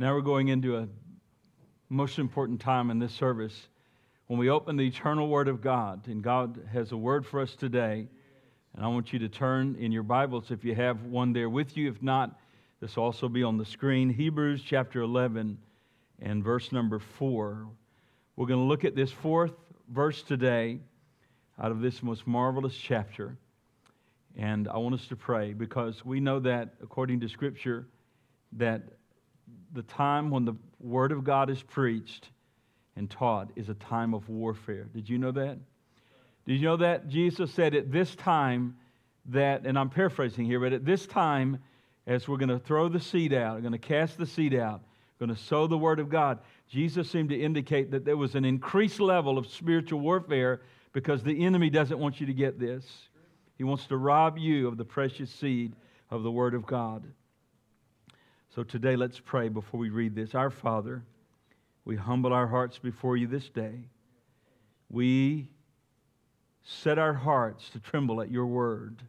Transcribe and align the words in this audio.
Now 0.00 0.14
we're 0.14 0.20
going 0.20 0.46
into 0.46 0.76
a 0.76 0.86
most 1.88 2.20
important 2.20 2.60
time 2.60 2.92
in 2.92 3.00
this 3.00 3.12
service 3.12 3.66
when 4.28 4.38
we 4.38 4.48
open 4.48 4.76
the 4.76 4.86
eternal 4.86 5.26
Word 5.26 5.48
of 5.48 5.60
God. 5.60 6.06
And 6.06 6.22
God 6.22 6.60
has 6.72 6.92
a 6.92 6.96
word 6.96 7.26
for 7.26 7.40
us 7.40 7.56
today. 7.56 8.06
And 8.76 8.84
I 8.84 8.86
want 8.86 9.12
you 9.12 9.18
to 9.18 9.28
turn 9.28 9.74
in 9.74 9.90
your 9.90 10.04
Bibles 10.04 10.52
if 10.52 10.64
you 10.64 10.72
have 10.76 11.02
one 11.02 11.32
there 11.32 11.50
with 11.50 11.76
you. 11.76 11.90
If 11.90 12.00
not, 12.00 12.38
this 12.80 12.94
will 12.94 13.02
also 13.02 13.28
be 13.28 13.42
on 13.42 13.58
the 13.58 13.64
screen. 13.64 14.08
Hebrews 14.08 14.62
chapter 14.64 15.00
11 15.00 15.58
and 16.22 16.44
verse 16.44 16.70
number 16.70 17.00
4. 17.00 17.66
We're 18.36 18.46
going 18.46 18.60
to 18.60 18.66
look 18.66 18.84
at 18.84 18.94
this 18.94 19.10
fourth 19.10 19.54
verse 19.92 20.22
today 20.22 20.78
out 21.60 21.72
of 21.72 21.80
this 21.80 22.04
most 22.04 22.24
marvelous 22.24 22.76
chapter. 22.76 23.36
And 24.36 24.68
I 24.68 24.76
want 24.76 24.94
us 24.94 25.08
to 25.08 25.16
pray 25.16 25.54
because 25.54 26.04
we 26.04 26.20
know 26.20 26.38
that, 26.38 26.74
according 26.80 27.18
to 27.18 27.28
Scripture, 27.28 27.88
that 28.52 28.82
the 29.72 29.82
time 29.82 30.30
when 30.30 30.44
the 30.44 30.54
Word 30.80 31.12
of 31.12 31.24
God 31.24 31.50
is 31.50 31.62
preached 31.62 32.28
and 32.96 33.10
taught 33.10 33.50
is 33.56 33.68
a 33.68 33.74
time 33.74 34.14
of 34.14 34.28
warfare. 34.28 34.88
Did 34.92 35.08
you 35.08 35.18
know 35.18 35.32
that? 35.32 35.58
Did 36.46 36.54
you 36.54 36.62
know 36.62 36.76
that? 36.78 37.08
Jesus 37.08 37.52
said 37.52 37.74
at 37.74 37.92
this 37.92 38.14
time 38.14 38.76
that, 39.26 39.66
and 39.66 39.78
I'm 39.78 39.90
paraphrasing 39.90 40.46
here, 40.46 40.60
but 40.60 40.72
at 40.72 40.84
this 40.84 41.06
time, 41.06 41.58
as 42.06 42.26
we're 42.26 42.38
going 42.38 42.48
to 42.48 42.58
throw 42.58 42.88
the 42.88 43.00
seed 43.00 43.32
out, 43.32 43.56
we're 43.56 43.60
going 43.60 43.72
to 43.72 43.78
cast 43.78 44.16
the 44.16 44.26
seed 44.26 44.54
out, 44.54 44.80
we're 45.18 45.26
going 45.26 45.36
to 45.36 45.42
sow 45.42 45.66
the 45.66 45.76
Word 45.76 46.00
of 46.00 46.08
God, 46.08 46.38
Jesus 46.68 47.10
seemed 47.10 47.30
to 47.30 47.40
indicate 47.40 47.90
that 47.90 48.04
there 48.04 48.16
was 48.16 48.34
an 48.34 48.44
increased 48.44 49.00
level 49.00 49.38
of 49.38 49.46
spiritual 49.46 50.00
warfare 50.00 50.60
because 50.92 51.22
the 51.22 51.44
enemy 51.44 51.70
doesn't 51.70 51.98
want 51.98 52.20
you 52.20 52.26
to 52.26 52.34
get 52.34 52.58
this. 52.58 52.84
He 53.56 53.64
wants 53.64 53.86
to 53.86 53.96
rob 53.96 54.38
you 54.38 54.68
of 54.68 54.76
the 54.76 54.84
precious 54.84 55.30
seed 55.30 55.74
of 56.10 56.22
the 56.22 56.30
Word 56.30 56.54
of 56.54 56.66
God. 56.66 57.04
So 58.54 58.62
today, 58.62 58.96
let's 58.96 59.20
pray 59.20 59.48
before 59.48 59.78
we 59.78 59.90
read 59.90 60.14
this. 60.14 60.34
Our 60.34 60.50
Father, 60.50 61.04
we 61.84 61.96
humble 61.96 62.32
our 62.32 62.46
hearts 62.46 62.78
before 62.78 63.16
you 63.16 63.26
this 63.26 63.48
day. 63.50 63.74
We 64.90 65.48
set 66.64 66.98
our 66.98 67.12
hearts 67.12 67.68
to 67.70 67.80
tremble 67.80 68.20
at 68.20 68.30
your 68.30 68.46
word. 68.46 69.02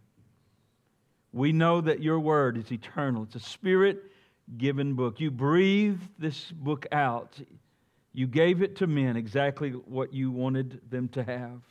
We 1.32 1.52
know 1.52 1.80
that 1.82 2.02
your 2.02 2.20
word 2.20 2.58
is 2.58 2.72
eternal, 2.72 3.24
it's 3.24 3.36
a 3.36 3.40
spirit 3.40 4.04
given 4.58 4.94
book. 4.94 5.20
You 5.20 5.32
breathed 5.32 6.08
this 6.18 6.52
book 6.52 6.86
out, 6.92 7.40
you 8.14 8.28
gave 8.28 8.62
it 8.62 8.76
to 8.78 8.88
men 8.88 9.16
exactly 9.16 9.72
what 9.72 10.14
you 10.14 10.32
wanted 10.32 10.82
them 10.90 11.08
to 11.10 11.24
have 11.24 11.62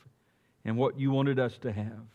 and 0.65 0.77
what 0.77 0.99
you 0.99 1.11
wanted 1.11 1.39
us 1.39 1.57
to 1.59 1.71
have. 1.71 2.07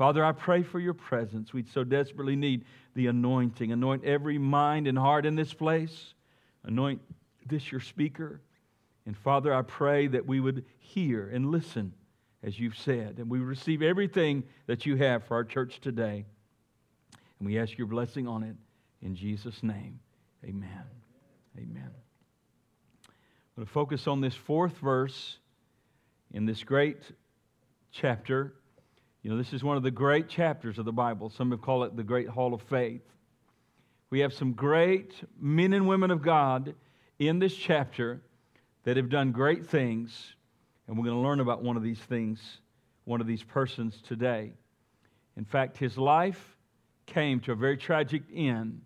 Father, 0.00 0.24
I 0.24 0.32
pray 0.32 0.62
for 0.62 0.80
your 0.80 0.94
presence. 0.94 1.52
We 1.52 1.62
so 1.62 1.84
desperately 1.84 2.34
need 2.34 2.64
the 2.94 3.08
anointing. 3.08 3.70
Anoint 3.70 4.02
every 4.02 4.38
mind 4.38 4.86
and 4.86 4.96
heart 4.96 5.26
in 5.26 5.34
this 5.34 5.52
place. 5.52 6.14
Anoint 6.64 7.02
this, 7.44 7.70
your 7.70 7.82
speaker. 7.82 8.40
And 9.04 9.14
Father, 9.14 9.52
I 9.52 9.60
pray 9.60 10.06
that 10.06 10.24
we 10.24 10.40
would 10.40 10.64
hear 10.78 11.28
and 11.28 11.50
listen 11.50 11.92
as 12.42 12.58
you've 12.58 12.78
said, 12.78 13.16
and 13.18 13.28
we 13.28 13.40
receive 13.40 13.82
everything 13.82 14.44
that 14.64 14.86
you 14.86 14.96
have 14.96 15.24
for 15.24 15.34
our 15.34 15.44
church 15.44 15.82
today. 15.82 16.24
And 17.38 17.46
we 17.46 17.58
ask 17.58 17.76
your 17.76 17.86
blessing 17.86 18.26
on 18.26 18.42
it 18.42 18.56
in 19.02 19.14
Jesus' 19.14 19.62
name. 19.62 20.00
Amen. 20.42 20.84
Amen. 21.58 21.90
I'm 23.04 23.54
going 23.54 23.66
to 23.66 23.70
focus 23.70 24.06
on 24.06 24.22
this 24.22 24.34
fourth 24.34 24.78
verse 24.78 25.36
in 26.32 26.46
this 26.46 26.64
great 26.64 27.02
chapter 27.92 28.54
you 29.22 29.30
know, 29.30 29.36
this 29.36 29.52
is 29.52 29.62
one 29.62 29.76
of 29.76 29.82
the 29.82 29.90
great 29.90 30.28
chapters 30.28 30.78
of 30.78 30.86
the 30.86 30.92
Bible. 30.92 31.28
Some 31.28 31.50
have 31.50 31.60
called 31.60 31.84
it 31.84 31.96
the 31.96 32.02
Great 32.02 32.28
Hall 32.28 32.54
of 32.54 32.62
Faith. 32.62 33.02
We 34.08 34.20
have 34.20 34.32
some 34.32 34.54
great 34.54 35.12
men 35.38 35.72
and 35.72 35.86
women 35.86 36.10
of 36.10 36.22
God 36.22 36.74
in 37.18 37.38
this 37.38 37.54
chapter 37.54 38.22
that 38.84 38.96
have 38.96 39.10
done 39.10 39.32
great 39.32 39.66
things, 39.66 40.34
and 40.86 40.96
we're 40.96 41.04
going 41.04 41.16
to 41.16 41.22
learn 41.22 41.40
about 41.40 41.62
one 41.62 41.76
of 41.76 41.82
these 41.82 41.98
things, 41.98 42.40
one 43.04 43.20
of 43.20 43.26
these 43.26 43.42
persons 43.42 44.00
today. 44.08 44.54
In 45.36 45.44
fact, 45.44 45.76
his 45.76 45.98
life 45.98 46.56
came 47.04 47.40
to 47.40 47.52
a 47.52 47.56
very 47.56 47.76
tragic 47.76 48.22
end. 48.34 48.80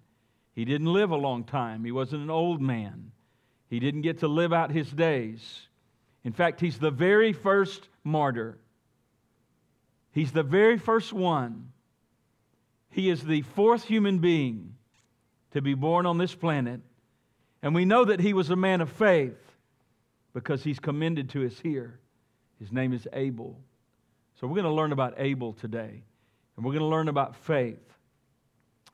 He 0.54 0.64
didn't 0.64 0.92
live 0.92 1.12
a 1.12 1.16
long 1.16 1.44
time, 1.44 1.84
he 1.84 1.92
wasn't 1.92 2.22
an 2.22 2.30
old 2.30 2.60
man. 2.60 3.12
He 3.70 3.78
didn't 3.78 4.02
get 4.02 4.18
to 4.18 4.28
live 4.28 4.52
out 4.52 4.70
his 4.70 4.90
days. 4.90 5.68
In 6.22 6.32
fact, 6.32 6.60
he's 6.60 6.78
the 6.78 6.90
very 6.90 7.32
first 7.32 7.88
martyr. 8.02 8.58
He's 10.14 10.30
the 10.30 10.44
very 10.44 10.78
first 10.78 11.12
one. 11.12 11.72
He 12.90 13.10
is 13.10 13.24
the 13.24 13.42
fourth 13.42 13.82
human 13.82 14.20
being 14.20 14.76
to 15.50 15.60
be 15.60 15.74
born 15.74 16.06
on 16.06 16.18
this 16.18 16.34
planet. 16.34 16.80
And 17.62 17.74
we 17.74 17.84
know 17.84 18.04
that 18.04 18.20
he 18.20 18.32
was 18.32 18.50
a 18.50 18.56
man 18.56 18.80
of 18.80 18.90
faith 18.90 19.36
because 20.32 20.62
he's 20.62 20.78
commended 20.78 21.30
to 21.30 21.44
us 21.44 21.58
here. 21.58 21.98
His 22.60 22.70
name 22.70 22.92
is 22.92 23.08
Abel. 23.12 23.58
So 24.38 24.46
we're 24.46 24.54
going 24.54 24.64
to 24.66 24.72
learn 24.72 24.92
about 24.92 25.14
Abel 25.16 25.52
today. 25.52 26.04
And 26.56 26.64
we're 26.64 26.72
going 26.72 26.84
to 26.84 26.86
learn 26.86 27.08
about 27.08 27.34
faith. 27.34 27.82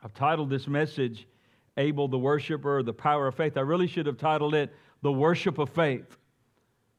I've 0.02 0.14
titled 0.14 0.48
this 0.48 0.66
message, 0.66 1.26
Abel 1.76 2.08
the 2.08 2.18
Worshiper, 2.18 2.82
the 2.82 2.94
Power 2.94 3.26
of 3.26 3.34
Faith. 3.34 3.58
I 3.58 3.60
really 3.60 3.86
should 3.86 4.06
have 4.06 4.16
titled 4.16 4.54
it, 4.54 4.74
The 5.02 5.12
Worship 5.12 5.58
of 5.58 5.68
Faith. 5.68 6.16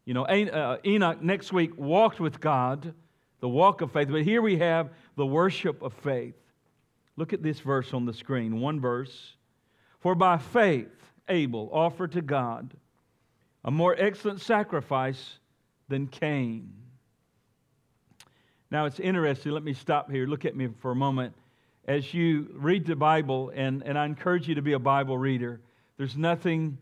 You 0.05 0.13
know, 0.13 0.25
uh, 0.25 0.77
Enoch 0.85 1.23
next 1.23 1.51
week 1.51 1.75
walked 1.75 2.19
with 2.19 2.39
God 2.39 2.93
the 3.41 3.49
walk 3.49 3.81
of 3.81 3.91
faith. 3.91 4.07
But 4.09 4.23
here 4.23 4.41
we 4.41 4.57
have 4.57 4.91
the 5.17 5.25
worship 5.25 5.81
of 5.81 5.93
faith. 5.93 6.35
Look 7.17 7.33
at 7.33 7.43
this 7.43 7.59
verse 7.59 7.93
on 7.93 8.05
the 8.05 8.13
screen, 8.13 8.61
one 8.61 8.79
verse. 8.79 9.35
For 9.99 10.15
by 10.15 10.37
faith, 10.37 10.87
Abel 11.27 11.69
offered 11.73 12.13
to 12.13 12.21
God 12.21 12.73
a 13.63 13.71
more 13.71 13.95
excellent 13.97 14.41
sacrifice 14.41 15.39
than 15.89 16.07
Cain. 16.07 16.71
Now 18.71 18.85
it's 18.85 18.99
interesting. 18.99 19.51
Let 19.51 19.63
me 19.63 19.73
stop 19.73 20.09
here. 20.09 20.25
Look 20.25 20.45
at 20.45 20.55
me 20.55 20.69
for 20.79 20.91
a 20.91 20.95
moment. 20.95 21.35
As 21.85 22.13
you 22.13 22.47
read 22.53 22.85
the 22.85 22.95
Bible, 22.95 23.51
and, 23.53 23.83
and 23.83 23.97
I 23.97 24.05
encourage 24.05 24.47
you 24.47 24.55
to 24.55 24.61
be 24.61 24.73
a 24.73 24.79
Bible 24.79 25.17
reader, 25.17 25.59
there's 25.97 26.15
nothing 26.15 26.77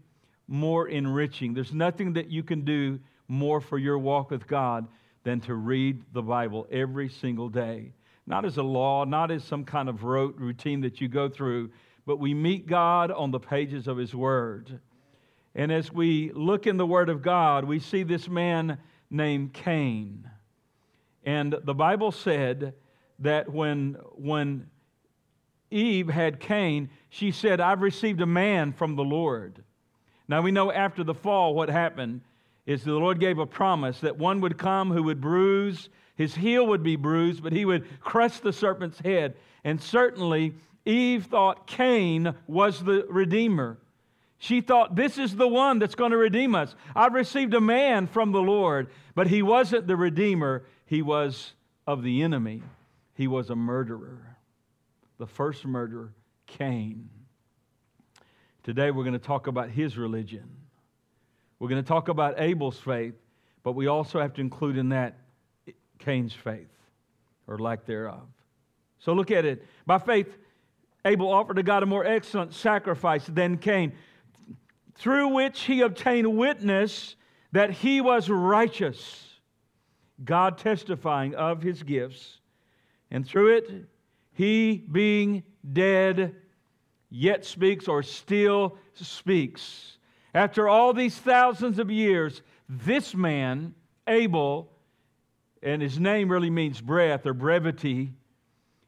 more 0.48 0.88
enriching. 0.88 1.54
There's 1.54 1.74
nothing 1.74 2.14
that 2.14 2.30
you 2.30 2.44
can 2.44 2.62
do 2.64 3.00
more 3.28 3.62
for 3.62 3.78
your 3.78 3.98
walk 3.98 4.30
with 4.30 4.48
God 4.48 4.88
than 5.30 5.40
to 5.42 5.54
read 5.54 6.02
the 6.12 6.24
Bible 6.24 6.66
every 6.72 7.08
single 7.08 7.50
day. 7.50 7.94
Not 8.26 8.46
as 8.46 8.58
a 8.58 8.64
law, 8.64 9.06
not 9.06 9.30
as 9.30 9.44
some 9.44 9.64
kind 9.64 9.88
of 9.88 10.04
rote 10.04 10.36
routine 10.40 10.82
that 10.82 11.00
you 11.00 11.08
go 11.08 11.30
through, 11.30 11.70
but 12.08 12.18
we 12.18 12.34
meet 12.34 12.66
God 12.66 13.12
on 13.12 13.30
the 13.30 13.40
pages 13.40 13.88
of 13.88 13.96
His 13.96 14.16
Word. 14.16 14.80
And 15.54 15.72
as 15.72 15.94
we 15.94 16.32
look 16.34 16.66
in 16.66 16.78
the 16.78 16.86
Word 16.86 17.10
of 17.10 17.22
God, 17.22 17.66
we 17.66 17.80
see 17.80 18.02
this 18.02 18.28
man 18.28 18.80
named 19.12 19.54
Cain. 19.54 20.28
And 21.24 21.56
the 21.64 21.76
Bible 21.76 22.12
said 22.12 22.74
that 23.20 23.54
when, 23.54 23.98
when 24.16 24.66
Eve 25.70 26.10
had 26.10 26.40
Cain, 26.40 26.90
she 27.10 27.32
said, 27.32 27.62
I've 27.62 27.84
received 27.84 28.22
a 28.22 28.26
man 28.26 28.74
from 28.74 28.96
the 28.96 29.04
Lord. 29.04 29.64
Now 30.28 30.42
we 30.42 30.50
know 30.50 30.72
after 30.72 31.04
the 31.04 31.14
fall 31.14 31.54
what 31.54 31.70
happened 31.70 32.22
is 32.70 32.84
the 32.84 32.94
Lord 32.94 33.20
gave 33.20 33.40
a 33.40 33.48
promise 33.48 34.00
that 34.02 34.20
one 34.20 34.42
would 34.42 34.60
come 34.60 34.92
who 34.92 35.02
would 35.02 35.20
bruise, 35.20 35.90
his 36.16 36.36
heel 36.36 36.68
would 36.68 36.84
be 36.84 36.96
bruised, 36.96 37.42
but 37.42 37.52
he 37.52 37.66
would 37.66 38.00
crush 38.00 38.40
the 38.40 38.54
serpent's 38.54 39.00
head. 39.00 39.34
And 39.64 39.82
certainly, 39.82 40.54
Eve 40.86 41.26
thought 41.26 41.66
Cain 41.66 42.36
was 42.46 42.84
the 42.84 43.08
Redeemer. 43.10 43.80
She 44.38 44.62
thought, 44.62 44.96
This 44.96 45.18
is 45.18 45.36
the 45.36 45.48
one 45.48 45.80
that's 45.80 45.96
going 45.96 46.12
to 46.12 46.18
redeem 46.18 46.54
us. 46.54 46.76
I've 46.96 47.16
received 47.16 47.56
a 47.56 47.60
man 47.60 48.06
from 48.06 48.32
the 48.32 48.42
Lord, 48.42 48.92
but 49.16 49.26
he 49.26 49.42
wasn't 49.42 49.88
the 49.88 49.96
Redeemer. 49.96 50.64
He 50.86 51.02
was 51.02 51.54
of 51.88 52.04
the 52.04 52.22
enemy. 52.22 52.62
He 53.16 53.26
was 53.26 53.50
a 53.50 53.56
murderer. 53.56 54.38
The 55.18 55.26
first 55.26 55.66
murderer, 55.66 56.14
Cain. 56.46 57.10
Today, 58.62 58.92
we're 58.92 59.06
going 59.06 59.14
to 59.14 59.20
talk 59.20 59.48
about 59.48 59.72
his 59.72 59.98
religion. 59.98 60.59
We're 61.60 61.70
going 61.70 61.84
to 61.84 61.88
talk 61.88 62.08
about 62.08 62.40
Abel's 62.40 62.80
faith, 62.80 63.16
but 63.64 63.74
we 63.74 63.88
also 63.88 64.20
have 64.20 64.34
to 64.36 64.42
include 64.42 64.78
in 64.78 64.90
that 64.90 65.18
Cain's 66.00 66.34
faith 66.34 66.70
or 67.48 67.60
lack 67.60 67.86
thereof. 67.86 68.22
So 69.00 69.14
look 69.14 69.32
at 69.32 69.46
it. 69.46 69.66
By 69.86 70.00
faith, 70.00 70.38
Abel 71.06 71.32
offered 71.32 71.56
to 71.56 71.64
God 71.64 71.84
a 71.84 71.86
more 71.86 72.06
excellent 72.06 72.54
sacrifice 72.54 73.26
than 73.26 73.58
Cain, 73.58 73.94
through 74.96 75.30
which 75.30 75.62
he 75.62 75.82
obtained 75.82 76.38
witness 76.38 77.16
that 77.52 77.72
he 77.72 78.02
was 78.02 78.30
righteous, 78.30 79.40
God 80.24 80.58
testifying 80.58 81.36
of 81.36 81.62
his 81.62 81.84
gifts. 81.84 82.40
And 83.12 83.26
through 83.26 83.58
it, 83.58 83.86
he 84.34 84.84
being 84.92 85.44
dead, 85.74 86.36
yet 87.10 87.44
speaks 87.46 87.88
or 87.88 88.04
still 88.04 88.78
speaks. 88.94 89.98
After 90.34 90.68
all 90.68 90.94
these 90.94 91.18
thousands 91.18 91.80
of 91.80 91.90
years, 91.90 92.42
this 92.68 93.16
man, 93.16 93.74
Abel, 94.08 94.72
and 95.64 95.82
his 95.82 96.00
name 96.00 96.30
really 96.30 96.50
means 96.50 96.82
breath 96.82 97.26
or 97.26 97.34
brevity, 97.34 98.14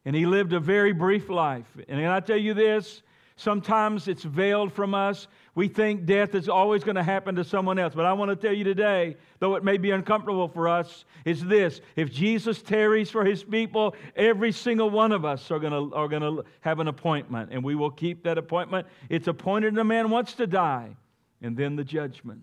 and 0.06 0.16
he 0.16 0.26
lived 0.26 0.54
a 0.54 0.60
very 0.60 0.94
brief 0.94 1.30
life. 1.30 1.68
And 1.88 2.06
I 2.06 2.20
tell 2.20 2.38
you 2.38 2.54
this 2.54 3.02
Sometimes 3.42 4.08
it's 4.08 4.22
veiled 4.22 4.72
from 4.72 4.94
us. 4.94 5.28
We 5.56 5.68
think 5.68 6.06
death 6.06 6.36
is 6.36 6.48
always 6.48 6.84
going 6.84 6.96
to 6.96 7.02
happen 7.02 7.34
to 7.38 7.44
someone 7.44 7.80
else. 7.80 7.96
But 7.96 8.06
I 8.06 8.14
want 8.14 8.30
to 8.30 8.36
tell 8.36 8.56
you 8.56 8.64
today, 8.64 9.18
though 9.40 9.56
it 9.56 9.64
may 9.64 9.78
be 9.78 9.90
uncomfortable 9.90 10.48
for 10.48 10.68
us, 10.68 11.06
is 11.26 11.44
this 11.46 11.82
if 11.96 12.12
Jesus 12.12 12.62
tarries 12.62 13.10
for 13.10 13.26
his 13.26 13.44
people, 13.44 13.96
every 14.16 14.52
single 14.52 14.92
one 14.92 15.12
of 15.12 15.26
us 15.26 15.50
are 15.50 15.58
going 15.58 15.74
to, 15.74 15.96
are 15.96 16.08
going 16.08 16.22
to 16.22 16.46
have 16.60 16.80
an 16.80 16.88
appointment, 16.88 17.50
and 17.52 17.64
we 17.64 17.74
will 17.74 17.90
keep 17.90 18.24
that 18.26 18.38
appointment. 18.38 18.86
It's 19.10 19.28
appointed 19.28 19.76
a 19.76 19.84
man 19.84 20.12
wants 20.12 20.36
to 20.36 20.46
die, 20.46 20.96
and 21.42 21.58
then 21.58 21.76
the 21.76 21.84
judgment. 21.84 22.42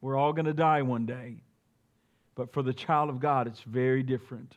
We're 0.00 0.16
all 0.16 0.32
going 0.32 0.46
to 0.46 0.54
die 0.54 0.82
one 0.82 1.06
day. 1.06 1.36
But 2.34 2.52
for 2.52 2.62
the 2.62 2.74
child 2.74 3.10
of 3.10 3.18
God, 3.18 3.46
it's 3.46 3.62
very 3.62 4.02
different. 4.02 4.56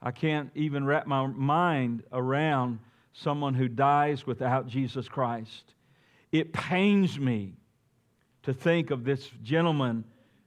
I 0.00 0.10
can't 0.10 0.50
even 0.54 0.84
wrap 0.84 1.06
my 1.06 1.26
mind 1.26 2.02
around 2.12 2.80
someone 3.12 3.54
who 3.54 3.68
dies 3.68 4.26
without 4.26 4.66
Jesus 4.66 5.08
Christ. 5.08 5.74
It 6.32 6.52
pains 6.52 7.18
me 7.18 7.54
to 8.42 8.52
think 8.52 8.90
of 8.90 9.04
this 9.04 9.30
gentleman 9.42 10.04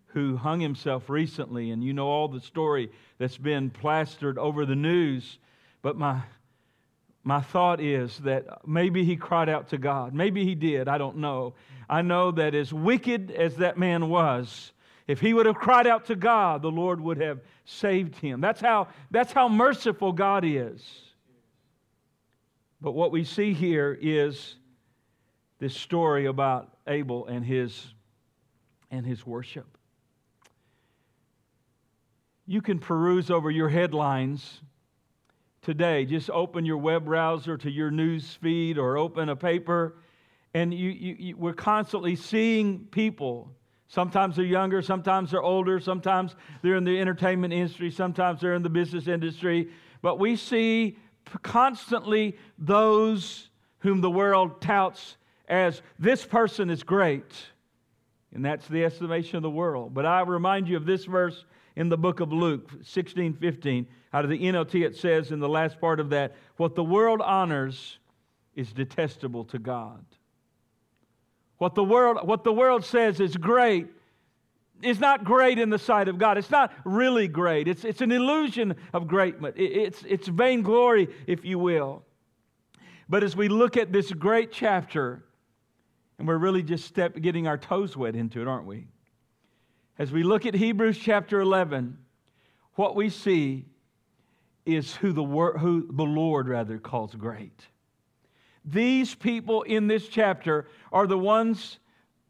who 0.07 0.35
hung 0.35 0.59
himself 0.59 1.09
recently, 1.09 1.71
and 1.71 1.83
you 1.83 1.93
know 1.93 2.07
all 2.07 2.27
the 2.27 2.39
story 2.39 2.89
that's 3.17 3.37
been 3.37 3.69
plastered 3.69 4.37
over 4.37 4.65
the 4.65 4.75
news. 4.75 5.39
But 5.81 5.97
my, 5.97 6.21
my 7.25 7.41
thought 7.41 7.81
is 7.81 8.19
that 8.19 8.67
maybe 8.67 9.03
he 9.03 9.15
cried 9.15 9.49
out 9.49 9.69
to 9.69 9.79
God. 9.79 10.13
Maybe 10.13 10.45
he 10.45 10.53
did. 10.53 10.87
I 10.87 10.99
don't 10.99 11.17
know. 11.17 11.55
I 11.89 12.03
know 12.03 12.29
that 12.31 12.53
as 12.53 12.71
wicked 12.71 13.31
as 13.31 13.55
that 13.55 13.79
man 13.79 14.09
was, 14.09 14.71
if 15.07 15.19
he 15.19 15.33
would 15.33 15.47
have 15.47 15.55
cried 15.55 15.87
out 15.87 16.05
to 16.05 16.15
God, 16.15 16.61
the 16.61 16.69
Lord 16.69 17.01
would 17.01 17.19
have 17.19 17.39
saved 17.65 18.15
him. 18.15 18.41
That's 18.41 18.61
how, 18.61 18.89
that's 19.09 19.33
how 19.33 19.49
merciful 19.49 20.11
God 20.11 20.45
is. 20.45 20.83
But 22.79 22.91
what 22.91 23.11
we 23.11 23.23
see 23.23 23.53
here 23.53 23.97
is 23.99 24.55
this 25.57 25.75
story 25.75 26.27
about 26.27 26.77
Abel 26.85 27.25
and 27.25 27.43
his, 27.43 27.87
and 28.91 29.03
his 29.03 29.25
worship. 29.25 29.79
You 32.45 32.61
can 32.61 32.77
peruse 32.77 33.31
over 33.31 33.49
your 33.49 33.69
headlines 33.69 34.61
today. 35.65 36.05
Just 36.05 36.29
open 36.29 36.63
your 36.63 36.77
web 36.77 37.05
browser 37.05 37.57
to 37.57 37.71
your 37.71 37.89
news 37.89 38.37
feed 38.39 38.77
or 38.77 38.97
open 38.97 39.29
a 39.29 39.35
paper, 39.35 39.95
and 40.53 40.71
you, 40.71 40.91
you, 40.91 41.15
you, 41.17 41.37
we're 41.37 41.53
constantly 41.53 42.15
seeing 42.15 42.85
people. 42.91 43.51
Sometimes 43.87 44.35
they're 44.35 44.45
younger, 44.45 44.83
sometimes 44.83 45.31
they're 45.31 45.41
older, 45.41 45.79
sometimes 45.79 46.35
they're 46.61 46.75
in 46.75 46.83
the 46.83 46.99
entertainment 46.99 47.51
industry, 47.51 47.89
sometimes 47.89 48.41
they're 48.41 48.53
in 48.53 48.61
the 48.61 48.69
business 48.69 49.07
industry. 49.07 49.69
But 50.03 50.19
we 50.19 50.35
see 50.35 50.97
constantly 51.41 52.37
those 52.59 53.49
whom 53.79 54.01
the 54.01 54.11
world 54.11 54.61
touts 54.61 55.17
as 55.47 55.81
this 55.97 56.23
person 56.25 56.69
is 56.69 56.83
great. 56.83 57.33
And 58.33 58.45
that's 58.45 58.67
the 58.67 58.85
estimation 58.85 59.37
of 59.37 59.43
the 59.43 59.49
world. 59.49 59.95
But 59.95 60.05
I 60.05 60.21
remind 60.21 60.67
you 60.67 60.77
of 60.77 60.85
this 60.85 61.05
verse 61.05 61.43
in 61.75 61.89
the 61.89 61.97
book 61.97 62.19
of 62.19 62.31
Luke 62.31 62.69
16 62.83 63.33
15. 63.33 63.87
Out 64.13 64.23
of 64.23 64.29
the 64.29 64.39
NLT, 64.39 64.85
it 64.85 64.95
says 64.95 65.31
in 65.31 65.39
the 65.39 65.49
last 65.49 65.79
part 65.81 65.99
of 65.99 66.09
that, 66.11 66.35
What 66.57 66.75
the 66.75 66.83
world 66.83 67.21
honors 67.21 67.97
is 68.55 68.71
detestable 68.71 69.43
to 69.45 69.59
God. 69.59 70.03
What 71.57 71.75
the 71.75 71.83
world, 71.83 72.19
what 72.23 72.43
the 72.43 72.53
world 72.53 72.85
says 72.85 73.19
is 73.19 73.35
great 73.35 73.87
is 74.81 74.99
not 74.99 75.23
great 75.23 75.57
in 75.57 75.69
the 75.69 75.79
sight 75.79 76.07
of 76.07 76.17
God. 76.17 76.37
It's 76.37 76.51
not 76.51 76.71
really 76.83 77.27
great. 77.27 77.67
It's, 77.67 77.85
it's 77.85 78.01
an 78.01 78.11
illusion 78.11 78.75
of 78.93 79.07
greatness. 79.07 79.53
It's, 79.55 80.03
it's 80.07 80.27
vainglory, 80.27 81.07
if 81.27 81.45
you 81.45 81.57
will. 81.57 82.03
But 83.07 83.23
as 83.23 83.35
we 83.35 83.47
look 83.47 83.77
at 83.77 83.93
this 83.93 84.11
great 84.11 84.51
chapter, 84.51 85.23
and 86.17 86.27
we're 86.27 86.37
really 86.37 86.63
just 86.63 86.85
step, 86.85 87.19
getting 87.21 87.47
our 87.47 87.57
toes 87.57 87.95
wet 87.95 88.15
into 88.15 88.41
it, 88.41 88.47
aren't 88.47 88.65
we? 88.65 88.87
As 89.97 90.11
we 90.11 90.23
look 90.23 90.45
at 90.45 90.53
Hebrews 90.53 90.97
chapter 90.97 91.39
11, 91.39 91.97
what 92.75 92.95
we 92.95 93.09
see 93.09 93.65
is 94.65 94.93
who 94.95 95.13
the, 95.13 95.23
who 95.23 95.87
the 95.91 96.03
Lord 96.03 96.49
rather 96.49 96.77
calls 96.79 97.15
great. 97.15 97.67
These 98.65 99.15
people 99.15 99.61
in 99.61 99.87
this 99.87 100.07
chapter 100.07 100.67
are 100.91 101.07
the 101.07 101.17
ones 101.17 101.79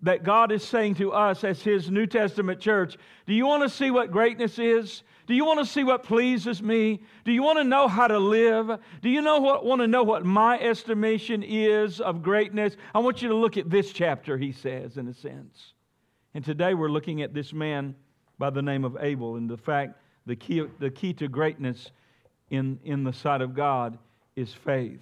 that 0.02 0.24
God 0.24 0.52
is 0.52 0.64
saying 0.64 0.96
to 0.96 1.14
us 1.14 1.44
as 1.44 1.62
His 1.62 1.90
New 1.90 2.06
Testament 2.06 2.60
church 2.60 2.98
Do 3.26 3.34
you 3.34 3.48
want 3.48 3.64
to 3.64 3.70
see 3.70 3.90
what 3.90 4.12
greatness 4.12 4.60
is? 4.60 5.02
Do 5.26 5.34
you 5.34 5.46
want 5.46 5.60
to 5.60 5.66
see 5.66 5.84
what 5.84 6.04
pleases 6.04 6.62
me? 6.62 7.02
Do 7.24 7.32
you 7.32 7.42
want 7.42 7.58
to 7.58 7.64
know 7.64 7.88
how 7.88 8.08
to 8.08 8.20
live? 8.20 8.80
Do 9.02 9.10
you 9.10 9.22
know 9.22 9.40
what, 9.40 9.66
want 9.66 9.82
to 9.82 9.88
know 9.88 10.04
what 10.04 10.24
my 10.24 10.60
estimation 10.60 11.42
is 11.42 12.00
of 12.00 12.22
greatness? 12.22 12.78
I 12.94 13.00
want 13.00 13.24
you 13.24 13.30
to 13.30 13.36
look 13.36 13.58
at 13.58 13.72
this 13.72 13.92
chapter, 13.92 14.38
he 14.38 14.52
says, 14.52 14.98
in 14.98 15.08
a 15.08 15.14
sense. 15.16 15.74
And 16.36 16.44
today 16.44 16.74
we're 16.74 16.90
looking 16.90 17.22
at 17.22 17.34
this 17.34 17.54
man 17.54 17.96
by 18.38 18.50
the 18.50 18.62
name 18.62 18.84
of 18.84 18.98
Abel 19.00 19.38
and 19.38 19.50
the 19.50 19.56
fact 19.56 19.98
the 20.26 20.36
key, 20.36 20.68
the 20.80 20.92
key 20.92 21.14
to 21.14 21.30
greatness 21.30 21.92
in, 22.50 22.78
in 22.84 23.06
the 23.06 23.14
sight 23.14 23.40
of 23.40 23.56
God 23.56 23.98
is 24.36 24.52
faith. 24.54 25.00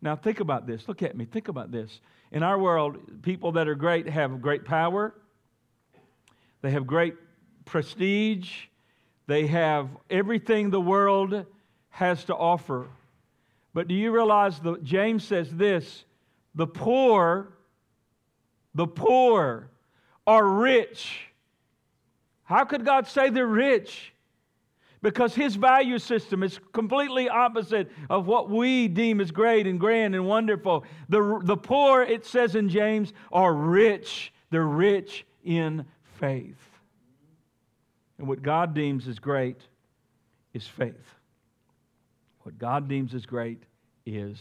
Now, 0.00 0.16
think 0.16 0.40
about 0.40 0.66
this. 0.66 0.88
Look 0.88 1.02
at 1.02 1.14
me. 1.14 1.26
Think 1.26 1.48
about 1.48 1.70
this. 1.70 2.00
In 2.30 2.42
our 2.42 2.58
world, 2.58 2.96
people 3.20 3.52
that 3.52 3.68
are 3.68 3.74
great 3.74 4.08
have 4.08 4.40
great 4.40 4.64
power, 4.64 5.12
they 6.62 6.70
have 6.70 6.86
great 6.86 7.16
prestige, 7.66 8.50
they 9.26 9.46
have 9.46 9.90
everything 10.08 10.70
the 10.70 10.80
world 10.80 11.44
has 11.90 12.24
to 12.24 12.34
offer. 12.34 12.88
But 13.74 13.88
do 13.88 13.94
you 13.94 14.10
realize 14.10 14.58
that 14.60 14.84
James 14.84 15.22
says 15.22 15.50
this 15.50 16.06
the 16.54 16.66
poor, 16.66 17.52
the 18.74 18.86
poor 18.86 19.68
are 20.26 20.46
rich. 20.46 21.28
How 22.44 22.64
could 22.64 22.84
God 22.84 23.06
say 23.06 23.30
they're 23.30 23.46
rich? 23.46 24.12
because 25.02 25.34
his 25.34 25.56
value 25.56 25.98
system 25.98 26.42
is 26.42 26.60
completely 26.72 27.28
opposite 27.28 27.90
of 28.08 28.26
what 28.26 28.48
we 28.48 28.88
deem 28.88 29.20
as 29.20 29.30
great 29.30 29.66
and 29.66 29.78
grand 29.78 30.14
and 30.14 30.26
wonderful. 30.26 30.84
The, 31.08 31.40
the 31.42 31.56
poor, 31.56 32.02
it 32.02 32.24
says 32.24 32.54
in 32.54 32.68
James, 32.68 33.12
are 33.32 33.52
rich. 33.52 34.32
They're 34.50 34.62
rich 34.64 35.26
in 35.44 35.84
faith. 36.20 36.56
And 38.18 38.28
what 38.28 38.42
God 38.42 38.74
deems 38.74 39.08
as 39.08 39.18
great 39.18 39.60
is 40.54 40.66
faith. 40.66 40.94
What 42.42 42.58
God 42.58 42.88
deems 42.88 43.14
as 43.14 43.26
great 43.26 43.62
is 44.06 44.38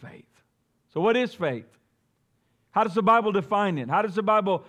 faith. 0.00 0.24
So, 0.92 1.00
what 1.00 1.16
is 1.16 1.34
faith? 1.34 1.66
How 2.74 2.82
does 2.82 2.94
the 2.94 3.02
Bible 3.02 3.30
define 3.30 3.78
it? 3.78 3.88
How 3.88 4.02
does 4.02 4.16
the 4.16 4.22
Bible 4.22 4.64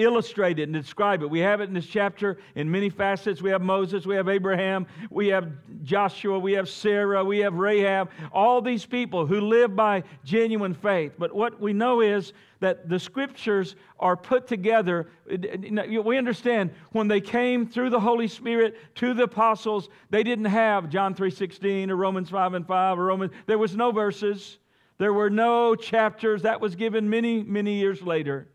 illustrate 0.00 0.58
it 0.58 0.64
and 0.64 0.72
describe 0.72 1.22
it. 1.22 1.28
We 1.28 1.40
have 1.40 1.60
it 1.60 1.64
in 1.64 1.74
this 1.74 1.86
chapter 1.86 2.38
in 2.54 2.70
many 2.70 2.88
facets. 2.90 3.42
We 3.42 3.50
have 3.50 3.60
Moses, 3.60 4.06
we 4.06 4.14
have 4.14 4.28
Abraham, 4.28 4.86
we 5.10 5.28
have 5.28 5.52
Joshua, 5.82 6.38
we 6.38 6.52
have 6.52 6.68
Sarah, 6.68 7.24
we 7.24 7.40
have 7.40 7.54
Rahab, 7.54 8.10
all 8.32 8.62
these 8.62 8.86
people 8.86 9.26
who 9.26 9.40
live 9.40 9.76
by 9.76 10.04
genuine 10.24 10.74
faith. 10.74 11.12
But 11.18 11.34
what 11.34 11.60
we 11.60 11.72
know 11.72 12.00
is 12.00 12.32
that 12.60 12.88
the 12.88 12.98
scriptures 12.98 13.76
are 13.98 14.16
put 14.16 14.46
together. 14.46 15.10
We 15.26 16.16
understand 16.16 16.70
when 16.92 17.08
they 17.08 17.20
came 17.20 17.66
through 17.66 17.90
the 17.90 18.00
Holy 18.00 18.28
Spirit 18.28 18.76
to 18.96 19.12
the 19.12 19.24
apostles, 19.24 19.90
they 20.08 20.22
didn't 20.22 20.46
have 20.46 20.88
John 20.88 21.14
3:16 21.14 21.90
or 21.90 21.96
Romans 21.96 22.30
5 22.30 22.54
and 22.54 22.66
5 22.66 22.98
or 22.98 23.04
Romans. 23.04 23.32
There 23.46 23.58
was 23.58 23.76
no 23.76 23.92
verses. 23.92 24.59
There 25.00 25.14
were 25.14 25.30
no 25.30 25.74
chapters. 25.74 26.42
That 26.42 26.60
was 26.60 26.76
given 26.76 27.08
many, 27.08 27.42
many 27.42 27.78
years 27.78 28.02
later. 28.02 28.48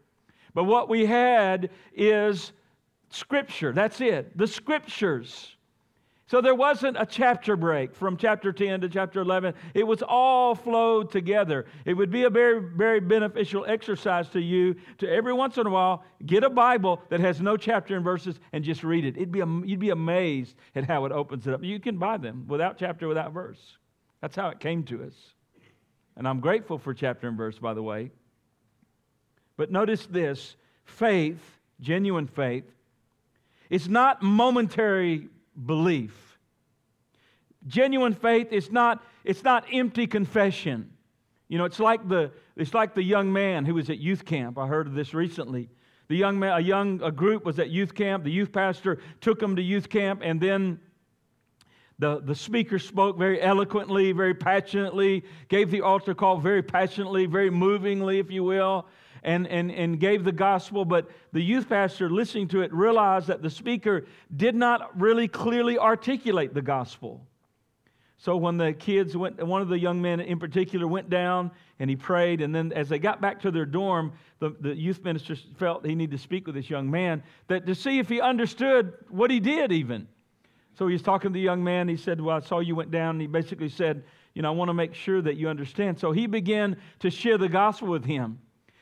But 0.53 0.65
what 0.65 0.87
we 0.87 1.07
had 1.07 1.71
is 1.91 2.51
Scripture. 3.09 3.73
That's 3.73 3.99
it. 3.99 4.37
The 4.37 4.45
Scriptures. 4.45 5.55
So 6.27 6.41
there 6.41 6.53
wasn't 6.53 6.97
a 6.99 7.05
chapter 7.07 7.55
break 7.55 7.95
from 7.95 8.15
chapter 8.15 8.53
10 8.53 8.81
to 8.81 8.89
chapter 8.89 9.21
11. 9.21 9.55
It 9.73 9.87
was 9.87 10.03
all 10.07 10.53
flowed 10.53 11.11
together. 11.11 11.65
It 11.83 11.95
would 11.95 12.11
be 12.11 12.25
a 12.25 12.29
very, 12.29 12.59
very 12.59 12.99
beneficial 12.99 13.65
exercise 13.67 14.29
to 14.29 14.39
you 14.39 14.75
to 14.99 15.09
every 15.09 15.33
once 15.33 15.57
in 15.57 15.65
a 15.65 15.71
while 15.71 16.03
get 16.27 16.43
a 16.43 16.49
Bible 16.51 17.01
that 17.09 17.21
has 17.21 17.41
no 17.41 17.57
chapter 17.57 17.95
and 17.95 18.05
verses 18.05 18.39
and 18.53 18.63
just 18.63 18.83
read 18.83 19.03
it. 19.03 19.17
It'd 19.17 19.31
be, 19.31 19.39
you'd 19.39 19.79
be 19.79 19.89
amazed 19.89 20.57
at 20.75 20.83
how 20.83 21.05
it 21.05 21.11
opens 21.11 21.47
it 21.47 21.55
up. 21.55 21.63
You 21.63 21.79
can 21.79 21.97
buy 21.97 22.17
them 22.17 22.45
without 22.47 22.77
chapter, 22.77 23.07
without 23.07 23.33
verse. 23.33 23.77
That's 24.21 24.35
how 24.35 24.49
it 24.49 24.59
came 24.59 24.83
to 24.83 25.05
us. 25.05 25.15
And 26.17 26.27
I'm 26.27 26.39
grateful 26.39 26.77
for 26.77 26.93
chapter 26.93 27.27
and 27.27 27.37
verse, 27.37 27.59
by 27.59 27.73
the 27.73 27.83
way. 27.83 28.11
But 29.57 29.71
notice 29.71 30.05
this 30.05 30.55
faith, 30.85 31.59
genuine 31.81 32.27
faith, 32.27 32.65
is 33.69 33.89
not 33.89 34.21
momentary 34.21 35.29
belief. 35.65 36.37
Genuine 37.67 38.13
faith 38.13 38.51
is 38.51 38.71
not, 38.71 39.03
it's 39.23 39.43
not 39.43 39.65
empty 39.71 40.07
confession. 40.07 40.91
You 41.47 41.57
know, 41.57 41.65
it's 41.65 41.79
like 41.79 42.07
the, 42.07 42.31
it's 42.55 42.73
like 42.73 42.95
the 42.95 43.03
young 43.03 43.31
man 43.33 43.65
who 43.65 43.73
was 43.73 43.89
at 43.89 43.97
youth 43.97 44.25
camp. 44.25 44.57
I 44.57 44.67
heard 44.67 44.87
of 44.87 44.93
this 44.93 45.13
recently. 45.13 45.69
The 46.07 46.15
young 46.15 46.37
man, 46.37 46.57
a 46.57 46.59
young 46.59 47.01
a 47.01 47.11
group 47.11 47.45
was 47.45 47.57
at 47.59 47.69
youth 47.69 47.95
camp. 47.95 48.23
The 48.23 48.31
youth 48.31 48.51
pastor 48.51 48.99
took 49.21 49.39
them 49.39 49.55
to 49.55 49.61
youth 49.61 49.89
camp, 49.89 50.21
and 50.23 50.39
then 50.39 50.79
The, 51.99 52.19
the 52.19 52.35
speaker 52.35 52.77
spoke 52.77 53.17
very 53.17 53.41
eloquently, 53.41 54.11
very 54.11 54.33
passionately, 54.33 55.23
gave 55.47 55.71
the 55.71 55.81
altar 55.81 56.13
call 56.13 56.37
very 56.37 56.61
passionately, 56.61 57.25
very 57.25 57.49
movingly, 57.49 58.19
if 58.19 58.29
you 58.29 58.43
will, 58.43 58.87
and, 59.23 59.47
and, 59.47 59.71
and 59.71 59.99
gave 59.99 60.25
the 60.25 60.33
gospel. 60.33 60.83
But 60.83 61.09
the 61.31 61.41
youth 61.41 61.69
pastor 61.69 62.09
listening 62.09 62.49
to 62.49 62.61
it 62.61 62.73
realized 62.73 63.27
that 63.27 63.41
the 63.41 63.49
speaker 63.49 64.05
did 64.35 64.55
not 64.55 64.99
really 64.99 65.27
clearly 65.27 65.77
articulate 65.79 66.53
the 66.53 66.61
gospel. 66.61 67.25
So 68.17 68.35
when 68.37 68.57
the 68.57 68.73
kids 68.73 69.15
went, 69.15 69.41
one 69.45 69.61
of 69.61 69.67
the 69.69 69.77
young 69.77 70.01
men 70.01 70.19
in 70.19 70.39
particular 70.39 70.87
went 70.87 71.09
down 71.09 71.51
and 71.79 71.89
he 71.89 71.95
prayed, 71.95 72.41
and 72.41 72.55
then 72.55 72.71
as 72.73 72.89
they 72.89 72.99
got 72.99 73.21
back 73.21 73.41
to 73.41 73.51
their 73.51 73.65
dorm, 73.65 74.13
the, 74.39 74.55
the 74.59 74.75
youth 74.75 75.03
minister 75.03 75.35
felt 75.57 75.85
he 75.85 75.95
needed 75.95 76.17
to 76.17 76.21
speak 76.21 76.45
with 76.45 76.55
this 76.55 76.69
young 76.69 76.89
man 76.89 77.23
that 77.47 77.65
to 77.65 77.75
see 77.75 77.99
if 77.99 78.09
he 78.09 78.21
understood 78.21 78.93
what 79.09 79.31
he 79.31 79.39
did 79.39 79.71
even. 79.71 80.07
So 80.77 80.87
he 80.87 80.93
was 80.93 81.01
talking 81.01 81.31
to 81.31 81.33
the 81.33 81.43
young 81.43 81.63
man. 81.63 81.87
He 81.87 81.97
said, 81.97 82.19
Well, 82.21 82.37
I 82.37 82.41
saw 82.41 82.59
you 82.59 82.75
went 82.75 82.91
down. 82.91 83.11
And 83.11 83.21
he 83.21 83.27
basically 83.27 83.69
said, 83.69 84.03
You 84.33 84.41
know, 84.41 84.49
I 84.49 84.55
want 84.55 84.69
to 84.69 84.73
make 84.73 84.93
sure 84.93 85.21
that 85.21 85.35
you 85.35 85.49
understand. 85.49 85.99
So 85.99 86.11
he 86.11 86.27
began 86.27 86.77
to 86.99 87.09
share 87.09 87.37
the 87.37 87.49
gospel 87.49 87.87
with 87.87 88.05
him. 88.05 88.39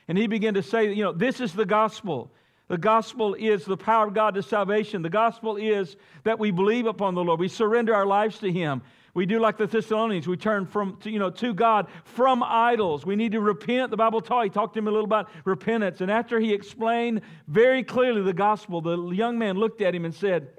And 0.08 0.18
he 0.18 0.28
began 0.28 0.56
to 0.56 0.64
say, 0.64 0.94
You 0.94 1.04
know, 1.04 1.14
this 1.14 1.40
is 1.40 1.54
the 1.54 1.66
gospel. 1.66 2.32
The 2.70 2.78
gospel 2.78 3.36
is 3.36 3.66
the 3.66 3.78
power 3.78 4.08
of 4.08 4.14
God 4.14 4.36
to 4.36 4.42
salvation. 4.42 5.02
The 5.02 5.10
gospel 5.10 5.58
is 5.58 5.96
that 6.24 6.40
we 6.40 6.50
believe 6.50 6.88
upon 6.88 7.14
the 7.14 7.24
Lord. 7.24 7.40
We 7.40 7.48
surrender 7.48 7.94
our 7.94 8.06
lives 8.06 8.40
to 8.40 8.52
Him. 8.52 8.82
We 9.14 9.28
do 9.28 9.40
like 9.40 9.58
the 9.58 9.68
Thessalonians. 9.68 10.28
We 10.28 10.38
turn 10.38 10.66
from, 10.66 10.98
to, 11.02 11.12
you 11.12 11.20
know, 11.20 11.30
to 11.30 11.54
God 11.54 11.88
from 12.04 12.42
idols. 12.42 13.06
We 13.06 13.16
need 13.16 13.34
to 13.34 13.42
repent. 13.42 13.92
The 13.92 13.98
Bible 13.98 14.22
taught, 14.22 14.46
he 14.46 14.50
talked 14.50 14.74
to 14.74 14.80
him 14.80 14.88
a 14.88 14.92
little 14.92 15.06
about 15.06 15.30
repentance. 15.46 16.02
And 16.02 16.10
after 16.10 16.40
he 16.40 16.52
explained 16.52 17.22
very 17.48 17.84
clearly 17.84 18.24
the 18.24 18.34
gospel, 18.34 18.82
the 18.82 18.98
young 19.12 19.38
man 19.38 19.58
looked 19.58 19.82
at 19.82 19.94
him 19.94 20.06
and 20.06 20.16
said, 20.16 20.50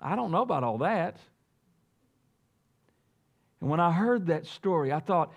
I 0.00 0.16
don't 0.16 0.30
know 0.30 0.42
about 0.42 0.64
all 0.64 0.78
that. 0.78 1.16
And 3.60 3.68
when 3.68 3.80
I 3.80 3.90
heard 3.90 4.26
that 4.26 4.46
story, 4.46 4.92
I 4.92 5.00
thought, 5.00 5.32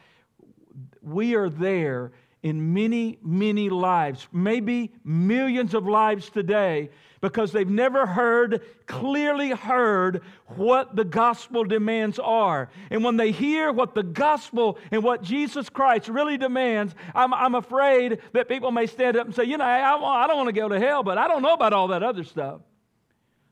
we 1.01 1.36
are 1.36 1.50
there 1.50 2.12
in 2.44 2.74
many, 2.74 3.20
many 3.22 3.70
lives, 3.70 4.27
maybe 4.32 4.91
millions 5.03 5.74
of 5.74 5.88
lives 5.88 6.30
today, 6.30 6.89
because 7.20 7.51
they've 7.51 7.70
never 7.70 8.08
heard, 8.08 8.62
clearly 8.88 9.51
heard 9.51 10.24
what 10.48 10.96
the 10.96 11.03
gospel 11.03 11.63
demands 11.63 12.18
are. 12.18 12.70
And 12.89 13.03
when 13.03 13.18
they 13.18 13.32
hear 13.32 13.72
what 13.72 13.94
the 13.94 14.01
gospel 14.01 14.80
and 14.89 15.03
what 15.03 15.22
Jesus 15.22 15.70
Christ 15.70 16.08
really 16.08 16.38
demands, 16.38 16.96
I'm, 17.13 17.32
I'm 17.32 17.53
afraid 17.53 18.20
that 18.34 18.50
people 18.50 18.72
may 18.72 18.88
stand 18.88 19.18
up 19.18 19.27
and 19.27 19.36
say, 19.36 19.44
you 19.44 19.58
know, 19.58 19.65
I, 19.65 19.94
I 19.94 20.27
don't 20.27 20.38
want 20.38 20.50
to 20.50 20.53
go 20.53 20.68
to 20.68 20.80
hell, 20.80 21.03
but 21.03 21.20
I 21.20 21.27
don't 21.27 21.44
know 21.44 21.53
about 21.53 21.74
all 21.74 21.89
that 21.89 22.01
other 22.01 22.24
stuff. 22.24 22.62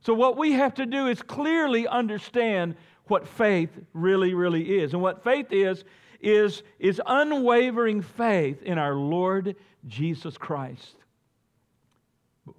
So, 0.01 0.13
what 0.13 0.37
we 0.37 0.53
have 0.53 0.73
to 0.75 0.85
do 0.85 1.07
is 1.07 1.21
clearly 1.21 1.87
understand 1.87 2.75
what 3.07 3.27
faith 3.27 3.69
really, 3.93 4.33
really 4.33 4.79
is. 4.79 4.93
And 4.93 5.01
what 5.01 5.23
faith 5.23 5.47
is, 5.51 5.83
is, 6.21 6.63
is 6.79 7.01
unwavering 7.05 8.01
faith 8.01 8.61
in 8.63 8.77
our 8.77 8.95
Lord 8.95 9.55
Jesus 9.87 10.37
Christ. 10.37 10.95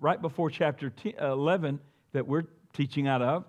Right 0.01 0.21
before 0.21 0.51
chapter 0.51 0.91
10, 0.91 1.15
uh, 1.21 1.33
11 1.33 1.81
that 2.13 2.27
we're 2.27 2.45
teaching 2.73 3.09
out 3.09 3.23
of, 3.23 3.45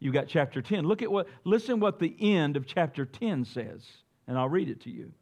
you've 0.00 0.14
got 0.14 0.28
chapter 0.28 0.60
10. 0.60 0.84
Look 0.84 1.02
at 1.02 1.10
what, 1.10 1.28
listen 1.44 1.80
what 1.80 1.98
the 1.98 2.14
end 2.20 2.56
of 2.56 2.66
chapter 2.66 3.04
10 3.04 3.44
says, 3.44 3.86
and 4.26 4.38
I'll 4.38 4.48
read 4.48 4.68
it 4.68 4.80
to 4.82 4.90
you. 4.90 5.12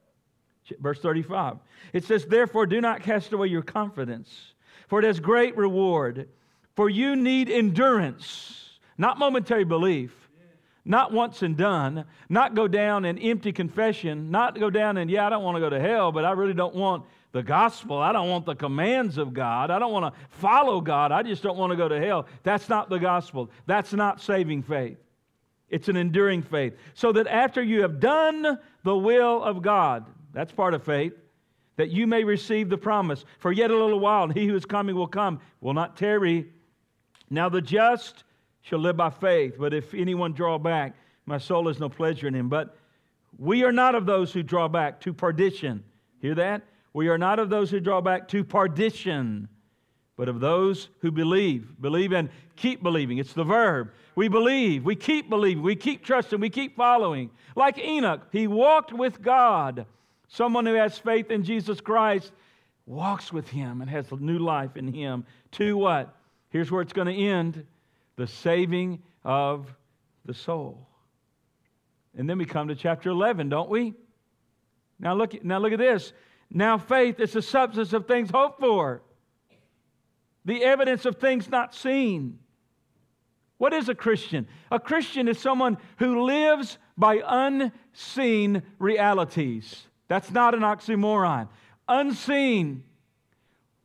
Verse 0.81 1.01
35. 1.01 1.57
It 1.93 2.05
says, 2.05 2.25
Therefore, 2.25 2.67
do 2.67 2.81
not 2.81 3.03
cast 3.03 3.33
away 3.33 3.49
your 3.49 3.63
confidence, 3.63 4.55
for 4.89 5.01
it 5.01 5.05
has 5.05 5.21
great 5.21 5.57
reward. 5.57 6.29
For 6.75 6.89
you 6.89 7.17
need 7.17 7.51
endurance, 7.51 8.79
not 8.97 9.19
momentary 9.19 9.65
belief, 9.65 10.13
not 10.85 11.13
once 11.13 11.43
and 11.43 11.57
done, 11.57 12.05
not 12.29 12.55
go 12.55 12.67
down 12.67 13.05
in 13.05 13.19
empty 13.19 13.53
confession, 13.53 14.31
not 14.31 14.59
go 14.59 14.71
down 14.71 14.97
and, 14.97 15.11
yeah, 15.11 15.27
I 15.27 15.31
don't 15.31 15.45
want 15.45 15.57
to 15.57 15.61
go 15.61 15.71
to 15.71 15.79
hell, 15.79 16.11
but 16.11 16.25
I 16.25 16.33
really 16.33 16.55
don't 16.55 16.75
want 16.75 17.05
the 17.33 17.43
gospel. 17.43 17.99
I 17.99 18.13
don't 18.13 18.29
want 18.29 18.47
the 18.47 18.55
commands 18.55 19.17
of 19.17 19.33
God. 19.33 19.71
I 19.71 19.79
don't 19.79 19.93
want 19.93 20.13
to 20.13 20.21
follow 20.31 20.81
God. 20.81 21.13
I 21.13 21.23
just 21.23 21.43
don't 21.43 21.57
want 21.57 21.71
to 21.71 21.77
go 21.77 21.89
to 21.89 22.01
hell. 22.01 22.27
That's 22.43 22.69
not 22.69 22.91
the 22.91 22.99
gospel. 22.99 23.51
That's 23.67 23.93
not 23.93 24.21
saving 24.21 24.63
faith. 24.63 24.99
It's 25.69 25.89
an 25.89 25.97
enduring 25.97 26.43
faith. 26.43 26.75
So 26.95 27.13
that 27.13 27.27
after 27.27 27.63
you 27.63 27.83
have 27.83 28.01
done 28.01 28.59
the 28.83 28.97
will 28.97 29.43
of 29.43 29.63
God, 29.63 30.05
that's 30.35 30.53
part 30.53 30.75
of 30.75 30.83
faith, 30.83 31.15
that 31.77 31.91
you 31.91 32.07
may 32.07 32.25
receive 32.25 32.69
the 32.69 32.77
promise. 32.77 33.25
For 33.39 33.53
yet 33.53 33.71
a 33.71 33.77
little 33.77 34.01
while, 34.01 34.25
and 34.25 34.35
he 34.35 34.47
who 34.47 34.55
is 34.55 34.67
coming 34.67 34.95
will 34.95 35.07
come, 35.07 35.41
will 35.61 35.75
not 35.75 35.97
tarry. 35.97 36.51
Now 37.33 37.49
the 37.49 37.63
just 37.63 38.25
shall 38.61 38.79
live 38.79 38.99
by 38.99 39.09
faith, 39.09 39.57
but 39.59 39.73
if 39.73 39.95
anyone 39.95 40.35
draw 40.35 40.59
back, 40.59 40.95
my 41.25 41.39
soul 41.39 41.67
has 41.69 41.81
no 41.81 41.89
pleasure 41.89 42.29
in 42.29 42.35
him. 42.35 42.51
But 42.51 42.77
we 43.39 43.65
are 43.65 43.73
not 43.73 43.95
of 43.95 44.05
those 44.05 44.33
who 44.33 44.43
draw 44.43 44.69
back 44.69 45.01
to 45.01 45.15
perdition. 45.15 45.83
Hear 46.21 46.35
that? 46.35 46.63
We 46.93 47.09
are 47.09 47.17
not 47.17 47.39
of 47.39 47.49
those 47.49 47.71
who 47.71 47.81
draw 47.81 48.03
back 48.03 48.29
to 48.29 48.45
perdition, 48.45 49.49
but 50.19 50.29
of 50.29 50.41
those 50.41 50.91
who 51.01 51.11
believe. 51.11 51.81
Believe 51.81 52.13
and 52.13 52.29
keep 52.55 52.83
believing. 52.83 53.17
It's 53.17 53.33
the 53.33 53.45
verb. 53.45 53.93
We 54.15 54.29
believe, 54.29 54.85
we 54.85 54.95
keep 54.95 55.31
believing, 55.31 55.63
we 55.63 55.75
keep 55.75 56.05
trusting, 56.05 56.39
we 56.39 56.51
keep 56.51 56.77
following. 56.77 57.31
Like 57.57 57.79
Enoch, 57.79 58.27
he 58.31 58.47
walked 58.47 58.93
with 58.93 59.23
God. 59.23 59.87
Someone 60.29 60.67
who 60.67 60.75
has 60.75 60.99
faith 60.99 61.31
in 61.31 61.45
Jesus 61.45 61.81
Christ 61.81 62.31
walks 62.85 63.33
with 63.33 63.49
him 63.49 63.81
and 63.81 63.89
has 63.89 64.13
new 64.13 64.39
life 64.39 64.77
in 64.77 64.93
him. 64.93 65.25
To 65.53 65.79
what? 65.79 66.15
Here's 66.53 66.71
where 66.71 66.83
it's 66.83 66.93
going 66.93 67.09
to 67.09 67.17
end 67.17 67.67
the 68.17 68.27
saving 68.27 69.03
of 69.25 69.75
the 70.27 70.35
soul. 70.35 70.87
And 72.17 72.29
then 72.29 72.37
we 72.37 72.45
come 72.45 72.69
to 72.69 72.75
chapter 72.75 73.09
11, 73.09 73.49
don't 73.49 73.71
we? 73.71 73.95
Now 75.01 75.15
look, 75.15 75.43
now 75.43 75.59
look 75.59 75.73
at 75.73 75.79
this. 75.79 76.13
Now 76.51 76.77
faith 76.77 77.19
is 77.21 77.33
the 77.33 77.41
substance 77.41 77.95
of 77.95 78.07
things 78.07 78.31
hoped 78.31 78.61
for, 78.61 79.03
the 80.45 80.63
evidence 80.63 81.07
of 81.07 81.17
things 81.17 81.49
not 81.49 81.75
seen. 81.75 82.39
What 83.57 83.73
is 83.73 83.89
a 83.89 83.95
Christian? 83.95 84.47
A 84.71 84.79
Christian 84.79 85.29
is 85.29 85.39
someone 85.39 85.79
who 85.97 86.27
lives 86.27 86.77
by 86.99 87.23
unseen 87.27 88.63
realities. 88.79 89.87
That's 90.09 90.31
not 90.31 90.55
an 90.55 90.61
oxymoron. 90.61 91.49
Unseen 91.89 92.83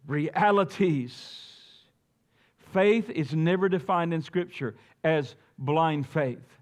realities. 0.05 1.46
Faith 2.77 3.09
is 3.09 3.33
never 3.33 3.67
defined 3.67 4.13
in 4.13 4.21
Scripture 4.21 4.75
as 5.03 5.33
blind 5.57 6.07
faith. 6.07 6.59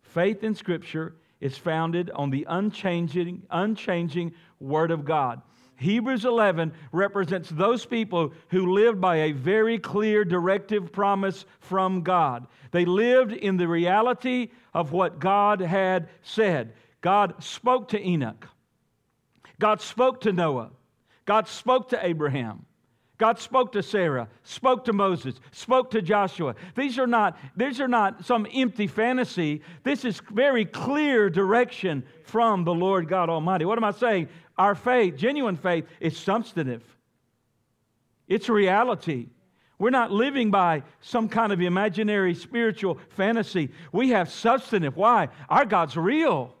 Faith 0.00 0.42
in 0.42 0.54
Scripture 0.54 1.16
is 1.38 1.58
founded 1.58 2.10
on 2.12 2.30
the 2.30 2.46
unchanging, 2.48 3.42
unchanging 3.50 4.32
Word 4.58 4.90
of 4.90 5.04
God. 5.04 5.42
Hebrews 5.76 6.24
11 6.24 6.72
represents 6.92 7.50
those 7.50 7.84
people 7.84 8.32
who 8.48 8.72
lived 8.72 9.02
by 9.02 9.16
a 9.16 9.32
very 9.32 9.78
clear 9.78 10.24
directive 10.24 10.90
promise 10.90 11.44
from 11.60 12.00
God. 12.00 12.46
They 12.70 12.86
lived 12.86 13.34
in 13.34 13.58
the 13.58 13.68
reality 13.68 14.48
of 14.72 14.92
what 14.92 15.18
God 15.18 15.60
had 15.60 16.08
said. 16.22 16.72
God 17.02 17.44
spoke 17.44 17.88
to 17.88 18.02
Enoch, 18.02 18.48
God 19.58 19.82
spoke 19.82 20.22
to 20.22 20.32
Noah, 20.32 20.70
God 21.26 21.48
spoke 21.48 21.90
to 21.90 22.02
Abraham. 22.02 22.64
God 23.16 23.38
spoke 23.38 23.72
to 23.72 23.82
Sarah, 23.82 24.28
spoke 24.42 24.84
to 24.86 24.92
Moses, 24.92 25.36
spoke 25.52 25.92
to 25.92 26.02
Joshua. 26.02 26.56
These 26.74 26.98
are 26.98 27.06
not, 27.06 27.38
these 27.56 27.80
are 27.80 27.88
not 27.88 28.24
some 28.24 28.46
empty 28.52 28.88
fantasy. 28.88 29.62
This 29.84 30.04
is 30.04 30.20
very 30.32 30.64
clear 30.64 31.30
direction 31.30 32.04
from 32.24 32.64
the 32.64 32.74
Lord 32.74 33.08
God 33.08 33.30
Almighty. 33.30 33.64
What 33.64 33.78
am 33.78 33.84
I 33.84 33.92
saying? 33.92 34.28
Our 34.58 34.74
faith, 34.74 35.16
genuine 35.16 35.56
faith, 35.56 35.86
is 36.00 36.16
substantive. 36.16 36.82
It's 38.26 38.48
reality. 38.48 39.28
We're 39.78 39.90
not 39.90 40.10
living 40.10 40.50
by 40.50 40.82
some 41.00 41.28
kind 41.28 41.52
of 41.52 41.60
imaginary 41.60 42.34
spiritual 42.34 42.98
fantasy. 43.10 43.70
We 43.92 44.10
have 44.10 44.30
substantive. 44.30 44.96
Why? 44.96 45.28
Our 45.48 45.64
God's 45.64 45.96
real. 45.96 46.52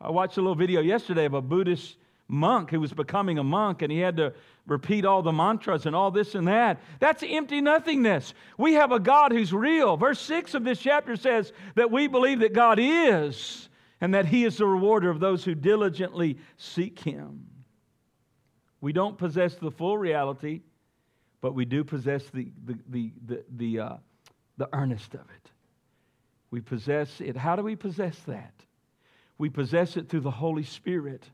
I 0.00 0.10
watched 0.10 0.36
a 0.36 0.40
little 0.40 0.54
video 0.54 0.80
yesterday 0.80 1.24
of 1.24 1.34
a 1.34 1.42
Buddhist 1.42 1.96
monk 2.30 2.70
who 2.70 2.80
was 2.80 2.92
becoming 2.92 3.38
a 3.38 3.44
monk 3.44 3.82
and 3.82 3.90
he 3.90 3.98
had 3.98 4.16
to 4.16 4.32
repeat 4.66 5.04
all 5.04 5.22
the 5.22 5.32
mantras 5.32 5.86
and 5.86 5.96
all 5.96 6.10
this 6.10 6.34
and 6.34 6.46
that. 6.46 6.80
That's 7.00 7.22
empty 7.26 7.60
nothingness. 7.60 8.34
We 8.56 8.74
have 8.74 8.92
a 8.92 9.00
God 9.00 9.32
who's 9.32 9.52
real. 9.52 9.96
Verse 9.96 10.20
6 10.20 10.54
of 10.54 10.64
this 10.64 10.78
chapter 10.78 11.16
says 11.16 11.52
that 11.74 11.90
we 11.90 12.06
believe 12.06 12.40
that 12.40 12.52
God 12.52 12.78
is 12.80 13.68
and 14.00 14.14
that 14.14 14.26
He 14.26 14.44
is 14.44 14.56
the 14.56 14.66
rewarder 14.66 15.10
of 15.10 15.20
those 15.20 15.44
who 15.44 15.54
diligently 15.54 16.38
seek 16.56 17.00
Him. 17.00 17.46
We 18.80 18.92
don't 18.92 19.18
possess 19.18 19.56
the 19.56 19.70
full 19.70 19.98
reality, 19.98 20.62
but 21.40 21.54
we 21.54 21.64
do 21.64 21.84
possess 21.84 22.24
the, 22.32 22.50
the, 22.64 22.78
the, 22.88 23.12
the, 23.26 23.44
the, 23.56 23.80
uh, 23.80 23.96
the 24.56 24.68
earnest 24.72 25.14
of 25.14 25.20
it. 25.20 25.50
We 26.50 26.60
possess 26.60 27.20
it. 27.20 27.36
How 27.36 27.56
do 27.56 27.62
we 27.62 27.76
possess 27.76 28.18
that? 28.20 28.54
We 29.38 29.48
possess 29.48 29.96
it 29.96 30.08
through 30.08 30.20
the 30.20 30.30
Holy 30.30 30.64
Spirit. 30.64 31.24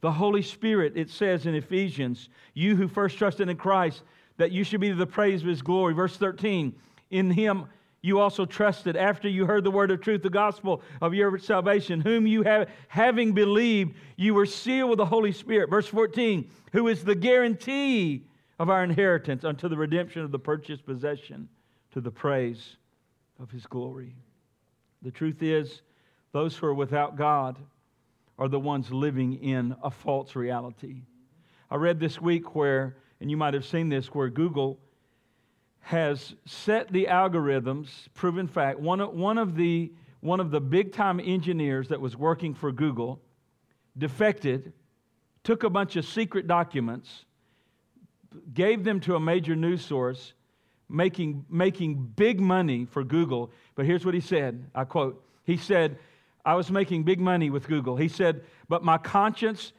The 0.00 0.12
Holy 0.12 0.42
Spirit, 0.42 0.92
it 0.96 1.10
says 1.10 1.46
in 1.46 1.54
Ephesians, 1.54 2.28
you 2.54 2.76
who 2.76 2.88
first 2.88 3.18
trusted 3.18 3.48
in 3.48 3.56
Christ, 3.56 4.02
that 4.36 4.52
you 4.52 4.62
should 4.62 4.80
be 4.80 4.92
the 4.92 5.06
praise 5.06 5.42
of 5.42 5.48
his 5.48 5.62
glory. 5.62 5.94
Verse 5.94 6.16
13, 6.16 6.74
in 7.10 7.30
him 7.30 7.66
you 8.00 8.20
also 8.20 8.46
trusted 8.46 8.96
after 8.96 9.28
you 9.28 9.44
heard 9.44 9.64
the 9.64 9.70
word 9.70 9.90
of 9.90 10.00
truth, 10.00 10.22
the 10.22 10.30
gospel 10.30 10.82
of 11.00 11.14
your 11.14 11.36
salvation, 11.38 12.00
whom 12.00 12.26
you 12.26 12.42
have, 12.42 12.68
having 12.86 13.32
believed, 13.32 13.96
you 14.16 14.34
were 14.34 14.46
sealed 14.46 14.90
with 14.90 14.98
the 14.98 15.06
Holy 15.06 15.32
Spirit. 15.32 15.68
Verse 15.68 15.88
14, 15.88 16.48
who 16.72 16.86
is 16.86 17.02
the 17.02 17.16
guarantee 17.16 18.22
of 18.60 18.70
our 18.70 18.84
inheritance 18.84 19.44
unto 19.44 19.68
the 19.68 19.76
redemption 19.76 20.22
of 20.22 20.30
the 20.30 20.38
purchased 20.38 20.86
possession 20.86 21.48
to 21.92 22.00
the 22.00 22.10
praise 22.10 22.76
of 23.40 23.50
his 23.50 23.66
glory. 23.66 24.14
The 25.02 25.10
truth 25.10 25.42
is, 25.42 25.82
those 26.32 26.56
who 26.56 26.66
are 26.66 26.74
without 26.74 27.16
God 27.16 27.56
are 28.38 28.48
the 28.48 28.60
ones 28.60 28.90
living 28.90 29.34
in 29.42 29.74
a 29.82 29.90
false 29.90 30.36
reality. 30.36 31.02
I 31.70 31.76
read 31.76 31.98
this 31.98 32.20
week 32.20 32.54
where, 32.54 32.96
and 33.20 33.30
you 33.30 33.36
might 33.36 33.54
have 33.54 33.64
seen 33.64 33.88
this, 33.88 34.06
where 34.08 34.30
Google 34.30 34.78
has 35.80 36.34
set 36.46 36.92
the 36.92 37.06
algorithms, 37.06 37.88
proven 38.14 38.46
fact. 38.46 38.78
One 38.78 39.00
of, 39.00 39.12
one 39.12 39.38
of 39.38 39.56
the, 39.56 39.92
one 40.20 40.40
of 40.40 40.50
the 40.50 40.60
big 40.60 40.92
time 40.92 41.20
engineers 41.20 41.88
that 41.88 42.00
was 42.00 42.16
working 42.16 42.54
for 42.54 42.70
Google 42.70 43.20
defected, 43.96 44.72
took 45.42 45.64
a 45.64 45.70
bunch 45.70 45.96
of 45.96 46.04
secret 46.04 46.46
documents, 46.46 47.24
gave 48.54 48.84
them 48.84 49.00
to 49.00 49.16
a 49.16 49.20
major 49.20 49.56
news 49.56 49.84
source, 49.84 50.34
making, 50.88 51.44
making 51.50 52.12
big 52.16 52.40
money 52.40 52.84
for 52.84 53.02
Google. 53.02 53.50
But 53.74 53.86
here's 53.86 54.04
what 54.04 54.14
he 54.14 54.20
said 54.20 54.70
I 54.74 54.84
quote, 54.84 55.24
he 55.44 55.56
said, 55.56 55.98
I 56.48 56.54
was 56.54 56.70
making 56.70 57.02
big 57.02 57.20
money 57.20 57.50
with 57.50 57.68
Google. 57.68 57.98
He 57.98 58.08
said, 58.08 58.40
but 58.70 58.82
my 58.82 58.96
conscience 58.96 59.74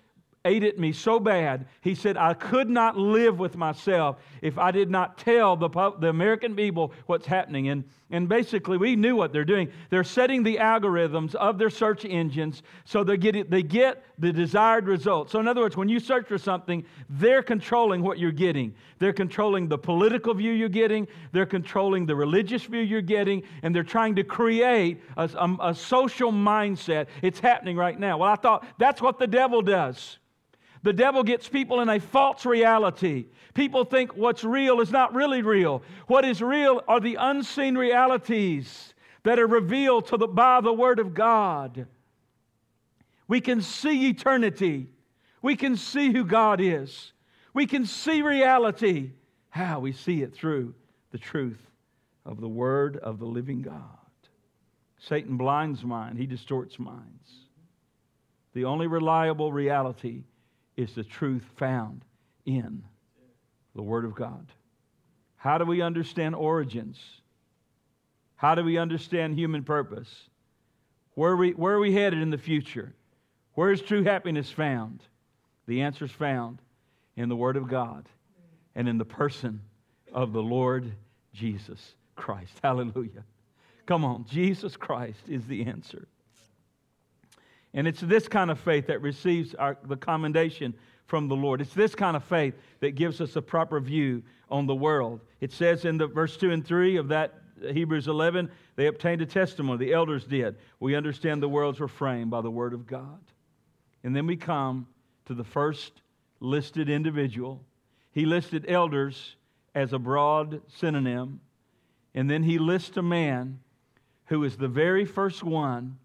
ate 0.45 0.63
at 0.63 0.79
me 0.79 0.93
so 0.93 1.19
bad. 1.19 1.67
He 1.81 1.93
said, 1.93 2.15
I 2.15 2.33
could 2.33 2.69
not 2.69 2.97
live 2.97 3.39
with 3.39 3.57
myself 3.57 4.17
if 4.41 4.57
I 4.57 4.71
did 4.71 4.89
not 4.89 5.17
tell 5.17 5.57
the, 5.57 5.69
the 5.99 6.07
American 6.07 6.55
people 6.55 6.93
what's 7.07 7.25
happening. 7.25 7.67
And, 7.69 7.83
and 8.09 8.29
basically, 8.29 8.77
we 8.77 8.95
knew 8.95 9.17
what 9.17 9.33
they're 9.33 9.43
doing. 9.43 9.69
They're 9.89 10.05
setting 10.05 10.41
the 10.41 10.55
algorithms 10.55 11.35
of 11.35 11.57
their 11.57 11.69
search 11.69 12.05
engines 12.05 12.63
so 12.85 13.03
they 13.03 13.17
get, 13.17 13.35
it, 13.35 13.51
they 13.51 13.61
get 13.61 14.03
the 14.17 14.31
desired 14.31 14.87
result. 14.87 15.29
So, 15.29 15.41
in 15.41 15.47
other 15.47 15.61
words, 15.61 15.75
when 15.75 15.89
you 15.89 15.99
search 15.99 16.27
for 16.27 16.37
something, 16.37 16.85
they're 17.09 17.43
controlling 17.43 18.01
what 18.01 18.17
you're 18.17 18.31
getting. 18.31 18.73
They're 18.97 19.13
controlling 19.13 19.67
the 19.67 19.77
political 19.77 20.33
view 20.33 20.53
you're 20.53 20.69
getting, 20.69 21.07
they're 21.33 21.45
controlling 21.45 22.05
the 22.05 22.15
religious 22.15 22.63
view 22.63 22.81
you're 22.81 23.01
getting, 23.01 23.43
and 23.61 23.75
they're 23.75 23.83
trying 23.83 24.15
to 24.15 24.23
create 24.23 25.01
a, 25.17 25.29
a, 25.35 25.69
a 25.69 25.75
social 25.75 26.31
mindset. 26.31 27.07
It's 27.21 27.39
happening 27.41 27.75
right 27.75 27.99
now. 27.99 28.19
Well, 28.19 28.29
I 28.29 28.35
thought 28.35 28.65
that's 28.77 29.01
what 29.01 29.19
the 29.19 29.27
devil 29.27 29.61
does. 29.61 30.17
The 30.81 30.93
devil 30.93 31.23
gets 31.23 31.47
people 31.47 31.81
in 31.81 31.89
a 31.89 31.99
false 31.99 32.45
reality. 32.45 33.25
People 33.53 33.83
think 33.83 34.15
what's 34.15 34.43
real 34.43 34.79
is 34.79 34.91
not 34.91 35.13
really 35.13 35.41
real. 35.41 35.83
What 36.07 36.23
is 36.23 36.41
real 36.41 36.81
are 36.87 36.99
the 36.99 37.17
unseen 37.19 37.77
realities 37.77 38.93
that 39.23 39.39
are 39.39 39.47
revealed 39.47 40.07
to 40.07 40.17
the, 40.17 40.27
by 40.27 40.61
the 40.61 40.71
Word 40.71 40.99
of 40.99 41.13
God. 41.13 41.87
We 43.27 43.41
can 43.41 43.61
see 43.61 44.09
eternity. 44.09 44.87
We 45.41 45.55
can 45.55 45.75
see 45.75 46.11
who 46.11 46.23
God 46.23 46.61
is. 46.61 47.11
We 47.53 47.65
can 47.65 47.85
see 47.85 48.21
reality. 48.21 49.11
How? 49.49 49.79
We 49.79 49.91
see 49.91 50.21
it 50.21 50.33
through 50.33 50.73
the 51.11 51.17
truth 51.17 51.61
of 52.25 52.39
the 52.39 52.47
Word 52.47 52.97
of 52.97 53.19
the 53.19 53.25
living 53.25 53.61
God. 53.61 53.83
Satan 54.97 55.37
blinds 55.37 55.83
mind, 55.83 56.17
he 56.17 56.25
distorts 56.25 56.79
minds. 56.79 57.31
The 58.53 58.65
only 58.65 58.87
reliable 58.87 59.51
reality 59.51 60.23
is 60.79 60.93
the 60.93 61.03
truth 61.03 61.43
found 61.57 62.05
in 62.45 62.81
the 63.75 63.81
Word 63.81 64.05
of 64.05 64.15
God. 64.15 64.47
How 65.35 65.57
do 65.57 65.65
we 65.65 65.81
understand 65.81 66.35
origins? 66.35 66.97
How 68.37 68.55
do 68.55 68.63
we 68.63 68.77
understand 68.77 69.37
human 69.37 69.63
purpose? 69.63 70.09
Where 71.15 71.31
are 71.33 71.35
we, 71.35 71.51
where 71.51 71.75
are 71.75 71.79
we 71.81 71.93
headed 71.93 72.21
in 72.21 72.29
the 72.29 72.37
future? 72.37 72.93
Where 73.55 73.71
is 73.71 73.81
true 73.81 74.03
happiness 74.03 74.49
found? 74.49 75.01
The 75.67 75.81
answer 75.81 76.05
is 76.05 76.11
found 76.11 76.61
in 77.17 77.27
the 77.27 77.35
Word 77.35 77.57
of 77.57 77.67
God 77.67 78.07
and 78.73 78.87
in 78.87 78.97
the 78.97 79.05
person 79.05 79.59
of 80.13 80.31
the 80.31 80.41
Lord 80.41 80.93
Jesus 81.33 81.95
Christ. 82.15 82.53
Hallelujah. 82.63 83.25
Come 83.85 84.05
on, 84.05 84.23
Jesus 84.29 84.77
Christ 84.77 85.19
is 85.27 85.45
the 85.45 85.65
answer. 85.65 86.07
And 87.73 87.87
it's 87.87 88.01
this 88.01 88.27
kind 88.27 88.49
of 88.49 88.59
faith 88.59 88.87
that 88.87 89.01
receives 89.01 89.53
our, 89.55 89.77
the 89.83 89.95
commendation 89.95 90.73
from 91.05 91.27
the 91.27 91.35
Lord. 91.35 91.61
It's 91.61 91.73
this 91.73 91.95
kind 91.95 92.15
of 92.15 92.23
faith 92.23 92.55
that 92.79 92.91
gives 92.91 93.21
us 93.21 93.35
a 93.35 93.41
proper 93.41 93.79
view 93.79 94.23
on 94.49 94.65
the 94.65 94.75
world. 94.75 95.21
It 95.41 95.51
says 95.51 95.85
in 95.85 95.97
the 95.97 96.07
verse 96.07 96.37
2 96.37 96.51
and 96.51 96.65
3 96.65 96.97
of 96.97 97.09
that 97.09 97.35
uh, 97.63 97.73
Hebrews 97.73 98.07
11, 98.07 98.49
they 98.75 98.87
obtained 98.87 99.21
a 99.21 99.25
testimony, 99.25 99.85
the 99.85 99.93
elders 99.93 100.25
did. 100.25 100.55
We 100.79 100.95
understand 100.95 101.43
the 101.43 101.49
worlds 101.49 101.79
were 101.79 101.87
framed 101.87 102.31
by 102.31 102.41
the 102.41 102.51
word 102.51 102.73
of 102.73 102.87
God. 102.87 103.19
And 104.03 104.15
then 104.15 104.27
we 104.27 104.37
come 104.37 104.87
to 105.25 105.33
the 105.33 105.43
first 105.43 106.01
listed 106.39 106.89
individual. 106.89 107.63
He 108.11 108.25
listed 108.25 108.65
elders 108.67 109.35
as 109.75 109.93
a 109.93 109.99
broad 109.99 110.61
synonym. 110.67 111.41
And 112.15 112.29
then 112.29 112.43
he 112.43 112.57
lists 112.57 112.97
a 112.97 113.01
man 113.01 113.59
who 114.25 114.43
is 114.43 114.57
the 114.57 114.67
very 114.67 115.05
first 115.05 115.43
one 115.43 115.97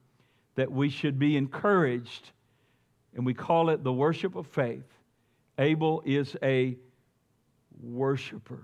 that 0.56 0.70
we 0.70 0.88
should 0.88 1.18
be 1.18 1.36
encouraged, 1.36 2.30
and 3.14 3.26
we 3.26 3.34
call 3.34 3.70
it 3.70 3.82
the 3.82 3.92
worship 3.92 4.36
of 4.36 4.46
faith. 4.46 4.84
Abel 5.58 6.02
is 6.04 6.36
a 6.42 6.76
worshiper. 7.80 8.62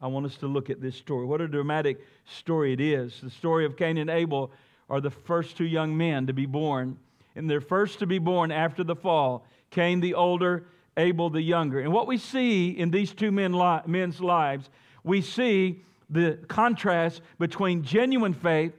I 0.00 0.06
want 0.06 0.26
us 0.26 0.36
to 0.36 0.46
look 0.46 0.70
at 0.70 0.80
this 0.80 0.96
story. 0.96 1.26
What 1.26 1.40
a 1.40 1.48
dramatic 1.48 1.98
story 2.24 2.72
it 2.72 2.80
is. 2.80 3.20
The 3.20 3.30
story 3.30 3.64
of 3.64 3.76
Cain 3.76 3.98
and 3.98 4.08
Abel 4.08 4.52
are 4.88 5.00
the 5.00 5.10
first 5.10 5.56
two 5.56 5.66
young 5.66 5.96
men 5.96 6.26
to 6.26 6.32
be 6.32 6.46
born, 6.46 6.96
and 7.34 7.48
they're 7.50 7.60
first 7.60 7.98
to 7.98 8.06
be 8.06 8.18
born 8.18 8.52
after 8.52 8.84
the 8.84 8.96
fall. 8.96 9.44
Cain 9.70 10.00
the 10.00 10.14
older, 10.14 10.66
Abel 10.96 11.30
the 11.30 11.42
younger. 11.42 11.80
And 11.80 11.92
what 11.92 12.06
we 12.06 12.16
see 12.16 12.70
in 12.70 12.90
these 12.90 13.12
two 13.12 13.32
men 13.32 13.52
li- 13.52 13.80
men's 13.86 14.20
lives, 14.20 14.70
we 15.04 15.20
see 15.20 15.82
the 16.10 16.38
contrast 16.48 17.20
between 17.38 17.82
genuine 17.82 18.34
faith 18.34 18.72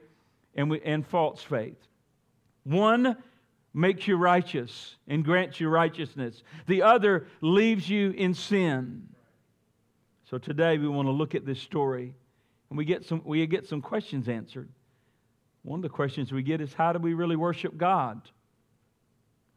and, 0.54 0.70
we, 0.70 0.80
and 0.82 1.06
false 1.06 1.42
faith. 1.42 1.76
One 2.64 3.16
makes 3.72 4.06
you 4.08 4.16
righteous 4.16 4.96
and 5.06 5.24
grants 5.24 5.60
you 5.60 5.68
righteousness, 5.68 6.42
the 6.66 6.82
other 6.82 7.26
leaves 7.40 7.88
you 7.88 8.10
in 8.10 8.34
sin. 8.34 9.08
So 10.28 10.38
today 10.38 10.78
we 10.78 10.88
want 10.88 11.06
to 11.06 11.12
look 11.12 11.34
at 11.34 11.46
this 11.46 11.60
story 11.60 12.14
and 12.68 12.78
we 12.78 12.84
get 12.84 13.04
some, 13.04 13.22
we 13.24 13.44
get 13.46 13.66
some 13.66 13.80
questions 13.80 14.28
answered. 14.28 14.68
One 15.62 15.78
of 15.78 15.82
the 15.82 15.88
questions 15.88 16.32
we 16.32 16.42
get 16.42 16.60
is 16.60 16.72
how 16.72 16.92
do 16.92 16.98
we 16.98 17.14
really 17.14 17.36
worship 17.36 17.76
God? 17.76 18.20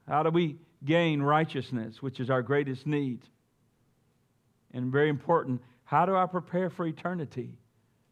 How 0.08 0.24
do 0.24 0.30
we 0.30 0.58
gain 0.84 1.22
righteousness, 1.22 2.02
which 2.02 2.20
is 2.20 2.30
our 2.30 2.42
greatest 2.42 2.86
need? 2.86 3.22
And 4.74 4.92
very 4.92 5.10
important, 5.10 5.62
how 5.86 6.06
do 6.06 6.16
I 6.16 6.26
prepare 6.26 6.70
for 6.70 6.86
eternity? 6.86 7.52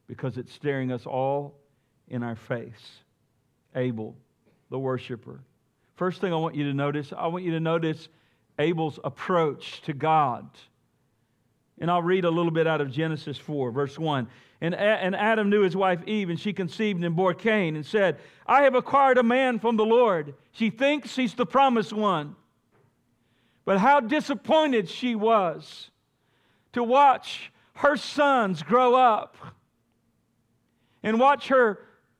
Because 0.07 0.37
it's 0.37 0.53
staring 0.53 0.91
us 0.91 1.05
all 1.05 1.59
in 2.07 2.23
our 2.23 2.35
face. 2.35 2.99
Abel 3.75 4.15
the 4.71 4.79
worshiper. 4.79 5.41
First 5.95 6.19
thing 6.21 6.33
I 6.33 6.37
want 6.37 6.55
you 6.55 6.63
to 6.63 6.73
notice, 6.73 7.13
I 7.15 7.27
want 7.27 7.43
you 7.43 7.51
to 7.51 7.59
notice 7.59 8.09
Abel's 8.57 8.99
approach 9.03 9.81
to 9.83 9.93
God. 9.93 10.49
And 11.79 11.91
I'll 11.91 12.01
read 12.01 12.25
a 12.25 12.29
little 12.29 12.51
bit 12.51 12.65
out 12.65 12.81
of 12.81 12.89
Genesis 12.89 13.37
4, 13.37 13.71
verse 13.71 13.99
1. 13.99 14.27
And, 14.61 14.73
and 14.73 15.15
Adam 15.15 15.49
knew 15.49 15.61
his 15.61 15.75
wife 15.75 16.01
Eve, 16.07 16.29
and 16.29 16.39
she 16.39 16.53
conceived 16.53 17.03
and 17.03 17.15
bore 17.15 17.33
Cain, 17.33 17.75
and 17.75 17.85
said, 17.85 18.17
I 18.47 18.63
have 18.63 18.73
acquired 18.73 19.17
a 19.17 19.23
man 19.23 19.59
from 19.59 19.77
the 19.77 19.85
Lord. 19.85 20.33
She 20.51 20.69
thinks 20.69 21.15
he's 21.15 21.33
the 21.33 21.45
promised 21.45 21.93
one. 21.93 22.35
But 23.65 23.79
how 23.79 23.99
disappointed 23.99 24.89
she 24.89 25.15
was 25.15 25.91
to 26.73 26.83
watch 26.83 27.51
her 27.75 27.97
sons 27.97 28.63
grow 28.63 28.95
up 28.95 29.35
and 31.03 31.19
watch 31.19 31.49
her 31.49 31.79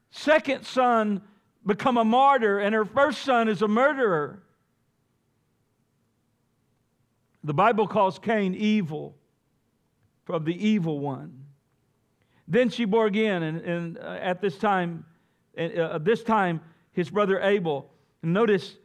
second 0.10 0.66
son 0.66 1.22
become 1.66 1.98
a 1.98 2.06
martyr, 2.06 2.60
and 2.60 2.74
her 2.74 2.86
first 2.86 3.22
son 3.22 3.48
is 3.48 3.62
a 3.62 3.68
murderer. 3.68 4.42
The 7.44 7.54
Bible 7.54 7.88
calls 7.88 8.20
Cain 8.20 8.54
evil, 8.54 9.16
from 10.26 10.44
the 10.44 10.68
evil 10.68 11.00
one. 11.00 11.46
Then 12.48 12.70
she 12.70 12.86
bore 12.86 13.08
again, 13.08 13.44
and, 13.44 13.62
and 13.62 13.98
uh, 13.98 14.18
at 14.22 14.42
this 14.42 14.58
time, 14.58 15.06
uh, 15.58 15.98
this 16.00 16.24
time, 16.24 16.62
his 16.94 17.10
brother 17.10 17.40
Abel. 17.42 17.90
And 18.22 18.34
notice, 18.34 18.76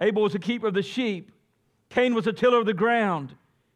Abel 0.00 0.22
was 0.22 0.34
a 0.34 0.38
keeper 0.38 0.68
of 0.68 0.74
the 0.74 0.82
sheep. 0.82 1.32
Cain 1.90 2.14
was 2.14 2.26
a 2.26 2.32
tiller 2.32 2.58
of 2.58 2.66
the 2.66 2.74
ground. 2.74 3.34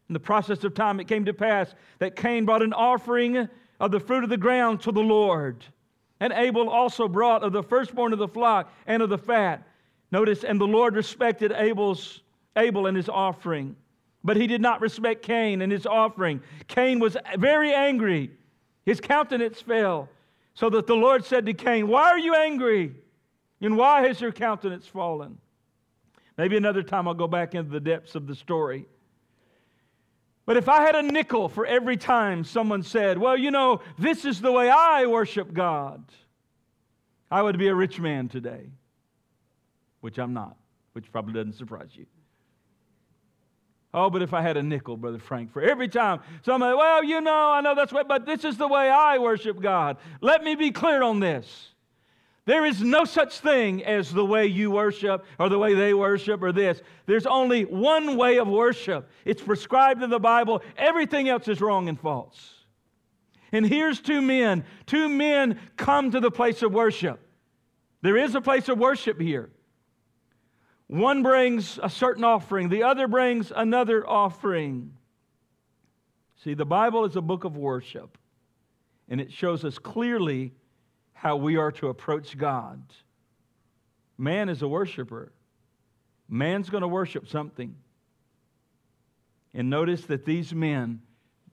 In 0.08 0.12
the 0.12 0.20
process 0.20 0.62
of 0.64 0.74
time, 0.74 1.00
it 1.00 1.08
came 1.08 1.24
to 1.24 1.32
pass 1.32 1.74
that 1.98 2.16
Cain 2.16 2.44
brought 2.44 2.62
an 2.62 2.72
offering 2.72 3.48
of 3.80 3.90
the 3.90 4.00
fruit 4.00 4.24
of 4.24 4.30
the 4.30 4.36
ground 4.36 4.80
to 4.82 4.92
the 4.92 5.00
Lord. 5.00 5.64
And 6.22 6.32
Abel 6.34 6.70
also 6.70 7.08
brought 7.08 7.42
of 7.42 7.52
the 7.52 7.64
firstborn 7.64 8.12
of 8.12 8.20
the 8.20 8.28
flock 8.28 8.72
and 8.86 9.02
of 9.02 9.08
the 9.08 9.18
fat. 9.18 9.66
Notice, 10.12 10.44
and 10.44 10.60
the 10.60 10.68
Lord 10.68 10.94
respected 10.94 11.50
Abel's, 11.50 12.20
Abel 12.54 12.86
and 12.86 12.96
his 12.96 13.08
offering, 13.08 13.74
but 14.22 14.36
he 14.36 14.46
did 14.46 14.60
not 14.60 14.80
respect 14.80 15.24
Cain 15.24 15.62
and 15.62 15.72
his 15.72 15.84
offering. 15.84 16.40
Cain 16.68 17.00
was 17.00 17.16
very 17.38 17.74
angry. 17.74 18.30
His 18.86 19.00
countenance 19.00 19.60
fell. 19.60 20.08
So 20.54 20.70
that 20.70 20.86
the 20.86 20.94
Lord 20.94 21.24
said 21.24 21.44
to 21.46 21.54
Cain, 21.54 21.88
Why 21.88 22.10
are 22.10 22.18
you 22.20 22.36
angry? 22.36 22.94
And 23.60 23.76
why 23.76 24.06
has 24.06 24.20
your 24.20 24.30
countenance 24.30 24.86
fallen? 24.86 25.38
Maybe 26.38 26.56
another 26.56 26.84
time 26.84 27.08
I'll 27.08 27.14
go 27.14 27.26
back 27.26 27.56
into 27.56 27.72
the 27.72 27.80
depths 27.80 28.14
of 28.14 28.28
the 28.28 28.36
story. 28.36 28.86
But 30.44 30.56
if 30.56 30.68
I 30.68 30.82
had 30.82 30.96
a 30.96 31.02
nickel 31.02 31.48
for 31.48 31.64
every 31.64 31.96
time 31.96 32.44
someone 32.44 32.82
said, 32.82 33.18
Well, 33.18 33.36
you 33.36 33.50
know, 33.50 33.80
this 33.98 34.24
is 34.24 34.40
the 34.40 34.52
way 34.52 34.68
I 34.70 35.06
worship 35.06 35.52
God, 35.52 36.04
I 37.30 37.42
would 37.42 37.58
be 37.58 37.68
a 37.68 37.74
rich 37.74 38.00
man 38.00 38.28
today, 38.28 38.70
which 40.00 40.18
I'm 40.18 40.34
not, 40.34 40.56
which 40.92 41.10
probably 41.12 41.34
doesn't 41.34 41.54
surprise 41.54 41.90
you. 41.94 42.06
Oh, 43.94 44.08
but 44.08 44.22
if 44.22 44.32
I 44.32 44.40
had 44.40 44.56
a 44.56 44.62
nickel, 44.62 44.96
Brother 44.96 45.18
Frank, 45.18 45.52
for 45.52 45.60
every 45.60 45.88
time 45.88 46.20
somebody, 46.42 46.74
well, 46.76 47.04
you 47.04 47.20
know, 47.20 47.50
I 47.50 47.60
know 47.60 47.74
that's 47.74 47.92
what, 47.92 48.08
but 48.08 48.24
this 48.24 48.42
is 48.42 48.56
the 48.56 48.66
way 48.66 48.88
I 48.88 49.18
worship 49.18 49.60
God. 49.60 49.98
Let 50.22 50.42
me 50.42 50.54
be 50.54 50.70
clear 50.70 51.02
on 51.02 51.20
this. 51.20 51.71
There 52.44 52.66
is 52.66 52.82
no 52.82 53.04
such 53.04 53.38
thing 53.38 53.84
as 53.84 54.12
the 54.12 54.24
way 54.24 54.46
you 54.46 54.70
worship 54.72 55.24
or 55.38 55.48
the 55.48 55.58
way 55.58 55.74
they 55.74 55.94
worship 55.94 56.42
or 56.42 56.50
this. 56.50 56.82
There's 57.06 57.26
only 57.26 57.64
one 57.64 58.16
way 58.16 58.38
of 58.38 58.48
worship. 58.48 59.08
It's 59.24 59.42
prescribed 59.42 60.02
in 60.02 60.10
the 60.10 60.18
Bible. 60.18 60.62
Everything 60.76 61.28
else 61.28 61.46
is 61.46 61.60
wrong 61.60 61.88
and 61.88 61.98
false. 61.98 62.54
And 63.52 63.64
here's 63.64 64.00
two 64.00 64.20
men. 64.20 64.64
Two 64.86 65.08
men 65.08 65.60
come 65.76 66.10
to 66.10 66.20
the 66.20 66.30
place 66.30 66.62
of 66.62 66.72
worship. 66.72 67.20
There 68.00 68.16
is 68.16 68.34
a 68.34 68.40
place 68.40 68.68
of 68.68 68.78
worship 68.78 69.20
here. 69.20 69.50
One 70.88 71.22
brings 71.22 71.78
a 71.82 71.88
certain 71.88 72.24
offering, 72.24 72.68
the 72.68 72.82
other 72.82 73.08
brings 73.08 73.52
another 73.54 74.06
offering. 74.06 74.92
See, 76.42 76.54
the 76.54 76.66
Bible 76.66 77.04
is 77.04 77.14
a 77.14 77.22
book 77.22 77.44
of 77.44 77.56
worship, 77.56 78.18
and 79.08 79.20
it 79.20 79.32
shows 79.32 79.64
us 79.64 79.78
clearly 79.78 80.52
how 81.22 81.36
we 81.36 81.56
are 81.56 81.70
to 81.70 81.86
approach 81.86 82.36
God. 82.36 82.82
Man 84.18 84.48
is 84.48 84.60
a 84.60 84.66
worshiper, 84.66 85.30
man's 86.28 86.68
going 86.68 86.80
to 86.80 86.88
worship 86.88 87.28
something. 87.28 87.76
And 89.54 89.70
notice 89.70 90.04
that 90.06 90.24
these 90.24 90.52
men, 90.52 91.00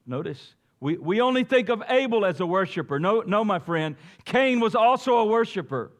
notice, 0.07 0.55
we, 0.79 0.97
we 0.97 1.21
only 1.21 1.43
think 1.43 1.69
of 1.69 1.83
Abel 1.87 2.25
as 2.25 2.39
a 2.39 2.47
worshiper. 2.47 2.99
No, 2.99 3.21
no, 3.21 3.45
my 3.45 3.59
friend. 3.59 3.95
Cain 4.25 4.59
was 4.59 4.73
also 4.73 5.17
a 5.17 5.25
worshiper. 5.25 5.91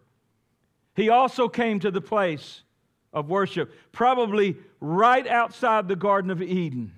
He 0.96 1.10
also 1.10 1.48
came 1.48 1.80
to 1.82 1.92
the 1.92 2.02
place 2.02 2.64
of 3.14 3.30
worship, 3.30 3.72
probably 3.92 4.58
right 4.80 5.28
outside 5.28 5.88
the 5.88 5.96
Garden 5.96 6.32
of 6.32 6.42
Eden. 6.42 6.94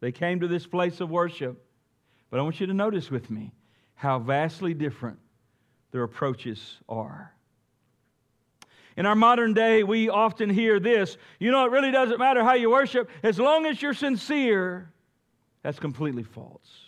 They 0.00 0.12
came 0.12 0.40
to 0.40 0.48
this 0.48 0.66
place 0.66 1.00
of 1.00 1.08
worship. 1.08 1.64
But 2.28 2.40
I 2.40 2.42
want 2.42 2.60
you 2.60 2.66
to 2.66 2.74
notice 2.74 3.10
with 3.10 3.30
me 3.30 3.52
how 3.96 4.18
vastly 4.18 4.72
different 4.72 5.18
their 5.90 6.04
approaches 6.04 6.78
are. 6.88 7.32
In 8.96 9.04
our 9.04 9.14
modern 9.14 9.52
day, 9.52 9.82
we 9.82 10.08
often 10.08 10.48
hear 10.48 10.80
this 10.80 11.18
you 11.38 11.50
know, 11.50 11.66
it 11.66 11.70
really 11.70 11.90
doesn't 11.90 12.18
matter 12.18 12.42
how 12.42 12.54
you 12.54 12.70
worship, 12.70 13.10
as 13.22 13.38
long 13.38 13.66
as 13.66 13.82
you're 13.82 13.94
sincere. 13.94 14.90
That's 15.62 15.80
completely 15.80 16.22
false. 16.22 16.84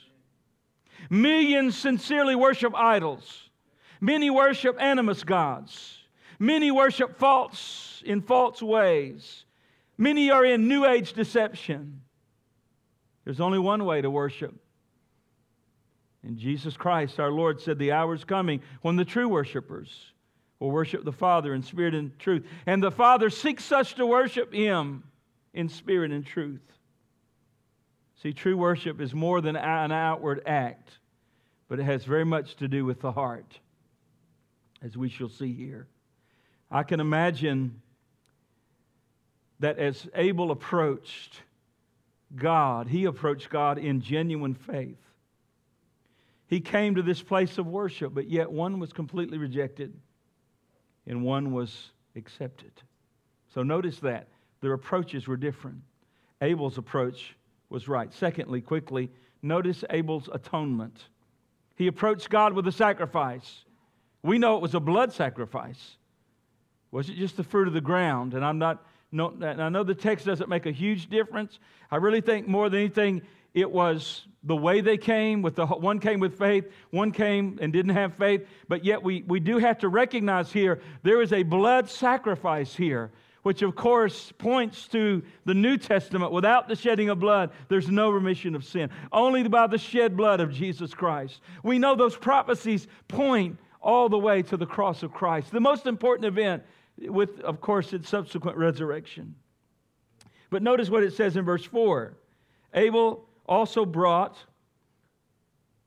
Millions 1.11 1.77
sincerely 1.77 2.37
worship 2.37 2.75
idols, 2.75 3.51
many 4.01 4.31
worship 4.31 4.81
animus 4.81 5.25
gods. 5.25 5.99
Many 6.38 6.71
worship 6.71 7.18
false 7.18 8.03
in 8.07 8.23
false 8.23 8.62
ways. 8.62 9.44
Many 9.97 10.31
are 10.31 10.44
in 10.44 10.68
New 10.68 10.87
Age 10.87 11.12
deception. 11.12 12.03
There's 13.25 13.40
only 13.40 13.59
one 13.59 13.85
way 13.85 14.01
to 14.01 14.11
worship. 14.11 14.55
And 16.29 16.37
Jesus 16.37 16.77
Christ, 16.77 17.19
our 17.19 17.33
Lord, 17.33 17.59
said, 17.59 17.79
The 17.79 17.93
hour 17.93 18.14
is 18.14 18.23
coming 18.23 18.61
when 18.83 18.97
the 18.97 19.05
true 19.07 19.29
worshipers 19.29 20.12
will 20.61 20.71
worship 20.71 21.03
the 21.03 21.11
Father 21.11 21.55
in 21.55 21.62
spirit 21.62 21.95
and 21.95 22.17
truth. 22.19 22.45
And 22.67 22.83
the 22.83 22.91
Father 22.91 23.31
seeks 23.31 23.64
such 23.64 23.95
to 23.95 24.05
worship 24.05 24.53
Him 24.53 25.05
in 25.55 25.71
spirit 25.71 26.11
and 26.12 26.27
truth. 26.27 26.61
See, 28.23 28.35
true 28.35 28.59
worship 28.59 29.01
is 29.01 29.14
more 29.14 29.41
than 29.41 29.57
an 29.57 29.91
outward 29.91 30.43
act, 30.45 30.91
but 31.67 31.81
it 31.81 31.85
has 31.85 32.05
very 32.05 32.27
much 32.27 32.57
to 32.57 32.69
do 32.69 32.85
with 32.85 33.01
the 33.01 33.12
heart, 33.12 33.59
as 34.83 34.99
we 34.99 35.09
shall 35.09 35.31
see 35.31 35.55
here. 35.55 35.87
I 36.71 36.83
can 36.83 37.01
imagine 37.01 37.81
that 39.61 39.79
as 39.79 40.07
Abel 40.14 40.51
approached 40.51 41.41
God, 42.37 42.88
he 42.88 43.07
approached 43.07 43.49
God 43.49 43.79
in 43.79 44.03
genuine 44.03 44.55
faith. 44.55 44.99
He 46.49 46.61
came 46.61 46.97
to 46.97 47.03
this 47.03 47.23
place 47.23 47.59
of 47.59 47.67
worship, 47.67 48.15
but 48.15 48.29
yet 48.29 48.51
one 48.51 48.81
was 48.81 48.93
completely 48.93 49.39
rejected 49.39 49.95
and 51.07 51.23
one 51.23 51.53
was 51.53 51.93
accepted. 52.17 52.73
So 53.55 53.63
notice 53.63 54.01
that 54.01 54.29
their 54.61 54.73
approaches 54.73 55.29
were 55.29 55.37
different. 55.37 55.79
Abel's 56.41 56.79
approach 56.79 57.37
was 57.69 57.87
right. 57.87 58.13
Secondly, 58.13 58.61
quickly, 58.61 59.11
notice 59.43 59.85
Abel's 59.91 60.29
atonement. 60.33 61.09
He 61.77 61.87
approached 61.87 62.31
God 62.31 62.55
with 62.55 62.67
a 62.67 62.73
sacrifice. 62.73 63.65
We 64.23 64.39
know 64.39 64.57
it 64.57 64.63
was 64.63 64.75
a 64.75 64.81
blood 64.81 65.13
sacrifice. 65.13 65.97
Was 66.91 67.11
it 67.11 67.17
just 67.17 67.37
the 67.37 67.45
fruit 67.45 67.69
of 67.69 67.75
the 67.75 67.81
ground? 67.81 68.35
And 68.35 68.45
I'm 68.45 68.59
not, 68.59 68.85
no, 69.13 69.29
and 69.29 69.63
I 69.63 69.69
know 69.69 69.85
the 69.85 69.95
text 69.95 70.25
doesn't 70.27 70.49
make 70.49 70.67
a 70.67 70.73
huge 70.73 71.09
difference. 71.09 71.59
I 71.91 71.97
really 71.97 72.23
think 72.23 72.49
more 72.49 72.69
than 72.69 72.81
anything, 72.81 73.23
it 73.55 73.71
was 73.71 74.27
the 74.45 74.57
way 74.57 74.81
they 74.81 74.97
came 74.97 75.43
with 75.43 75.57
the 75.57 75.67
one 75.67 75.99
came 75.99 76.21
with 76.21 76.39
faith 76.39 76.71
one 76.91 77.11
came 77.11 77.59
and 77.61 77.73
didn't 77.73 77.95
have 77.95 78.15
faith. 78.15 78.47
But 78.69 78.85
yet 78.85 79.03
we, 79.03 79.23
we 79.23 79.41
do 79.41 79.59
have 79.59 79.79
to 79.79 79.89
recognize 79.89 80.53
here 80.53 80.81
there 81.03 81.21
is 81.21 81.33
a 81.33 81.43
blood 81.43 81.89
sacrifice 81.89 82.75
here 82.75 83.11
which 83.43 83.63
of 83.63 83.75
course 83.75 84.33
points 84.39 84.89
to 84.89 85.23
the 85.45 85.55
new 85.55 85.77
testament. 85.77 86.33
Without 86.33 86.69
the 86.69 86.77
shedding 86.77 87.09
of 87.09 87.19
blood 87.19 87.51
there's 87.69 87.89
no 87.89 88.11
remission 88.11 88.55
of 88.55 88.65
sin. 88.65 88.91
Only 89.13 89.47
by 89.49 89.67
the 89.67 89.79
shed 89.79 90.17
blood 90.17 90.41
of 90.41 90.53
jesus 90.53 90.95
christ. 90.95 91.41
We 91.63 91.79
know 91.79 91.95
those 91.95 92.17
prophecies 92.17 92.87
point 93.09 93.59
all 93.81 94.09
the 94.09 94.19
way 94.19 94.43
to 94.43 94.57
the 94.57 94.67
cross 94.67 95.03
of 95.03 95.13
christ. 95.13 95.51
The 95.51 95.61
most 95.61 95.87
important 95.87 96.27
event 96.27 96.63
with, 97.01 97.41
of 97.41 97.61
course, 97.61 97.93
its 97.93 98.09
subsequent 98.09 98.57
resurrection. 98.57 99.35
But 100.51 100.63
notice 100.63 100.91
what 100.91 101.03
it 101.03 101.13
says 101.13 101.37
in 101.37 101.45
verse 101.45 101.65
4 101.65 102.15
Abel 102.75 103.28
also 103.49 103.85
brought 103.85 104.37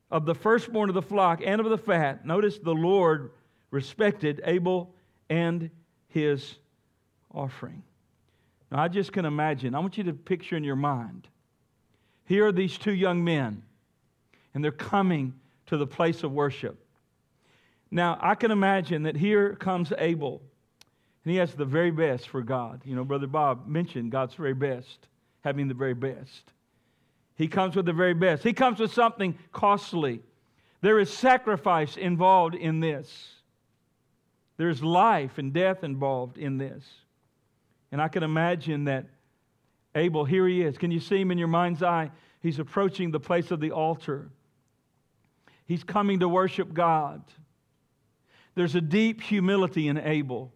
of 0.10 0.26
the 0.26 0.36
firstborn 0.36 0.89
of 0.89 0.95
the 0.95 1.02
flock 1.02 1.41
and 1.45 1.62
of 1.62 1.69
the 1.69 1.78
fat. 1.78 2.26
Notice 2.26 2.58
the 2.58 2.74
Lord 2.74 3.32
respected 3.69 4.41
Abel 4.43 4.93
and 5.30 5.69
his 6.10 6.56
offering. 7.34 7.84
Now, 8.71 8.82
I 8.82 8.88
just 8.88 9.13
can 9.13 9.26
imagine, 9.26 9.76
I 9.76 9.80
want 9.80 9.97
you 9.97 10.04
to 10.06 10.13
picture 10.13 10.58
in 10.58 10.63
your 10.63 10.76
mind. 10.76 11.28
Here 12.26 12.47
are 12.47 12.52
these 12.52 12.78
two 12.78 12.93
young 12.93 13.24
men, 13.24 13.63
and 14.54 14.63
they're 14.63 14.71
coming 14.71 15.34
to 15.67 15.78
the 15.78 15.88
place 15.88 16.24
of 16.24 16.32
worship. 16.32 16.78
Now, 17.89 18.17
I 18.21 18.36
can 18.36 18.52
imagine 18.52 19.04
that 19.04 19.17
here 19.17 19.56
comes 19.56 19.91
Abel 19.97 20.41
and 21.24 21.32
he 21.32 21.38
has 21.38 21.54
the 21.54 21.65
very 21.65 21.91
best 21.91 22.30
for 22.30 22.41
God. 22.41 22.82
You 22.84 22.95
know, 22.95 23.04
Brother 23.04 23.28
Bob 23.28 23.67
mentioned 23.67 24.12
God's 24.12 24.34
very 24.34 24.54
best, 24.54 25.08
having 25.41 25.67
the 25.67 25.74
very 25.74 25.93
best. 25.93 26.52
He 27.41 27.47
comes 27.47 27.75
with 27.75 27.88
the 27.88 27.93
very 27.93 28.13
best. 28.13 28.43
He 28.43 28.54
comes 28.54 28.80
with 28.80 28.93
something 28.93 29.36
costly. 29.51 30.21
There 30.82 30.99
is 30.99 31.12
sacrifice 31.12 31.97
involved 31.97 32.54
in 32.54 32.82
this. 32.82 33.30
There's 34.58 34.84
life 34.84 35.39
and 35.39 35.51
death 35.51 35.84
involved 35.84 36.38
in 36.38 36.60
this. 36.60 36.88
And 37.91 37.99
I 37.99 38.10
can 38.10 38.21
imagine 38.21 38.84
that 38.84 39.06
Abel, 39.95 40.23
here 40.23 40.47
he 40.47 40.62
is. 40.62 40.77
Can 40.77 40.91
you 40.91 40.99
see 40.99 41.19
him 41.19 41.32
in 41.32 41.39
your 41.39 41.47
mind's 41.47 41.82
eye? 41.82 42.12
He's 42.43 42.60
approaching 42.60 43.10
the 43.10 43.19
place 43.19 43.49
of 43.49 43.60
the 43.60 43.71
altar. 43.71 44.30
He's 45.65 45.84
coming 45.84 46.19
to 46.19 46.30
worship 46.30 46.75
God. 46.75 47.23
There's 48.54 48.75
a 48.75 48.82
deep 48.82 49.19
humility 49.19 49.88
in 49.88 49.97
Abel. 49.97 50.54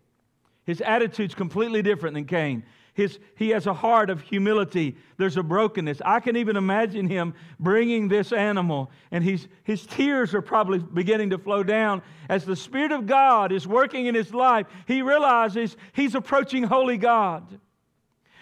His 0.66 0.82
attitude's 0.82 1.34
completely 1.34 1.82
different 1.82 2.14
than 2.14 2.26
Cain. 2.26 2.64
His, 2.96 3.20
he 3.36 3.50
has 3.50 3.68
a 3.68 3.74
heart 3.74 4.10
of 4.10 4.22
humility. 4.22 4.96
There's 5.18 5.36
a 5.36 5.44
brokenness. 5.44 6.02
I 6.06 6.22
can 6.22 6.38
even 6.38 6.56
imagine 6.56 7.10
him 7.10 7.34
bringing 7.60 8.08
this 8.08 8.32
animal, 8.32 8.90
and 9.12 9.22
he's, 9.22 9.50
his 9.66 9.86
tears 9.86 10.34
are 10.34 10.42
probably 10.42 10.80
beginning 10.80 11.32
to 11.32 11.38
flow 11.38 11.62
down. 11.62 12.02
As 12.30 12.46
the 12.46 12.56
Spirit 12.56 12.94
of 12.94 13.06
God 13.06 13.52
is 13.52 13.68
working 13.68 14.06
in 14.06 14.16
his 14.16 14.34
life, 14.34 14.68
he 14.88 15.02
realizes 15.02 15.76
he's 15.92 16.16
approaching 16.16 16.64
holy 16.64 16.98
God. 16.98 17.60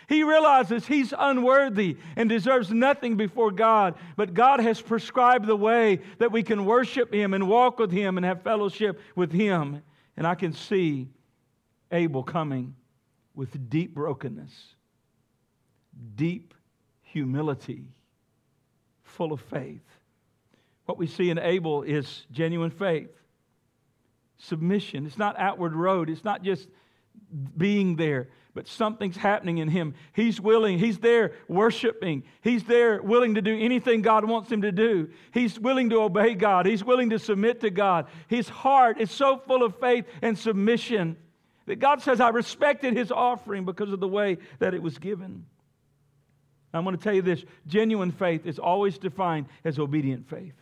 He 0.07 0.21
realizes 0.21 0.85
he's 0.85 1.15
unworthy 1.17 1.97
and 2.15 2.29
deserves 2.29 2.69
nothing 2.69 3.17
before 3.17 3.49
God, 3.49 3.95
but 4.15 4.35
God 4.35 4.59
has 4.59 4.79
prescribed 4.79 5.47
the 5.47 5.55
way 5.55 5.99
that 6.19 6.31
we 6.31 6.43
can 6.43 6.65
worship 6.65 7.11
Him 7.11 7.33
and 7.33 7.47
walk 7.47 7.79
with 7.79 7.91
Him 7.91 8.17
and 8.17 8.25
have 8.25 8.43
fellowship 8.43 8.99
with 9.15 9.31
Him. 9.31 9.81
And 10.15 10.27
I 10.27 10.35
can 10.35 10.53
see 10.53 11.07
Abel 11.91 12.21
coming 12.21 12.75
with 13.35 13.69
deep 13.69 13.93
brokenness, 13.93 14.75
deep 16.15 16.53
humility, 17.01 17.85
full 19.03 19.31
of 19.31 19.41
faith, 19.41 19.81
What 20.85 20.97
we 20.97 21.07
see 21.07 21.29
in 21.29 21.39
Abel 21.39 21.83
is 21.83 22.25
genuine 22.31 22.71
faith, 22.71 23.09
submission. 24.37 25.05
It's 25.05 25.17
not 25.17 25.39
outward 25.39 25.73
road, 25.73 26.09
it's 26.09 26.23
not 26.23 26.43
just 26.43 26.67
being 27.55 27.95
there, 27.95 28.27
but 28.53 28.67
something's 28.67 29.15
happening 29.15 29.59
in 29.59 29.69
him. 29.69 29.95
He's 30.13 30.41
willing, 30.41 30.77
he's 30.77 30.99
there 30.99 31.33
worshiping, 31.47 32.23
he's 32.41 32.65
there 32.65 33.01
willing 33.01 33.35
to 33.35 33.41
do 33.41 33.57
anything 33.57 34.01
God 34.01 34.25
wants 34.25 34.51
him 34.51 34.63
to 34.63 34.71
do. 34.71 35.09
He's 35.31 35.57
willing 35.57 35.89
to 35.91 36.01
obey 36.01 36.33
God, 36.35 36.65
he's 36.65 36.83
willing 36.83 37.11
to 37.11 37.19
submit 37.19 37.61
to 37.61 37.69
God. 37.69 38.07
His 38.27 38.49
heart 38.49 38.99
is 38.99 39.09
so 39.09 39.37
full 39.37 39.63
of 39.63 39.79
faith 39.79 40.05
and 40.21 40.37
submission 40.37 41.15
that 41.65 41.80
God 41.80 42.02
says, 42.02 42.19
I 42.19 42.30
respected 42.30 42.95
his 42.95 43.12
offering 43.12 43.65
because 43.65 43.91
of 43.91 43.99
the 43.99 44.08
way 44.08 44.38
that 44.60 44.73
it 44.73 44.82
was 44.82 44.97
given. 44.97 45.45
I'm 46.73 46.84
going 46.84 46.97
to 46.97 47.04
tell 47.04 47.13
you 47.13 47.21
this 47.21 47.45
genuine 47.67 48.12
faith 48.12 48.45
is 48.45 48.58
always 48.58 48.97
defined 48.97 49.45
as 49.63 49.78
obedient 49.78 50.28
faith. 50.28 50.54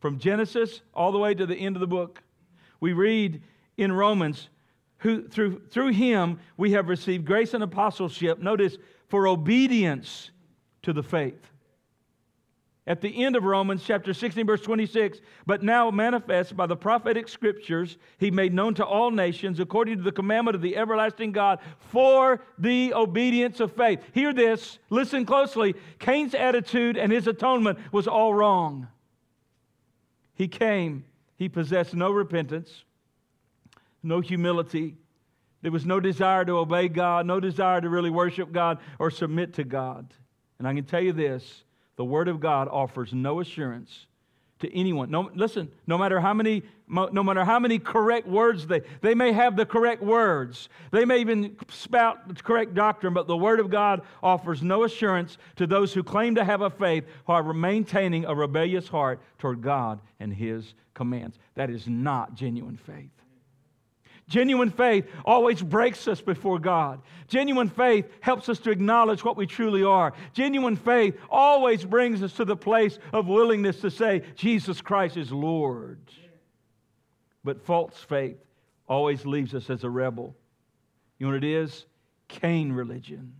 From 0.00 0.18
Genesis 0.18 0.82
all 0.92 1.10
the 1.10 1.18
way 1.18 1.34
to 1.34 1.46
the 1.46 1.56
end 1.56 1.74
of 1.74 1.80
the 1.80 1.86
book, 1.86 2.22
we 2.80 2.92
read 2.92 3.42
in 3.78 3.92
Romans, 3.92 4.48
who, 4.98 5.26
through, 5.26 5.62
through 5.70 5.92
him 5.92 6.38
we 6.56 6.72
have 6.72 6.88
received 6.88 7.24
grace 7.24 7.54
and 7.54 7.64
apostleship, 7.64 8.38
notice, 8.38 8.76
for 9.08 9.26
obedience 9.26 10.30
to 10.82 10.92
the 10.92 11.02
faith 11.02 11.50
at 12.88 13.00
the 13.00 13.24
end 13.24 13.34
of 13.34 13.42
Romans 13.42 13.82
chapter 13.84 14.14
16, 14.14 14.46
verse 14.46 14.60
26, 14.60 15.18
but 15.44 15.62
now 15.62 15.90
manifest 15.90 16.56
by 16.56 16.66
the 16.66 16.76
prophetic 16.76 17.26
scriptures, 17.26 17.98
he 18.18 18.30
made 18.30 18.54
known 18.54 18.74
to 18.74 18.84
all 18.84 19.10
nations 19.10 19.58
according 19.58 19.96
to 19.96 20.04
the 20.04 20.12
commandment 20.12 20.54
of 20.54 20.62
the 20.62 20.76
everlasting 20.76 21.32
God 21.32 21.58
for 21.78 22.40
the 22.58 22.94
obedience 22.94 23.58
of 23.58 23.72
faith. 23.72 24.00
Hear 24.12 24.32
this, 24.32 24.78
listen 24.88 25.26
closely. 25.26 25.74
Cain's 25.98 26.34
attitude 26.34 26.96
and 26.96 27.10
his 27.10 27.26
atonement 27.26 27.78
was 27.90 28.06
all 28.06 28.32
wrong. 28.32 28.86
He 30.34 30.46
came, 30.46 31.04
he 31.36 31.48
possessed 31.48 31.92
no 31.92 32.12
repentance, 32.12 32.84
no 34.00 34.20
humility. 34.20 34.94
There 35.62 35.72
was 35.72 35.86
no 35.86 35.98
desire 35.98 36.44
to 36.44 36.58
obey 36.58 36.86
God, 36.86 37.26
no 37.26 37.40
desire 37.40 37.80
to 37.80 37.88
really 37.88 38.10
worship 38.10 38.52
God 38.52 38.78
or 39.00 39.10
submit 39.10 39.54
to 39.54 39.64
God. 39.64 40.14
And 40.60 40.68
I 40.68 40.74
can 40.74 40.84
tell 40.84 41.00
you 41.02 41.12
this 41.12 41.64
the 41.96 42.04
Word 42.04 42.28
of 42.28 42.40
God 42.40 42.68
offers 42.68 43.12
no 43.12 43.40
assurance 43.40 44.06
to 44.60 44.74
anyone. 44.74 45.10
No, 45.10 45.30
listen, 45.34 45.70
no 45.86 45.98
matter 45.98 46.18
how 46.18 46.32
many, 46.32 46.62
no 46.88 47.22
matter 47.22 47.44
how 47.44 47.58
many 47.58 47.78
correct 47.78 48.26
words 48.26 48.66
they, 48.66 48.80
they 49.02 49.14
may 49.14 49.32
have 49.32 49.56
the 49.56 49.66
correct 49.66 50.02
words. 50.02 50.68
They 50.92 51.04
may 51.04 51.18
even 51.18 51.56
spout 51.68 52.28
the 52.28 52.34
correct 52.34 52.74
doctrine, 52.74 53.12
but 53.12 53.26
the 53.26 53.36
Word 53.36 53.60
of 53.60 53.70
God 53.70 54.02
offers 54.22 54.62
no 54.62 54.84
assurance 54.84 55.36
to 55.56 55.66
those 55.66 55.92
who 55.92 56.02
claim 56.02 56.34
to 56.36 56.44
have 56.44 56.62
a 56.62 56.70
faith 56.70 57.04
who 57.26 57.32
are 57.32 57.52
maintaining 57.52 58.24
a 58.24 58.34
rebellious 58.34 58.88
heart 58.88 59.20
toward 59.38 59.60
God 59.60 60.00
and 60.20 60.32
His 60.32 60.74
commands. 60.94 61.38
That 61.54 61.70
is 61.70 61.86
not 61.86 62.34
genuine 62.34 62.78
faith. 62.78 63.10
Genuine 64.28 64.70
faith 64.70 65.06
always 65.24 65.62
breaks 65.62 66.08
us 66.08 66.20
before 66.20 66.58
God. 66.58 67.00
Genuine 67.28 67.68
faith 67.68 68.06
helps 68.20 68.48
us 68.48 68.58
to 68.60 68.70
acknowledge 68.70 69.22
what 69.22 69.36
we 69.36 69.46
truly 69.46 69.84
are. 69.84 70.14
Genuine 70.32 70.76
faith 70.76 71.16
always 71.30 71.84
brings 71.84 72.22
us 72.22 72.32
to 72.34 72.44
the 72.44 72.56
place 72.56 72.98
of 73.12 73.28
willingness 73.28 73.80
to 73.80 73.90
say, 73.90 74.22
Jesus 74.34 74.80
Christ 74.80 75.16
is 75.16 75.30
Lord. 75.30 76.00
But 77.44 77.64
false 77.64 77.96
faith 78.08 78.38
always 78.88 79.24
leaves 79.24 79.54
us 79.54 79.70
as 79.70 79.84
a 79.84 79.90
rebel. 79.90 80.34
You 81.18 81.26
know 81.26 81.34
what 81.34 81.44
it 81.44 81.48
is? 81.48 81.86
Cain 82.26 82.72
religion. 82.72 83.32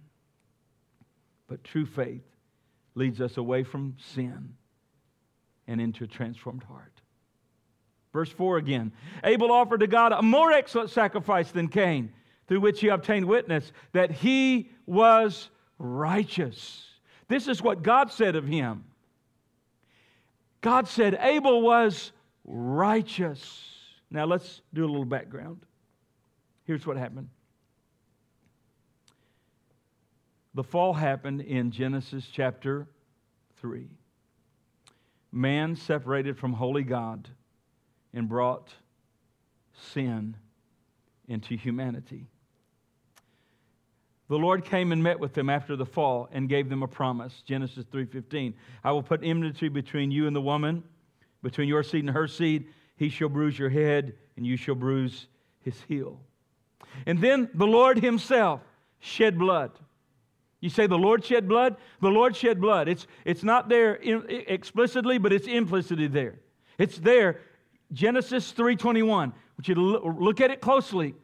But 1.49 1.65
true 1.65 1.87
faith 1.87 2.25
leads 2.95 3.21
us 3.21 3.37
away 3.37 3.65
from 3.65 3.97
sin 4.15 4.55
and 5.67 5.81
into 5.81 6.05
a 6.05 6.09
transformed 6.09 6.63
heart. 6.63 6.93
Verse 8.17 8.31
4 8.31 8.57
again 8.57 8.93
Abel 9.25 9.53
offered 9.53 9.81
to 9.81 9.87
God 9.87 10.11
a 10.13 10.23
more 10.23 10.51
excellent 10.51 10.89
sacrifice 10.89 11.51
than 11.51 11.69
Cain, 11.69 12.11
through 12.49 12.61
which 12.61 12.81
he 12.81 12.89
obtained 12.89 13.27
witness 13.27 13.73
that 13.93 14.11
he 14.11 14.71
was 14.87 15.51
righteous. 15.79 16.87
This 17.29 17.47
is 17.47 17.61
what 17.61 17.83
God 17.83 18.11
said 18.11 18.35
of 18.35 18.47
him. 18.47 18.85
God 20.63 20.89
said 20.89 21.19
Abel 21.21 21.61
was 21.61 22.13
righteous. 22.47 23.69
Now 24.11 24.25
let's 24.25 24.63
do 24.73 24.87
a 24.87 24.89
little 24.89 25.05
background. 25.05 25.61
Here's 26.65 26.87
what 26.87 26.97
happened. 26.97 27.29
The 30.55 30.65
fall 30.65 30.95
happened 30.95 31.43
in 31.43 31.71
Genesis 31.71 32.27
chapter 32.33 32.89
3. 33.61 33.91
Man 35.33 35.77
separated 35.77 36.39
from 36.39 36.55
holy 36.55 36.83
God 36.83 37.29
and 38.17 38.29
brought 38.29 38.73
sin 39.93 40.37
into 41.29 41.55
humanity. 41.55 42.27
The 44.29 44.39
Lord 44.39 44.65
came 44.65 44.91
and 44.91 45.03
met 45.03 45.21
with 45.21 45.35
them 45.35 45.51
after 45.51 45.77
the 45.77 45.87
fall 45.87 46.29
and 46.33 46.49
gave 46.49 46.69
them 46.69 46.83
a 46.83 46.89
promise. 46.89 47.43
Genesis 47.43 47.85
3:15. 47.85 48.55
I 48.83 48.91
will 48.91 49.03
put 49.03 49.23
enmity 49.23 49.69
between 49.69 50.11
you 50.11 50.27
and 50.27 50.35
the 50.35 50.41
woman, 50.41 50.83
between 51.43 51.69
your 51.69 51.83
seed 51.83 52.05
and 52.05 52.15
her 52.15 52.27
seed. 52.27 52.67
He 52.97 53.11
shall 53.11 53.29
bruise 53.29 53.59
your 53.59 53.69
head 53.69 54.17
and 54.37 54.47
you 54.47 54.57
shall 54.57 54.75
bruise 54.75 55.29
his 55.61 55.81
heel. 55.83 56.21
And 57.05 57.21
then 57.21 57.51
the 57.55 57.67
Lord 57.67 57.99
himself 57.99 58.63
shed 58.99 59.39
blood. 59.39 59.79
You 60.61 60.71
say 60.71 60.87
the 60.87 60.99
Lord 60.99 61.23
shed 61.23 61.47
blood? 61.47 61.77
The 62.01 62.09
Lord 62.09 62.35
shed 62.35 62.61
blood. 62.61 62.89
It's, 62.89 63.07
it's 63.27 63.45
not 63.45 63.69
there 63.69 63.99
explicitly, 64.03 65.19
but 65.19 65.33
it's 65.33 65.47
implicitly 65.47 66.07
there. 66.07 66.41
It's 66.79 66.99
there 66.99 67.41
Genesis 67.93 68.53
3:21. 68.53 69.33
I 69.33 69.35
want 69.57 69.69
you 69.69 69.75
look 69.75 70.41
at 70.41 70.51
it 70.51 70.61
closely. 70.61 71.15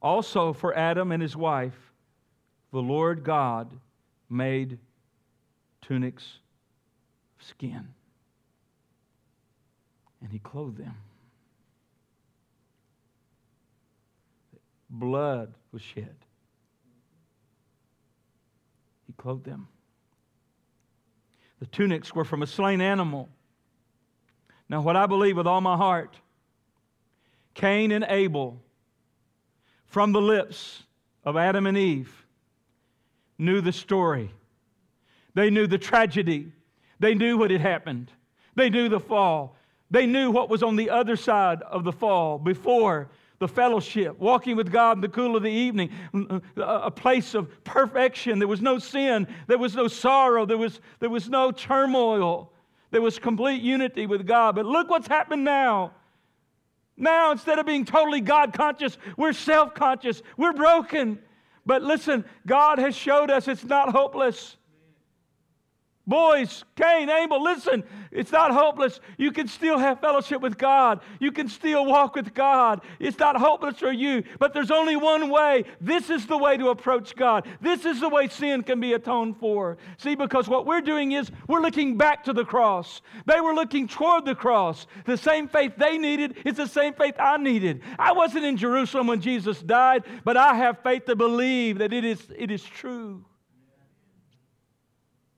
Also 0.00 0.52
for 0.52 0.76
Adam 0.76 1.12
and 1.12 1.22
his 1.22 1.36
wife, 1.36 1.92
the 2.72 2.82
Lord 2.82 3.24
God 3.24 3.70
made 4.28 4.78
tunics 5.80 6.38
of 7.38 7.46
skin. 7.46 7.88
And 10.20 10.32
he 10.32 10.38
clothed 10.38 10.78
them. 10.78 10.96
Blood 14.90 15.54
was 15.72 15.82
shed. 15.82 16.16
He 19.06 19.12
clothed 19.12 19.44
them. 19.44 19.68
The 21.60 21.66
tunics 21.66 22.14
were 22.14 22.24
from 22.24 22.42
a 22.42 22.46
slain 22.46 22.80
animal 22.80 23.28
now, 24.68 24.80
what 24.80 24.96
I 24.96 25.06
believe 25.06 25.36
with 25.36 25.46
all 25.46 25.60
my 25.60 25.76
heart, 25.76 26.16
Cain 27.54 27.92
and 27.92 28.04
Abel, 28.08 28.60
from 29.86 30.12
the 30.12 30.20
lips 30.20 30.82
of 31.24 31.36
Adam 31.36 31.66
and 31.66 31.76
Eve, 31.76 32.26
knew 33.38 33.60
the 33.60 33.72
story. 33.72 34.30
They 35.34 35.50
knew 35.50 35.66
the 35.66 35.78
tragedy. 35.78 36.52
They 36.98 37.14
knew 37.14 37.36
what 37.36 37.50
had 37.50 37.60
happened. 37.60 38.10
They 38.54 38.70
knew 38.70 38.88
the 38.88 39.00
fall. 39.00 39.56
They 39.90 40.06
knew 40.06 40.30
what 40.30 40.48
was 40.48 40.62
on 40.62 40.76
the 40.76 40.90
other 40.90 41.16
side 41.16 41.60
of 41.62 41.84
the 41.84 41.92
fall 41.92 42.38
before 42.38 43.10
the 43.40 43.48
fellowship, 43.48 44.18
walking 44.18 44.56
with 44.56 44.72
God 44.72 44.96
in 44.96 45.00
the 45.02 45.08
cool 45.08 45.36
of 45.36 45.42
the 45.42 45.50
evening, 45.50 45.90
mm, 46.14 46.26
mm, 46.26 46.42
a 46.56 46.90
place 46.90 47.34
of 47.34 47.62
perfection. 47.64 48.38
There 48.38 48.48
was 48.48 48.62
no 48.62 48.78
sin, 48.78 49.26
there 49.48 49.58
was 49.58 49.74
no 49.74 49.88
sorrow, 49.88 50.46
there 50.46 50.56
was, 50.56 50.80
there 51.00 51.10
was 51.10 51.28
no 51.28 51.50
turmoil. 51.50 52.53
There 52.94 53.02
was 53.02 53.18
complete 53.18 53.60
unity 53.60 54.06
with 54.06 54.24
God. 54.24 54.54
But 54.54 54.66
look 54.66 54.88
what's 54.88 55.08
happened 55.08 55.42
now. 55.42 55.90
Now, 56.96 57.32
instead 57.32 57.58
of 57.58 57.66
being 57.66 57.84
totally 57.84 58.20
God 58.20 58.52
conscious, 58.52 58.96
we're 59.16 59.32
self 59.32 59.74
conscious. 59.74 60.22
We're 60.36 60.52
broken. 60.52 61.18
But 61.66 61.82
listen, 61.82 62.24
God 62.46 62.78
has 62.78 62.94
showed 62.94 63.32
us 63.32 63.48
it's 63.48 63.64
not 63.64 63.90
hopeless. 63.90 64.56
Boys, 66.06 66.64
Cain, 66.76 67.08
Abel, 67.08 67.42
listen, 67.42 67.82
it's 68.10 68.30
not 68.30 68.52
hopeless. 68.52 69.00
You 69.16 69.32
can 69.32 69.48
still 69.48 69.78
have 69.78 70.00
fellowship 70.00 70.42
with 70.42 70.58
God. 70.58 71.00
You 71.18 71.32
can 71.32 71.48
still 71.48 71.86
walk 71.86 72.14
with 72.14 72.34
God. 72.34 72.82
It's 72.98 73.18
not 73.18 73.36
hopeless 73.36 73.78
for 73.78 73.90
you, 73.90 74.22
but 74.38 74.52
there's 74.52 74.70
only 74.70 74.96
one 74.96 75.30
way. 75.30 75.64
This 75.80 76.10
is 76.10 76.26
the 76.26 76.36
way 76.36 76.58
to 76.58 76.68
approach 76.68 77.16
God. 77.16 77.48
This 77.62 77.86
is 77.86 78.00
the 78.00 78.10
way 78.10 78.28
sin 78.28 78.62
can 78.62 78.80
be 78.80 78.92
atoned 78.92 79.38
for. 79.38 79.78
See, 79.96 80.14
because 80.14 80.46
what 80.46 80.66
we're 80.66 80.82
doing 80.82 81.12
is 81.12 81.30
we're 81.48 81.62
looking 81.62 81.96
back 81.96 82.22
to 82.24 82.34
the 82.34 82.44
cross. 82.44 83.00
They 83.24 83.40
were 83.40 83.54
looking 83.54 83.88
toward 83.88 84.26
the 84.26 84.34
cross. 84.34 84.86
The 85.06 85.16
same 85.16 85.48
faith 85.48 85.72
they 85.78 85.96
needed 85.96 86.36
is 86.44 86.56
the 86.56 86.68
same 86.68 86.92
faith 86.92 87.14
I 87.18 87.38
needed. 87.38 87.80
I 87.98 88.12
wasn't 88.12 88.44
in 88.44 88.58
Jerusalem 88.58 89.06
when 89.06 89.22
Jesus 89.22 89.62
died, 89.62 90.04
but 90.22 90.36
I 90.36 90.54
have 90.54 90.82
faith 90.82 91.06
to 91.06 91.16
believe 91.16 91.78
that 91.78 91.94
it 91.94 92.04
is, 92.04 92.28
it 92.36 92.50
is 92.50 92.62
true. 92.62 93.24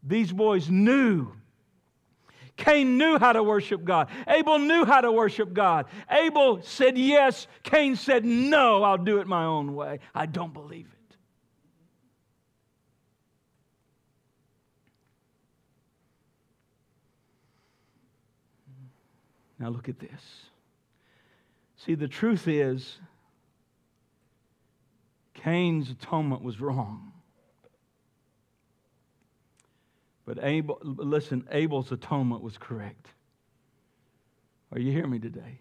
These 0.07 0.33
boys 0.33 0.71
knew. 0.71 1.33
Cain 2.57 2.97
knew 2.97 3.19
how 3.19 3.33
to 3.33 3.43
worship 3.43 3.85
God. 3.85 4.09
Abel 4.27 4.59
knew 4.59 4.85
how 4.85 5.01
to 5.03 5.13
worship 5.13 5.53
God. 5.53 5.87
Abel 6.11 6.63
said 6.63 6.97
yes. 6.97 7.49
Cain 7.63 7.97
said 7.97 8.25
no. 8.25 8.83
I'll 8.83 8.97
do 8.97 9.19
it 9.19 9.27
my 9.27 9.45
own 9.45 9.75
way. 9.75 9.99
I 10.15 10.27
don't 10.27 10.55
believe 10.55 10.87
it. 10.87 11.17
Now 19.59 19.69
look 19.69 19.89
at 19.89 19.99
this. 19.99 20.23
See, 21.77 21.95
the 21.95 22.09
truth 22.09 22.49
is 22.49 22.99
Cain's 25.35 25.91
atonement 25.91 26.43
was 26.43 26.61
wrong. 26.61 27.13
But 30.27 30.39
Abel, 30.43 30.79
listen, 30.83 31.47
Abel's 31.53 31.93
atonement 31.93 32.43
was 32.43 32.59
correct. 32.59 33.07
Are 34.73 34.79
you 34.81 34.91
hearing 34.91 35.11
me 35.11 35.21
today? 35.21 35.61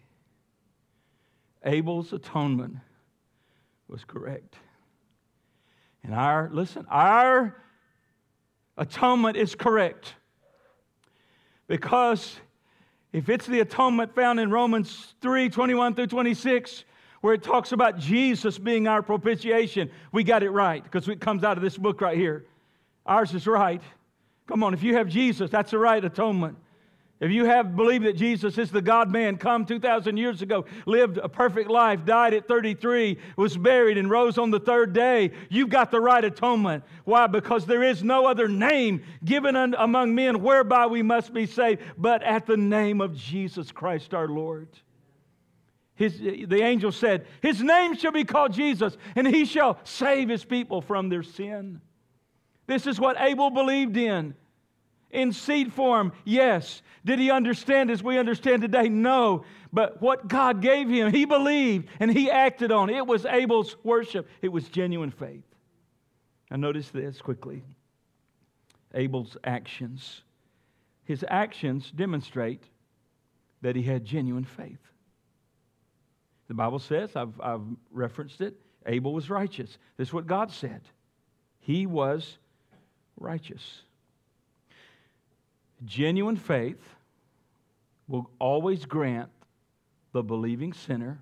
Abel's 1.64 2.12
atonement 2.12 2.76
was 3.88 4.04
correct. 4.04 4.56
And 6.02 6.12
our, 6.12 6.50
listen, 6.52 6.84
our 6.90 7.56
atonement 8.76 9.36
is 9.36 9.54
correct. 9.54 10.14
Because 11.68 12.38
if 13.12 13.28
it's 13.28 13.46
the 13.46 13.60
atonement 13.60 14.14
found 14.14 14.40
in 14.40 14.50
Romans 14.50 15.14
3 15.20 15.48
21 15.48 15.94
through 15.94 16.08
26, 16.08 16.84
where 17.20 17.34
it 17.34 17.42
talks 17.42 17.72
about 17.72 17.98
Jesus 17.98 18.58
being 18.58 18.88
our 18.88 19.02
propitiation, 19.02 19.90
we 20.12 20.24
got 20.24 20.42
it 20.42 20.50
right 20.50 20.82
because 20.82 21.08
it 21.08 21.20
comes 21.20 21.44
out 21.44 21.56
of 21.56 21.62
this 21.62 21.76
book 21.76 22.00
right 22.00 22.16
here. 22.16 22.46
Ours 23.04 23.32
is 23.32 23.46
right. 23.46 23.82
Come 24.46 24.62
on, 24.62 24.74
if 24.74 24.82
you 24.82 24.94
have 24.96 25.08
Jesus, 25.08 25.50
that's 25.50 25.72
the 25.72 25.78
right 25.78 26.04
atonement. 26.04 26.56
If 27.18 27.30
you 27.30 27.46
have 27.46 27.74
believed 27.74 28.04
that 28.04 28.16
Jesus 28.16 28.58
is 28.58 28.70
the 28.70 28.82
God 28.82 29.10
man, 29.10 29.38
come 29.38 29.64
2,000 29.64 30.18
years 30.18 30.42
ago, 30.42 30.66
lived 30.84 31.16
a 31.16 31.30
perfect 31.30 31.70
life, 31.70 32.04
died 32.04 32.34
at 32.34 32.46
33, 32.46 33.16
was 33.38 33.56
buried, 33.56 33.96
and 33.96 34.10
rose 34.10 34.36
on 34.36 34.50
the 34.50 34.60
third 34.60 34.92
day, 34.92 35.30
you've 35.48 35.70
got 35.70 35.90
the 35.90 36.00
right 36.00 36.22
atonement. 36.22 36.84
Why? 37.04 37.26
Because 37.26 37.64
there 37.64 37.82
is 37.82 38.04
no 38.04 38.26
other 38.26 38.48
name 38.48 39.02
given 39.24 39.56
among 39.56 40.14
men 40.14 40.42
whereby 40.42 40.86
we 40.86 41.02
must 41.02 41.32
be 41.32 41.46
saved, 41.46 41.80
but 41.96 42.22
at 42.22 42.44
the 42.44 42.58
name 42.58 43.00
of 43.00 43.16
Jesus 43.16 43.72
Christ 43.72 44.12
our 44.12 44.28
Lord. 44.28 44.68
His, 45.94 46.18
the 46.18 46.60
angel 46.60 46.92
said, 46.92 47.26
His 47.40 47.62
name 47.62 47.96
shall 47.96 48.12
be 48.12 48.24
called 48.24 48.52
Jesus, 48.52 48.98
and 49.14 49.26
he 49.26 49.46
shall 49.46 49.78
save 49.84 50.28
his 50.28 50.44
people 50.44 50.82
from 50.82 51.08
their 51.08 51.22
sin. 51.22 51.80
This 52.66 52.86
is 52.86 52.98
what 52.98 53.20
Abel 53.20 53.50
believed 53.50 53.96
in. 53.96 54.34
In 55.10 55.32
seed 55.32 55.72
form, 55.72 56.12
yes. 56.24 56.82
Did 57.04 57.18
he 57.18 57.30
understand 57.30 57.90
as 57.90 58.02
we 58.02 58.18
understand 58.18 58.62
today? 58.62 58.88
No. 58.88 59.44
But 59.72 60.02
what 60.02 60.28
God 60.28 60.60
gave 60.60 60.88
him, 60.88 61.12
he 61.12 61.24
believed 61.24 61.88
and 62.00 62.10
he 62.10 62.30
acted 62.30 62.72
on. 62.72 62.90
It 62.90 63.06
was 63.06 63.24
Abel's 63.24 63.76
worship, 63.84 64.28
it 64.42 64.48
was 64.48 64.68
genuine 64.68 65.10
faith. 65.10 65.44
Now, 66.50 66.56
notice 66.56 66.90
this 66.90 67.20
quickly 67.20 67.62
Abel's 68.94 69.36
actions. 69.44 70.22
His 71.04 71.24
actions 71.28 71.92
demonstrate 71.94 72.64
that 73.62 73.76
he 73.76 73.82
had 73.82 74.04
genuine 74.04 74.44
faith. 74.44 74.80
The 76.48 76.54
Bible 76.54 76.78
says, 76.78 77.14
I've, 77.16 77.40
I've 77.40 77.62
referenced 77.90 78.40
it, 78.40 78.54
Abel 78.86 79.12
was 79.12 79.30
righteous. 79.30 79.78
This 79.96 80.08
is 80.08 80.14
what 80.14 80.26
God 80.26 80.50
said. 80.50 80.82
He 81.58 81.86
was 81.86 82.38
righteous. 83.18 83.82
Genuine 85.84 86.36
faith 86.36 86.82
will 88.08 88.30
always 88.38 88.84
grant 88.84 89.30
the 90.12 90.22
believing 90.22 90.72
sinner 90.72 91.18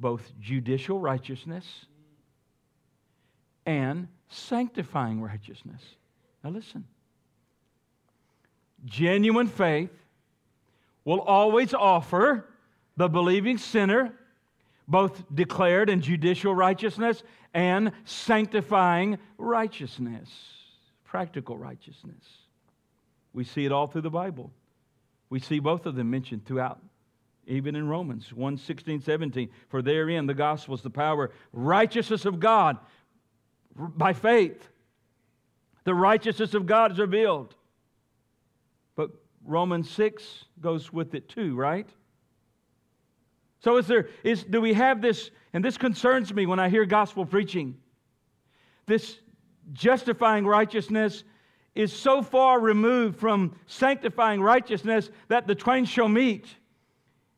both 0.00 0.32
judicial 0.40 0.98
righteousness 0.98 1.86
and 3.66 4.08
sanctifying 4.28 5.20
righteousness. 5.20 5.82
Now, 6.42 6.50
listen. 6.50 6.84
Genuine 8.84 9.48
faith 9.48 9.90
will 11.04 11.20
always 11.20 11.74
offer 11.74 12.44
the 12.96 13.08
believing 13.08 13.58
sinner 13.58 14.12
both 14.86 15.22
declared 15.34 15.90
and 15.90 16.02
judicial 16.02 16.54
righteousness 16.54 17.22
and 17.52 17.92
sanctifying 18.04 19.18
righteousness, 19.36 20.28
practical 21.08 21.56
righteousness. 21.56 22.22
We 23.32 23.44
see 23.44 23.64
it 23.64 23.72
all 23.72 23.86
through 23.86 24.02
the 24.02 24.10
Bible. 24.10 24.52
We 25.30 25.40
see 25.40 25.58
both 25.58 25.86
of 25.86 25.94
them 25.94 26.10
mentioned 26.10 26.44
throughout, 26.44 26.80
even 27.46 27.74
in 27.74 27.88
Romans 27.88 28.32
1 28.32 28.58
16, 28.58 29.00
17. 29.00 29.48
For 29.68 29.82
therein 29.82 30.26
the 30.26 30.34
gospel 30.34 30.74
is 30.74 30.82
the 30.82 30.90
power, 30.90 31.30
righteousness 31.52 32.24
of 32.24 32.40
God 32.40 32.78
by 33.74 34.12
faith. 34.12 34.68
The 35.84 35.94
righteousness 35.94 36.54
of 36.54 36.66
God 36.66 36.92
is 36.92 36.98
revealed. 36.98 37.54
But 38.94 39.10
Romans 39.44 39.90
6 39.90 40.44
goes 40.60 40.92
with 40.92 41.14
it 41.14 41.28
too, 41.28 41.56
right? 41.56 41.88
So 43.60 43.78
is 43.78 43.86
there 43.86 44.08
is 44.22 44.44
do 44.44 44.60
we 44.60 44.74
have 44.74 45.00
this 45.00 45.30
and 45.52 45.64
this 45.64 45.78
concerns 45.78 46.32
me 46.34 46.46
when 46.46 46.58
I 46.58 46.68
hear 46.68 46.84
gospel 46.84 47.24
preaching. 47.24 47.76
This 48.86 49.18
justifying 49.72 50.46
righteousness 50.46 51.24
is 51.74 51.92
so 51.92 52.22
far 52.22 52.58
removed 52.58 53.18
from 53.18 53.54
sanctifying 53.66 54.40
righteousness 54.40 55.10
that 55.28 55.46
the 55.46 55.54
twain 55.54 55.84
shall 55.84 56.08
meet. 56.08 56.46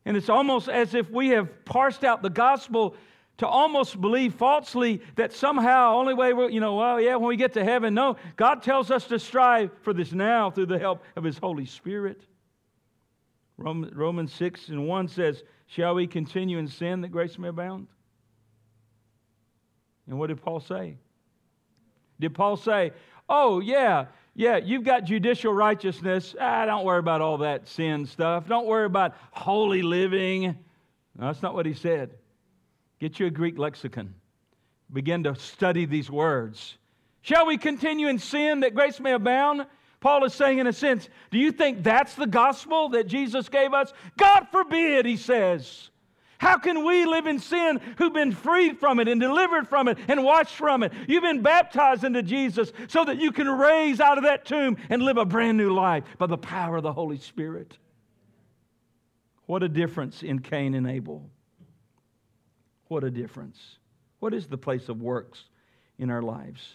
And 0.05 0.17
it's 0.17 0.29
almost 0.29 0.67
as 0.67 0.95
if 0.95 1.09
we 1.11 1.29
have 1.29 1.63
parsed 1.63 2.03
out 2.03 2.23
the 2.23 2.29
gospel 2.29 2.95
to 3.37 3.47
almost 3.47 3.99
believe 3.99 4.33
falsely 4.33 5.01
that 5.15 5.33
somehow 5.33 5.95
only 5.95 6.13
way 6.13 6.33
we're 6.33 6.49
you 6.49 6.59
know 6.59 6.75
well 6.75 7.01
yeah 7.01 7.15
when 7.15 7.27
we 7.27 7.35
get 7.35 7.53
to 7.53 7.63
heaven 7.63 7.93
no 7.93 8.15
god 8.35 8.61
tells 8.61 8.91
us 8.91 9.05
to 9.05 9.17
strive 9.17 9.71
for 9.81 9.93
this 9.93 10.11
now 10.11 10.51
through 10.51 10.67
the 10.67 10.77
help 10.77 11.03
of 11.15 11.23
his 11.23 11.37
holy 11.37 11.65
spirit. 11.65 12.21
Romans 13.57 14.33
6 14.33 14.69
and 14.69 14.87
1 14.87 15.07
says 15.07 15.43
shall 15.67 15.95
we 15.95 16.07
continue 16.07 16.57
in 16.57 16.67
sin 16.67 17.01
that 17.01 17.09
grace 17.09 17.37
may 17.37 17.47
abound? 17.47 17.87
And 20.07 20.19
what 20.19 20.27
did 20.27 20.41
paul 20.41 20.59
say 20.59 20.97
did 22.21 22.33
paul 22.33 22.55
say 22.55 22.93
oh 23.27 23.59
yeah 23.59 24.05
yeah, 24.33 24.57
you've 24.57 24.83
got 24.83 25.03
judicial 25.03 25.53
righteousness. 25.53 26.35
Ah, 26.39 26.65
don't 26.65 26.85
worry 26.85 26.99
about 26.99 27.21
all 27.21 27.39
that 27.39 27.67
sin 27.67 28.05
stuff. 28.05 28.47
Don't 28.47 28.65
worry 28.65 28.85
about 28.85 29.13
holy 29.31 29.81
living. 29.81 30.43
No, 31.17 31.27
that's 31.27 31.41
not 31.41 31.53
what 31.53 31.65
he 31.65 31.73
said. 31.73 32.11
Get 32.99 33.19
you 33.19 33.25
a 33.25 33.29
Greek 33.29 33.57
lexicon. 33.57 34.13
Begin 34.91 35.23
to 35.23 35.35
study 35.35 35.85
these 35.85 36.09
words. 36.09 36.77
Shall 37.21 37.45
we 37.45 37.57
continue 37.57 38.07
in 38.07 38.19
sin 38.19 38.61
that 38.61 38.73
grace 38.73 38.99
may 38.99 39.13
abound? 39.13 39.65
Paul 39.99 40.23
is 40.23 40.33
saying, 40.33 40.59
in 40.59 40.65
a 40.65 40.73
sense, 40.73 41.09
do 41.29 41.37
you 41.37 41.51
think 41.51 41.83
that's 41.83 42.15
the 42.15 42.25
gospel 42.25 42.89
that 42.89 43.07
Jesus 43.07 43.49
gave 43.49 43.73
us? 43.73 43.93
God 44.17 44.47
forbid, 44.51 45.05
he 45.05 45.17
says. 45.17 45.90
How 46.41 46.57
can 46.57 46.83
we 46.83 47.05
live 47.05 47.27
in 47.27 47.37
sin 47.37 47.79
who've 47.99 48.11
been 48.11 48.31
freed 48.31 48.79
from 48.79 48.99
it 48.99 49.07
and 49.07 49.21
delivered 49.21 49.67
from 49.67 49.87
it 49.87 49.99
and 50.07 50.23
washed 50.23 50.55
from 50.55 50.81
it? 50.81 50.91
You've 51.07 51.21
been 51.21 51.43
baptized 51.43 52.03
into 52.03 52.23
Jesus 52.23 52.73
so 52.87 53.05
that 53.05 53.21
you 53.21 53.31
can 53.31 53.47
raise 53.47 53.99
out 53.99 54.17
of 54.17 54.23
that 54.23 54.43
tomb 54.43 54.77
and 54.89 55.03
live 55.03 55.17
a 55.17 55.25
brand 55.25 55.59
new 55.59 55.71
life 55.71 56.03
by 56.17 56.25
the 56.25 56.39
power 56.39 56.77
of 56.77 56.83
the 56.83 56.93
Holy 56.93 57.19
Spirit. 57.19 57.77
What 59.45 59.61
a 59.61 59.69
difference 59.69 60.23
in 60.23 60.39
Cain 60.39 60.73
and 60.73 60.89
Abel. 60.89 61.29
What 62.87 63.03
a 63.03 63.11
difference. 63.11 63.77
What 64.17 64.33
is 64.33 64.47
the 64.47 64.57
place 64.57 64.89
of 64.89 64.99
works 64.99 65.43
in 65.99 66.09
our 66.09 66.23
lives? 66.23 66.73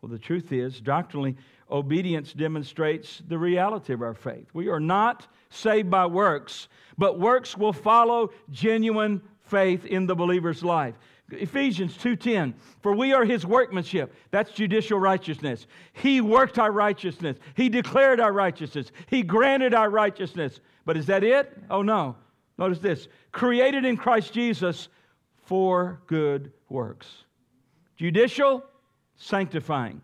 Well, 0.00 0.10
the 0.10 0.18
truth 0.18 0.52
is, 0.52 0.80
doctrinally, 0.80 1.36
obedience 1.70 2.32
demonstrates 2.32 3.22
the 3.28 3.38
reality 3.38 3.92
of 3.92 4.02
our 4.02 4.14
faith. 4.14 4.46
We 4.52 4.68
are 4.68 4.80
not 4.80 5.26
saved 5.50 5.90
by 5.90 6.06
works, 6.06 6.68
but 6.98 7.18
works 7.18 7.56
will 7.56 7.72
follow 7.72 8.30
genuine 8.50 9.20
faith 9.42 9.84
in 9.84 10.06
the 10.06 10.14
believer's 10.14 10.62
life. 10.62 10.94
Ephesians 11.30 11.96
2:10 11.96 12.54
For 12.80 12.94
we 12.94 13.12
are 13.12 13.24
his 13.24 13.44
workmanship. 13.44 14.14
That's 14.30 14.52
judicial 14.52 15.00
righteousness. 15.00 15.66
He 15.92 16.20
worked 16.20 16.58
our 16.58 16.70
righteousness. 16.70 17.38
He 17.54 17.68
declared 17.68 18.20
our 18.20 18.32
righteousness. 18.32 18.92
He 19.06 19.22
granted 19.22 19.74
our 19.74 19.90
righteousness. 19.90 20.60
But 20.84 20.96
is 20.96 21.06
that 21.06 21.24
it? 21.24 21.52
Oh 21.68 21.82
no. 21.82 22.16
Notice 22.58 22.78
this. 22.78 23.08
Created 23.32 23.84
in 23.84 23.96
Christ 23.96 24.32
Jesus 24.32 24.88
for 25.44 26.00
good 26.06 26.52
works. 26.68 27.24
Judicial 27.96 28.64
sanctifying 29.16 30.00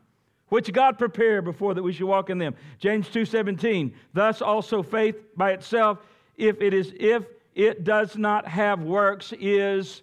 which 0.53 0.71
God 0.71 0.99
prepared 0.99 1.47
before 1.47 1.73
that 1.73 1.83
we 1.83 1.95
should 1.95 2.07
walk 2.07 2.29
in 2.29 2.37
them. 2.37 2.55
James 2.79 3.09
2:17. 3.09 3.95
Thus 4.13 4.43
also 4.43 4.83
faith 4.83 5.17
by 5.35 5.53
itself, 5.53 5.99
if 6.37 6.61
it 6.61 6.75
is 6.75 6.93
if 7.01 7.25
it 7.55 7.85
does 7.85 8.19
not 8.19 8.47
have 8.47 8.83
works, 8.83 9.33
is 9.41 10.03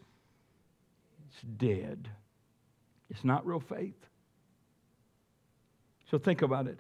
it's 1.28 1.42
dead. 1.58 2.10
It's 3.12 3.24
not 3.24 3.46
real 3.46 3.60
faith. 3.60 4.08
So 6.10 6.18
think 6.18 6.42
about 6.42 6.66
it. 6.66 6.80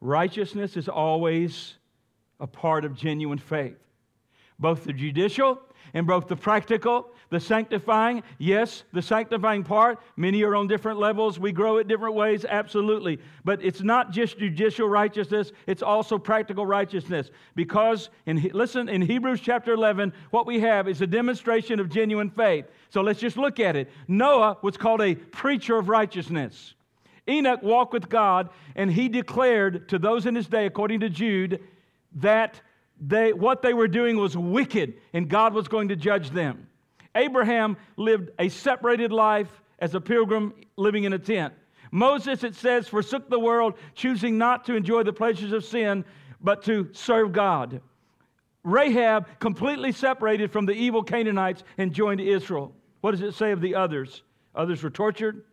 Righteousness 0.00 0.76
is 0.76 0.88
always 0.88 1.74
a 2.38 2.46
part 2.46 2.84
of 2.84 2.94
genuine 2.94 3.38
faith. 3.38 3.78
Both 4.60 4.84
the 4.84 4.92
judicial 4.92 5.60
in 5.94 6.06
both 6.06 6.28
the 6.28 6.36
practical, 6.36 7.10
the 7.30 7.40
sanctifying. 7.40 8.22
Yes, 8.38 8.84
the 8.92 9.02
sanctifying 9.02 9.64
part. 9.64 9.98
Many 10.16 10.42
are 10.42 10.54
on 10.54 10.66
different 10.66 10.98
levels. 10.98 11.38
We 11.38 11.52
grow 11.52 11.76
it 11.78 11.88
different 11.88 12.14
ways, 12.14 12.44
absolutely. 12.44 13.18
But 13.44 13.62
it's 13.62 13.82
not 13.82 14.10
just 14.10 14.38
judicial 14.38 14.88
righteousness, 14.88 15.52
it's 15.66 15.82
also 15.82 16.18
practical 16.18 16.66
righteousness. 16.66 17.30
Because, 17.54 18.10
in, 18.26 18.50
listen, 18.52 18.88
in 18.88 19.02
Hebrews 19.02 19.40
chapter 19.40 19.72
11, 19.72 20.12
what 20.30 20.46
we 20.46 20.60
have 20.60 20.88
is 20.88 21.00
a 21.00 21.06
demonstration 21.06 21.80
of 21.80 21.88
genuine 21.88 22.30
faith. 22.30 22.66
So 22.90 23.00
let's 23.00 23.20
just 23.20 23.36
look 23.36 23.60
at 23.60 23.76
it. 23.76 23.90
Noah 24.08 24.58
was 24.62 24.76
called 24.76 25.00
a 25.00 25.14
preacher 25.14 25.76
of 25.76 25.88
righteousness. 25.88 26.74
Enoch 27.28 27.62
walked 27.62 27.92
with 27.92 28.08
God, 28.08 28.50
and 28.74 28.90
he 28.90 29.08
declared 29.08 29.88
to 29.90 29.98
those 29.98 30.26
in 30.26 30.34
his 30.34 30.48
day, 30.48 30.66
according 30.66 31.00
to 31.00 31.08
Jude, 31.08 31.60
that 32.16 32.60
they, 33.04 33.32
what 33.32 33.62
they 33.62 33.74
were 33.74 33.88
doing 33.88 34.16
was 34.16 34.36
wicked 34.36 34.94
and 35.12 35.28
God 35.28 35.52
was 35.52 35.66
going 35.66 35.88
to 35.88 35.96
judge 35.96 36.30
them. 36.30 36.68
Abraham 37.14 37.76
lived 37.96 38.30
a 38.38 38.48
separated 38.48 39.12
life 39.12 39.60
as 39.80 39.94
a 39.94 40.00
pilgrim 40.00 40.54
living 40.76 41.04
in 41.04 41.12
a 41.12 41.18
tent. 41.18 41.52
Moses, 41.90 42.44
it 42.44 42.54
says, 42.54 42.88
forsook 42.88 43.28
the 43.28 43.38
world, 43.38 43.74
choosing 43.94 44.38
not 44.38 44.64
to 44.66 44.74
enjoy 44.74 45.02
the 45.02 45.12
pleasures 45.12 45.52
of 45.52 45.64
sin, 45.64 46.04
but 46.40 46.62
to 46.64 46.88
serve 46.92 47.32
God. 47.32 47.82
Rahab 48.64 49.26
completely 49.40 49.92
separated 49.92 50.52
from 50.52 50.64
the 50.64 50.72
evil 50.72 51.02
Canaanites 51.02 51.64
and 51.76 51.92
joined 51.92 52.20
Israel. 52.20 52.72
What 53.00 53.10
does 53.10 53.20
it 53.20 53.34
say 53.34 53.50
of 53.50 53.60
the 53.60 53.74
others? 53.74 54.22
Others 54.54 54.82
were 54.82 54.90
tortured, 54.90 55.44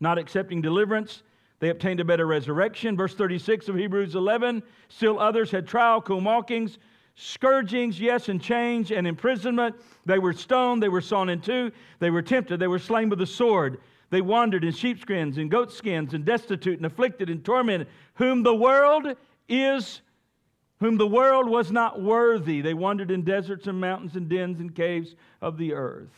not 0.00 0.18
accepting 0.18 0.60
deliverance. 0.60 1.22
They 1.64 1.70
obtained 1.70 1.98
a 1.98 2.04
better 2.04 2.26
resurrection. 2.26 2.94
Verse 2.94 3.14
36 3.14 3.70
of 3.70 3.76
Hebrews 3.76 4.16
11. 4.16 4.62
Still 4.90 5.18
others 5.18 5.50
had 5.50 5.66
trial, 5.66 5.98
co-mockings, 6.02 6.76
scourgings, 7.14 7.98
yes, 7.98 8.28
and 8.28 8.38
chains 8.38 8.90
and 8.90 9.06
imprisonment. 9.06 9.74
They 10.04 10.18
were 10.18 10.34
stoned, 10.34 10.82
they 10.82 10.90
were 10.90 11.00
sawn 11.00 11.30
in 11.30 11.40
two, 11.40 11.72
they 12.00 12.10
were 12.10 12.20
tempted, 12.20 12.60
they 12.60 12.66
were 12.66 12.78
slain 12.78 13.08
with 13.08 13.18
the 13.18 13.26
sword. 13.26 13.80
They 14.10 14.20
wandered 14.20 14.62
in 14.62 14.72
sheepskins 14.72 15.38
and 15.38 15.50
goatskins 15.50 16.12
and 16.12 16.22
destitute 16.22 16.76
and 16.76 16.84
afflicted 16.84 17.30
and 17.30 17.42
tormented, 17.42 17.88
whom 18.16 18.42
the 18.42 18.54
world 18.54 19.16
is, 19.48 20.02
whom 20.80 20.98
the 20.98 21.06
world 21.06 21.48
was 21.48 21.72
not 21.72 22.02
worthy. 22.02 22.60
They 22.60 22.74
wandered 22.74 23.10
in 23.10 23.22
deserts 23.22 23.68
and 23.68 23.80
mountains 23.80 24.16
and 24.16 24.28
dens 24.28 24.60
and 24.60 24.74
caves 24.74 25.14
of 25.40 25.56
the 25.56 25.72
earth. 25.72 26.12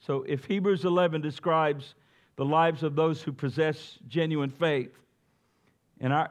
So 0.00 0.24
if 0.26 0.46
Hebrews 0.46 0.84
11 0.84 1.20
describes 1.20 1.94
the 2.40 2.46
lives 2.46 2.82
of 2.82 2.96
those 2.96 3.20
who 3.20 3.32
possess 3.34 3.98
genuine 4.08 4.48
faith. 4.48 4.96
And 6.00 6.10
our, 6.10 6.30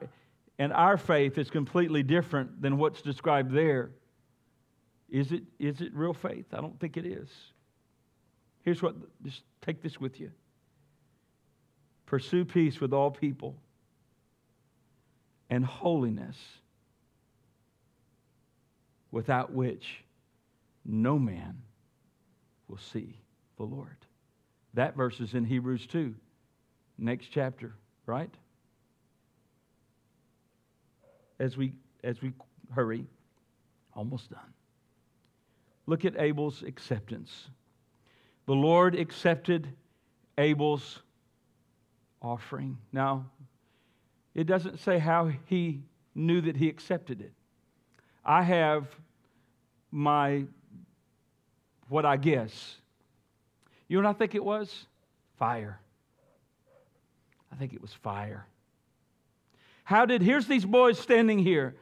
and 0.57 0.74
our 0.74 0.97
faith 0.97 1.38
is 1.38 1.51
completely 1.51 2.01
different 2.01 2.64
than 2.64 2.80
what's 2.80 3.03
described 3.03 3.53
there. 3.53 3.91
Is 5.07 5.32
it, 5.32 5.43
is 5.60 5.82
it 5.82 5.93
real 5.93 6.16
faith? 6.16 6.47
I 6.51 6.62
don't 6.62 6.80
think 6.80 6.97
it 6.97 7.05
is. 7.05 7.30
Here's 8.64 8.82
what, 8.82 8.95
just 9.24 9.43
take 9.62 9.84
this 9.84 9.99
with 9.99 10.20
you 10.20 10.32
pursue 12.07 12.43
peace 12.43 12.82
with 12.82 12.91
all 12.91 13.12
people 13.12 13.55
and 15.51 15.64
holiness, 15.64 16.38
without 19.12 19.53
which 19.53 20.03
no 20.84 21.20
man 21.20 21.62
will 22.68 22.80
see 22.80 23.16
the 23.57 23.64
Lord. 23.64 23.95
That 24.74 24.96
verse 24.96 25.20
is 25.20 25.34
in 25.34 25.46
Hebrews 25.46 25.88
2, 25.88 26.14
next 26.98 27.28
chapter, 27.28 27.74
right? 28.06 28.34
As 31.40 31.58
we 31.58 31.74
as 32.04 32.22
we 32.22 32.32
hurry, 32.72 33.06
almost 33.94 34.30
done. 34.30 34.54
Look 35.86 36.06
at 36.06 36.20
Abel's 36.20 36.64
acceptance. 36.64 37.50
The 38.46 38.54
Lord 38.54 38.96
accepted 38.96 39.68
Abel's 40.38 41.02
offering. 42.22 42.78
Now, 42.92 43.26
it 44.34 44.46
doesn't 44.46 44.80
say 44.80 45.00
how 45.00 45.32
he 45.46 45.82
knew 46.16 46.42
that 46.42 46.56
he 46.56 46.70
accepted 46.70 47.22
it. 47.22 47.34
I 48.24 48.44
have 48.44 48.88
my, 49.92 50.46
what 51.88 52.06
I 52.06 52.18
guess, 52.18 52.79
you 53.90 53.98
know 53.98 54.08
what 54.08 54.16
I 54.16 54.18
think 54.18 54.36
it 54.36 54.44
was? 54.44 54.86
Fire. 55.38 55.80
I 57.52 57.56
think 57.56 57.74
it 57.74 57.82
was 57.82 57.92
fire. 57.92 58.46
How 59.84 60.06
did, 60.06 60.22
here's 60.22 60.48
these 60.48 60.64
boys 60.64 61.00
standing 61.00 61.40
here. 61.40 61.76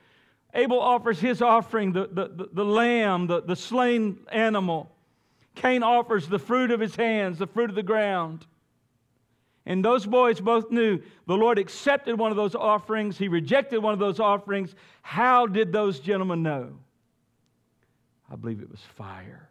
Abel 0.53 0.79
offers 0.79 1.19
his 1.19 1.41
offering, 1.41 1.91
the, 1.91 2.07
the, 2.07 2.29
the, 2.29 2.49
the 2.53 2.65
lamb, 2.65 3.27
the, 3.27 3.41
the 3.41 3.55
slain 3.55 4.19
animal. 4.31 4.89
Cain 5.55 5.83
offers 5.83 6.27
the 6.27 6.39
fruit 6.39 6.71
of 6.71 6.79
his 6.79 6.95
hands, 6.95 7.37
the 7.37 7.47
fruit 7.47 7.69
of 7.69 7.75
the 7.75 7.83
ground. 7.83 8.45
And 9.65 9.83
those 9.83 10.05
boys 10.05 10.39
both 10.39 10.71
knew 10.71 11.01
the 11.25 11.35
Lord 11.35 11.59
accepted 11.59 12.17
one 12.17 12.31
of 12.31 12.37
those 12.37 12.55
offerings, 12.55 13.17
He 13.17 13.27
rejected 13.27 13.79
one 13.79 13.91
of 13.91 13.99
those 13.99 14.21
offerings. 14.21 14.73
How 15.01 15.45
did 15.45 15.73
those 15.73 15.99
gentlemen 15.99 16.41
know? 16.41 16.69
I 18.31 18.37
believe 18.37 18.61
it 18.61 18.71
was 18.71 18.79
fire 18.95 19.49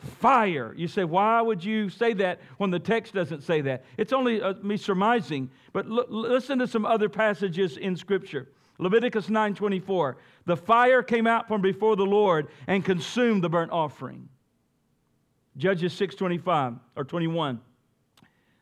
fire. 0.00 0.74
You 0.76 0.88
say, 0.88 1.04
why 1.04 1.40
would 1.40 1.64
you 1.64 1.88
say 1.88 2.12
that 2.14 2.40
when 2.58 2.70
the 2.70 2.78
text 2.78 3.14
doesn't 3.14 3.42
say 3.42 3.60
that? 3.62 3.84
It's 3.96 4.12
only 4.12 4.40
uh, 4.40 4.54
me 4.62 4.76
surmising, 4.76 5.50
but 5.72 5.86
l- 5.86 6.06
listen 6.08 6.58
to 6.58 6.66
some 6.66 6.84
other 6.84 7.08
passages 7.08 7.76
in 7.76 7.96
Scripture. 7.96 8.48
Leviticus 8.78 9.28
9:24. 9.28 10.16
The 10.46 10.56
fire 10.56 11.02
came 11.02 11.26
out 11.26 11.48
from 11.48 11.60
before 11.60 11.96
the 11.96 12.06
Lord 12.06 12.48
and 12.66 12.84
consumed 12.84 13.44
the 13.44 13.50
burnt 13.50 13.72
offering. 13.72 14.28
Judges 15.56 15.92
6:25 15.92 16.78
or 16.96 17.04
21. 17.04 17.60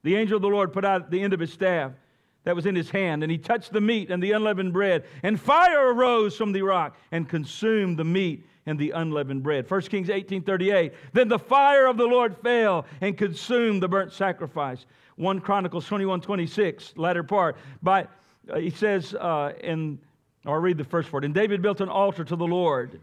The 0.02 0.16
angel 0.16 0.36
of 0.36 0.42
the 0.42 0.48
Lord 0.48 0.72
put 0.72 0.84
out 0.84 1.10
the 1.10 1.22
end 1.22 1.32
of 1.32 1.40
his 1.40 1.52
staff 1.52 1.92
that 2.48 2.56
was 2.56 2.64
in 2.64 2.74
his 2.74 2.88
hand, 2.88 3.22
and 3.22 3.30
he 3.30 3.36
touched 3.36 3.74
the 3.74 3.80
meat 3.82 4.10
and 4.10 4.22
the 4.22 4.32
unleavened 4.32 4.72
bread, 4.72 5.04
and 5.22 5.38
fire 5.38 5.92
arose 5.92 6.34
from 6.34 6.50
the 6.50 6.62
rock 6.62 6.96
and 7.12 7.28
consumed 7.28 7.98
the 7.98 8.04
meat 8.04 8.46
and 8.64 8.78
the 8.78 8.92
unleavened 8.92 9.42
bread. 9.42 9.70
1 9.70 9.82
Kings 9.82 10.08
18 10.08 10.44
38. 10.44 10.94
Then 11.12 11.28
the 11.28 11.38
fire 11.38 11.84
of 11.86 11.98
the 11.98 12.06
Lord 12.06 12.34
fell 12.38 12.86
and 13.02 13.18
consumed 13.18 13.82
the 13.82 13.88
burnt 13.88 14.14
sacrifice. 14.14 14.86
1 15.16 15.40
Chronicles 15.42 15.84
21 15.84 16.22
26, 16.22 16.94
latter 16.96 17.22
part. 17.22 17.58
By, 17.82 18.08
uh, 18.50 18.56
he 18.56 18.70
says 18.70 19.12
uh, 19.12 19.52
in, 19.60 19.98
I'll 20.46 20.54
read 20.54 20.78
the 20.78 20.84
first 20.84 21.10
part. 21.10 21.26
And 21.26 21.34
David 21.34 21.60
built 21.60 21.82
an 21.82 21.90
altar 21.90 22.24
to 22.24 22.34
the 22.34 22.46
Lord 22.46 22.98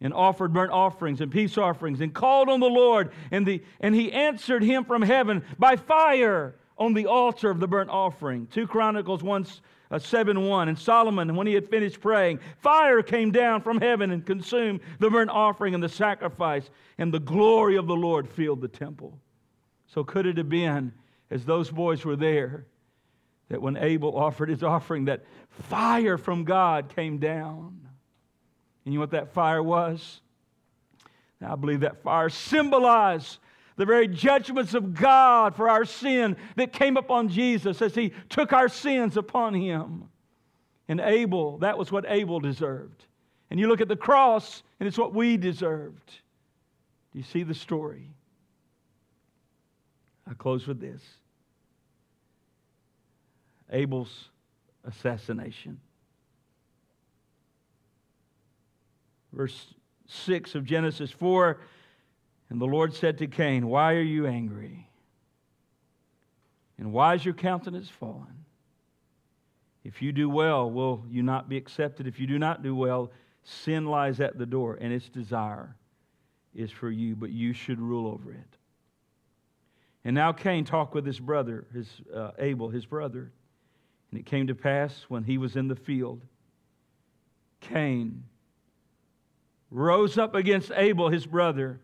and 0.00 0.14
offered 0.14 0.54
burnt 0.54 0.72
offerings 0.72 1.20
and 1.20 1.30
peace 1.30 1.58
offerings 1.58 2.00
and 2.00 2.14
called 2.14 2.48
on 2.48 2.60
the 2.60 2.70
Lord, 2.70 3.12
and, 3.30 3.44
the, 3.44 3.62
and 3.80 3.94
he 3.94 4.10
answered 4.10 4.62
him 4.62 4.86
from 4.86 5.02
heaven 5.02 5.44
by 5.58 5.76
fire 5.76 6.54
on 6.80 6.94
the 6.94 7.06
altar 7.06 7.50
of 7.50 7.60
the 7.60 7.68
burnt 7.68 7.90
offering. 7.90 8.46
2 8.46 8.66
Chronicles 8.66 9.22
1 9.22 9.46
uh, 9.90 9.98
7 9.98 10.48
1. 10.48 10.68
And 10.68 10.78
Solomon, 10.78 11.36
when 11.36 11.46
he 11.46 11.52
had 11.52 11.68
finished 11.68 12.00
praying, 12.00 12.40
fire 12.58 13.02
came 13.02 13.30
down 13.30 13.60
from 13.60 13.80
heaven 13.80 14.10
and 14.10 14.24
consumed 14.24 14.80
the 14.98 15.10
burnt 15.10 15.30
offering 15.30 15.74
and 15.74 15.82
the 15.82 15.88
sacrifice, 15.88 16.70
and 16.98 17.12
the 17.12 17.20
glory 17.20 17.76
of 17.76 17.86
the 17.86 17.94
Lord 17.94 18.28
filled 18.28 18.62
the 18.62 18.68
temple. 18.68 19.18
So, 19.86 20.02
could 20.02 20.26
it 20.26 20.38
have 20.38 20.48
been, 20.48 20.92
as 21.30 21.44
those 21.44 21.70
boys 21.70 22.04
were 22.04 22.16
there, 22.16 22.64
that 23.48 23.60
when 23.60 23.76
Abel 23.76 24.16
offered 24.16 24.48
his 24.48 24.62
offering, 24.62 25.04
that 25.04 25.24
fire 25.50 26.16
from 26.16 26.44
God 26.44 26.94
came 26.94 27.18
down? 27.18 27.78
And 28.84 28.94
you 28.94 28.98
know 28.98 29.02
what 29.02 29.10
that 29.10 29.34
fire 29.34 29.62
was? 29.62 30.20
Now, 31.40 31.52
I 31.52 31.56
believe 31.56 31.80
that 31.80 32.02
fire 32.02 32.28
symbolized 32.28 33.38
the 33.80 33.86
very 33.86 34.08
judgments 34.08 34.74
of 34.74 34.92
God 34.92 35.56
for 35.56 35.66
our 35.66 35.86
sin 35.86 36.36
that 36.56 36.70
came 36.70 36.98
upon 36.98 37.30
Jesus 37.30 37.80
as 37.80 37.94
he 37.94 38.12
took 38.28 38.52
our 38.52 38.68
sins 38.68 39.16
upon 39.16 39.54
him. 39.54 40.10
And 40.86 41.00
Abel, 41.00 41.56
that 41.60 41.78
was 41.78 41.90
what 41.90 42.04
Abel 42.06 42.40
deserved. 42.40 43.06
And 43.48 43.58
you 43.58 43.68
look 43.68 43.80
at 43.80 43.88
the 43.88 43.96
cross, 43.96 44.62
and 44.78 44.86
it's 44.86 44.98
what 44.98 45.14
we 45.14 45.38
deserved. 45.38 46.10
Do 47.10 47.18
you 47.18 47.24
see 47.24 47.42
the 47.42 47.54
story? 47.54 48.10
I 50.30 50.34
close 50.34 50.66
with 50.66 50.78
this 50.78 51.00
Abel's 53.72 54.28
assassination. 54.84 55.80
Verse 59.32 59.72
6 60.06 60.54
of 60.54 60.66
Genesis 60.66 61.10
4 61.10 61.60
and 62.50 62.60
the 62.60 62.66
Lord 62.66 62.92
said 62.94 63.18
to 63.18 63.28
Cain, 63.28 63.68
Why 63.68 63.94
are 63.94 64.02
you 64.02 64.26
angry? 64.26 64.88
And 66.78 66.92
why 66.92 67.14
is 67.14 67.24
your 67.24 67.34
countenance 67.34 67.88
fallen? 67.88 68.44
If 69.84 70.02
you 70.02 70.12
do 70.12 70.28
well, 70.28 70.70
will 70.70 71.04
you 71.08 71.22
not 71.22 71.48
be 71.48 71.56
accepted? 71.56 72.06
If 72.06 72.18
you 72.18 72.26
do 72.26 72.38
not 72.38 72.62
do 72.62 72.74
well, 72.74 73.12
sin 73.44 73.86
lies 73.86 74.20
at 74.20 74.36
the 74.36 74.46
door, 74.46 74.78
and 74.80 74.92
its 74.92 75.08
desire 75.08 75.74
is 76.54 76.70
for 76.70 76.90
you, 76.90 77.14
but 77.14 77.30
you 77.30 77.52
should 77.52 77.80
rule 77.80 78.10
over 78.10 78.32
it. 78.32 78.56
And 80.04 80.14
now 80.14 80.32
Cain 80.32 80.64
talked 80.64 80.94
with 80.94 81.06
his 81.06 81.20
brother, 81.20 81.66
his 81.72 81.88
uh, 82.14 82.32
Abel, 82.38 82.68
his 82.68 82.84
brother. 82.84 83.30
And 84.10 84.18
it 84.18 84.26
came 84.26 84.48
to 84.48 84.54
pass 84.54 85.04
when 85.08 85.22
he 85.22 85.38
was 85.38 85.56
in 85.56 85.68
the 85.68 85.76
field, 85.76 86.20
Cain 87.60 88.24
rose 89.70 90.18
up 90.18 90.34
against 90.34 90.72
Abel, 90.74 91.10
his 91.10 91.26
brother, 91.26 91.80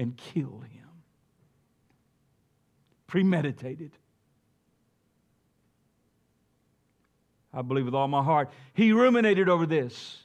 and 0.00 0.16
killed 0.16 0.64
him. 0.64 0.88
Premeditated. 3.06 3.92
I 7.52 7.60
believe 7.60 7.84
with 7.84 7.94
all 7.94 8.08
my 8.08 8.22
heart. 8.22 8.48
He 8.72 8.92
ruminated 8.92 9.50
over 9.50 9.66
this. 9.66 10.24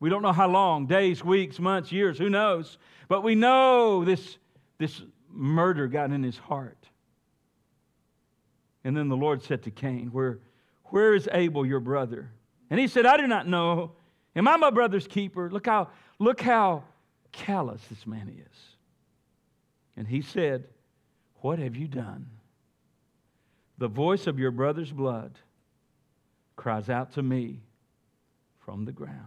We 0.00 0.08
don't 0.08 0.22
know 0.22 0.32
how 0.32 0.48
long 0.48 0.86
days, 0.86 1.22
weeks, 1.22 1.58
months, 1.58 1.92
years, 1.92 2.16
who 2.16 2.30
knows? 2.30 2.78
But 3.06 3.22
we 3.22 3.34
know 3.34 4.02
this, 4.02 4.38
this 4.78 5.02
murder 5.30 5.86
got 5.86 6.10
in 6.10 6.22
his 6.22 6.38
heart. 6.38 6.88
And 8.82 8.96
then 8.96 9.10
the 9.10 9.16
Lord 9.16 9.42
said 9.42 9.62
to 9.64 9.70
Cain, 9.70 10.08
Where, 10.10 10.38
where 10.84 11.14
is 11.14 11.28
Abel, 11.32 11.66
your 11.66 11.80
brother? 11.80 12.30
And 12.70 12.80
he 12.80 12.88
said, 12.88 13.04
I 13.04 13.18
do 13.18 13.26
not 13.26 13.46
know. 13.46 13.92
Am 14.34 14.48
I 14.48 14.56
my 14.56 14.70
brother's 14.70 15.06
keeper? 15.06 15.50
Look 15.50 15.66
how, 15.66 15.90
look 16.18 16.40
how 16.40 16.84
callous 17.34 17.82
this 17.88 18.06
man 18.06 18.28
is. 18.28 18.58
And 19.96 20.06
he 20.08 20.22
said, 20.22 20.64
What 21.40 21.58
have 21.58 21.76
you 21.76 21.88
done? 21.88 22.26
The 23.78 23.88
voice 23.88 24.26
of 24.26 24.38
your 24.38 24.50
brother's 24.50 24.92
blood 24.92 25.38
cries 26.56 26.88
out 26.88 27.12
to 27.14 27.22
me 27.22 27.60
from 28.64 28.84
the 28.84 28.92
ground. 28.92 29.18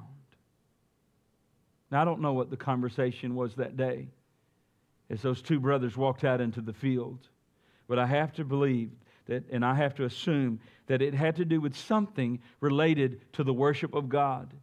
Now, 1.91 2.01
I 2.01 2.05
don't 2.05 2.21
know 2.21 2.33
what 2.33 2.49
the 2.49 2.57
conversation 2.57 3.35
was 3.35 3.55
that 3.55 3.77
day 3.77 4.07
as 5.09 5.21
those 5.21 5.41
two 5.41 5.59
brothers 5.59 5.95
walked 5.95 6.23
out 6.23 6.41
into 6.41 6.61
the 6.61 6.73
field, 6.73 7.19
but 7.87 7.97
I 7.97 8.05
have 8.05 8.33
to 8.33 8.43
believe 8.43 8.91
that, 9.27 9.43
and 9.49 9.63
I 9.63 9.75
have 9.75 9.95
to 9.95 10.05
assume 10.05 10.59
that 10.87 11.01
it 11.01 11.13
had 11.13 11.37
to 11.37 11.45
do 11.45 11.61
with 11.61 11.75
something 11.75 12.39
related 12.59 13.21
to 13.33 13.43
the 13.43 13.53
worship 13.53 13.93
of 13.93 14.09
God. 14.09 14.53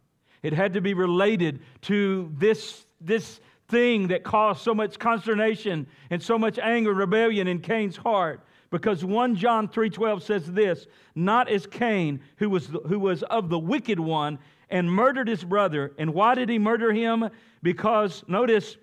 It 0.43 0.53
had 0.53 0.73
to 0.73 0.81
be 0.81 0.93
related 0.93 1.61
to 1.83 2.31
this, 2.37 2.84
this 3.01 3.39
thing 3.67 4.07
that 4.07 4.23
caused 4.23 4.61
so 4.61 4.73
much 4.73 4.99
consternation 4.99 5.87
and 6.09 6.21
so 6.21 6.37
much 6.37 6.59
anger 6.59 6.91
and 6.91 6.99
rebellion 6.99 7.47
in 7.47 7.59
Cain's 7.59 7.97
heart. 7.97 8.41
Because 8.69 9.05
1 9.05 9.35
John 9.35 9.67
3:12 9.67 10.21
says 10.21 10.51
this, 10.51 10.87
not 11.15 11.47
as 11.47 11.65
Cain, 11.65 12.19
who 12.37 12.49
was, 12.49 12.69
who 12.87 12.99
was 12.99 13.23
of 13.23 13.49
the 13.49 13.59
wicked 13.59 13.99
one 13.99 14.37
and 14.69 14.91
murdered 14.91 15.27
his 15.27 15.43
brother. 15.43 15.93
And 15.97 16.13
why 16.13 16.35
did 16.35 16.49
he 16.49 16.59
murder 16.59 16.91
him? 16.91 17.29
Because, 17.63 18.23
notice, 18.27 18.77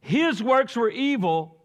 his 0.00 0.42
works 0.42 0.76
were 0.76 0.90
evil 0.90 1.56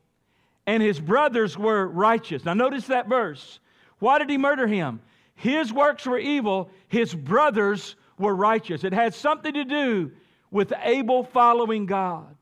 and 0.66 0.84
his 0.84 1.00
brothers 1.00 1.58
were 1.58 1.88
righteous. 1.88 2.44
Now, 2.44 2.54
notice 2.54 2.88
that 2.88 3.08
verse. 3.08 3.60
Why 4.00 4.20
did 4.20 4.30
he 4.30 4.38
murder 4.38 4.68
him? 4.68 5.02
His 5.36 5.72
works 5.72 6.06
were 6.06 6.18
evil, 6.18 6.72
his 6.88 7.14
brothers 7.14 7.96
were 8.18 8.36
righteous. 8.36 8.84
It 8.84 8.94
had 8.94 9.14
something 9.14 9.54
to 9.54 9.64
do 9.64 10.12
with 10.52 10.74
Abel 10.84 11.24
following 11.24 11.86
God. 11.86 12.36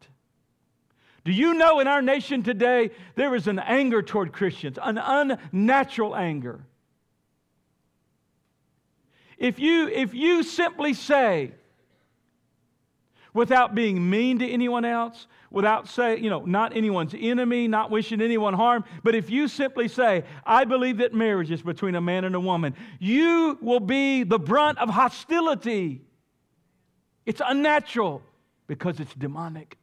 Do 1.23 1.31
you 1.31 1.55
know 1.55 1.79
in 1.79 1.87
our 1.87 2.03
nation 2.03 2.43
today 2.43 2.91
there 3.15 3.33
is 3.33 3.47
an 3.47 3.57
anger 3.57 4.03
toward 4.03 4.31
Christians, 4.31 4.77
an 4.81 4.99
unnatural 4.99 6.15
anger? 6.15 6.63
If 9.37 9.59
you, 9.59 9.87
if 9.87 10.13
you 10.13 10.43
simply 10.43 10.93
say, 10.93 11.51
without 13.33 13.75
being 13.75 14.09
mean 14.09 14.39
to 14.39 14.49
anyone 14.49 14.85
else, 14.85 15.27
without 15.51 15.87
saying, 15.89 16.23
you 16.23 16.29
know, 16.29 16.45
not 16.45 16.75
anyone's 16.75 17.13
enemy, 17.17 17.67
not 17.67 17.91
wishing 17.91 18.21
anyone 18.21 18.53
harm, 18.53 18.85
but 19.03 19.15
if 19.15 19.29
you 19.29 19.47
simply 19.47 19.87
say, 19.87 20.23
I 20.45 20.63
believe 20.63 20.99
that 20.99 21.13
marriage 21.13 21.51
is 21.51 21.61
between 21.61 21.95
a 21.95 22.01
man 22.01 22.23
and 22.23 22.35
a 22.35 22.39
woman, 22.39 22.75
you 22.99 23.57
will 23.61 23.81
be 23.81 24.23
the 24.23 24.39
brunt 24.39 24.77
of 24.77 24.89
hostility. 24.89 26.04
It's 27.25 27.41
unnatural 27.45 28.21
because 28.67 28.99
it's 28.99 29.13
demonic. 29.13 29.77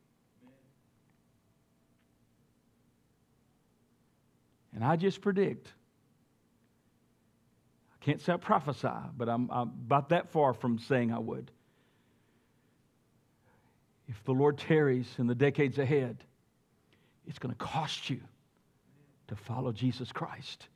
And 4.75 4.85
I 4.85 4.97
just 4.97 5.21
predict 5.21 5.69
I 8.03 8.05
can't 8.05 8.21
say 8.21 8.33
I 8.33 8.37
prophesy, 8.37 8.89
but 9.17 9.29
I'm, 9.29 9.49
I'm 9.53 9.69
about 9.69 10.09
that 10.09 10.29
far 10.33 10.55
from 10.55 10.79
saying 10.79 11.13
I 11.13 11.21
would. 11.21 11.53
If 14.09 14.25
the 14.25 14.33
Lord 14.33 14.59
tarries 14.59 15.07
in 15.19 15.29
the 15.29 15.37
decades 15.37 15.79
ahead, 15.79 16.25
it's 17.29 17.39
going 17.39 17.55
to 17.55 17.59
cost 17.59 18.11
you 18.11 18.21
to 19.29 19.37
follow 19.37 19.71
Jesus 19.71 20.11
Christ. 20.11 20.67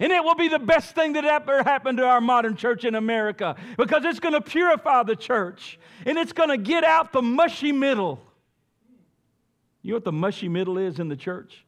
And 0.00 0.10
it 0.10 0.24
will 0.24 0.34
be 0.34 0.48
the 0.48 0.58
best 0.58 0.94
thing 0.94 1.12
that 1.12 1.26
ever 1.26 1.62
happened 1.62 1.98
to 1.98 2.06
our 2.06 2.22
modern 2.22 2.56
church 2.56 2.86
in 2.86 2.94
America 2.94 3.54
because 3.76 4.02
it's 4.06 4.18
going 4.18 4.32
to 4.32 4.40
purify 4.40 5.02
the 5.02 5.14
church 5.14 5.78
and 6.06 6.16
it's 6.16 6.32
going 6.32 6.48
to 6.48 6.56
get 6.56 6.84
out 6.84 7.12
the 7.12 7.20
mushy 7.20 7.70
middle. 7.70 8.18
You 9.82 9.90
know 9.90 9.96
what 9.96 10.04
the 10.04 10.12
mushy 10.12 10.48
middle 10.48 10.78
is 10.78 10.98
in 10.98 11.08
the 11.08 11.16
church? 11.16 11.64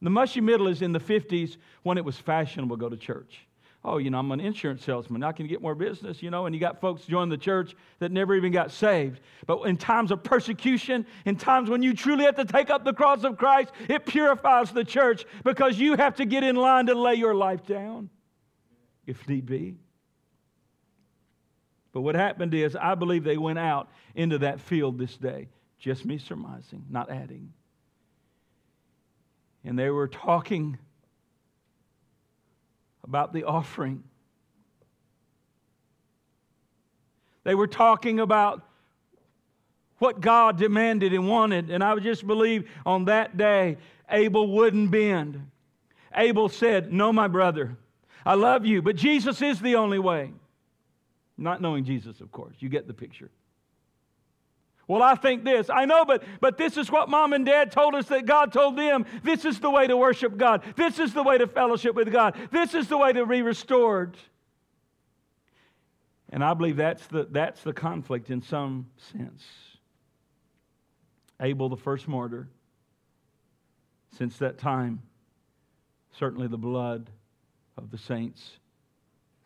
The 0.00 0.10
mushy 0.10 0.40
middle 0.40 0.66
is 0.66 0.80
in 0.80 0.92
the 0.92 0.98
50s 0.98 1.58
when 1.82 1.98
it 1.98 2.04
was 2.04 2.16
fashionable 2.16 2.76
to 2.76 2.80
go 2.80 2.88
to 2.88 2.96
church. 2.96 3.46
Oh, 3.84 3.98
you 3.98 4.10
know, 4.10 4.18
I'm 4.18 4.30
an 4.30 4.38
insurance 4.38 4.84
salesman. 4.84 5.24
I 5.24 5.32
can 5.32 5.48
get 5.48 5.60
more 5.60 5.74
business, 5.74 6.22
you 6.22 6.30
know, 6.30 6.46
and 6.46 6.54
you 6.54 6.60
got 6.60 6.80
folks 6.80 7.04
join 7.04 7.28
the 7.28 7.36
church 7.36 7.74
that 7.98 8.12
never 8.12 8.36
even 8.36 8.52
got 8.52 8.70
saved. 8.70 9.20
But 9.46 9.62
in 9.62 9.76
times 9.76 10.12
of 10.12 10.22
persecution, 10.22 11.04
in 11.24 11.34
times 11.34 11.68
when 11.68 11.82
you 11.82 11.92
truly 11.92 12.24
have 12.24 12.36
to 12.36 12.44
take 12.44 12.70
up 12.70 12.84
the 12.84 12.92
cross 12.92 13.24
of 13.24 13.36
Christ, 13.36 13.72
it 13.88 14.06
purifies 14.06 14.70
the 14.70 14.84
church 14.84 15.24
because 15.42 15.78
you 15.80 15.96
have 15.96 16.14
to 16.16 16.24
get 16.24 16.44
in 16.44 16.54
line 16.54 16.86
to 16.86 16.94
lay 16.94 17.14
your 17.14 17.34
life 17.34 17.66
down, 17.66 18.08
if 19.04 19.28
need 19.28 19.46
be. 19.46 19.74
But 21.92 22.02
what 22.02 22.14
happened 22.14 22.54
is, 22.54 22.76
I 22.76 22.94
believe 22.94 23.24
they 23.24 23.36
went 23.36 23.58
out 23.58 23.90
into 24.14 24.38
that 24.38 24.60
field 24.60 24.96
this 24.96 25.16
day. 25.16 25.48
Just 25.78 26.04
me 26.04 26.18
surmising, 26.18 26.84
not 26.88 27.10
adding 27.10 27.52
and 29.64 29.78
they 29.78 29.90
were 29.90 30.08
talking 30.08 30.78
about 33.04 33.32
the 33.32 33.44
offering. 33.44 34.02
They 37.44 37.54
were 37.54 37.66
talking 37.66 38.20
about 38.20 38.62
what 39.98 40.20
God 40.20 40.58
demanded 40.58 41.12
and 41.12 41.28
wanted. 41.28 41.70
And 41.70 41.82
I 41.82 41.96
just 41.98 42.26
believe 42.26 42.68
on 42.84 43.06
that 43.06 43.36
day, 43.36 43.78
Abel 44.10 44.48
wouldn't 44.48 44.90
bend. 44.90 45.48
Abel 46.14 46.48
said, 46.48 46.92
No, 46.92 47.12
my 47.12 47.28
brother, 47.28 47.76
I 48.24 48.34
love 48.34 48.66
you, 48.66 48.82
but 48.82 48.96
Jesus 48.96 49.42
is 49.42 49.60
the 49.60 49.76
only 49.76 49.98
way. 49.98 50.32
Not 51.38 51.60
knowing 51.60 51.84
Jesus, 51.84 52.20
of 52.20 52.30
course. 52.30 52.54
You 52.60 52.68
get 52.68 52.86
the 52.86 52.94
picture. 52.94 53.30
Well, 54.88 55.02
I 55.02 55.14
think 55.14 55.44
this. 55.44 55.70
I 55.70 55.84
know, 55.84 56.04
but, 56.04 56.24
but 56.40 56.58
this 56.58 56.76
is 56.76 56.90
what 56.90 57.08
mom 57.08 57.32
and 57.32 57.46
dad 57.46 57.70
told 57.70 57.94
us 57.94 58.06
that 58.06 58.26
God 58.26 58.52
told 58.52 58.76
them. 58.76 59.06
This 59.22 59.44
is 59.44 59.60
the 59.60 59.70
way 59.70 59.86
to 59.86 59.96
worship 59.96 60.36
God. 60.36 60.62
This 60.76 60.98
is 60.98 61.14
the 61.14 61.22
way 61.22 61.38
to 61.38 61.46
fellowship 61.46 61.94
with 61.94 62.12
God. 62.12 62.36
This 62.50 62.74
is 62.74 62.88
the 62.88 62.98
way 62.98 63.12
to 63.12 63.24
be 63.24 63.42
restored. 63.42 64.16
And 66.30 66.42
I 66.42 66.54
believe 66.54 66.76
that's 66.76 67.06
the, 67.06 67.28
that's 67.30 67.62
the 67.62 67.72
conflict 67.72 68.30
in 68.30 68.42
some 68.42 68.86
sense. 69.12 69.44
Abel, 71.40 71.68
the 71.68 71.76
first 71.76 72.08
martyr, 72.08 72.48
since 74.16 74.38
that 74.38 74.58
time, 74.58 75.02
certainly 76.18 76.48
the 76.48 76.58
blood 76.58 77.10
of 77.76 77.90
the 77.90 77.98
saints 77.98 78.58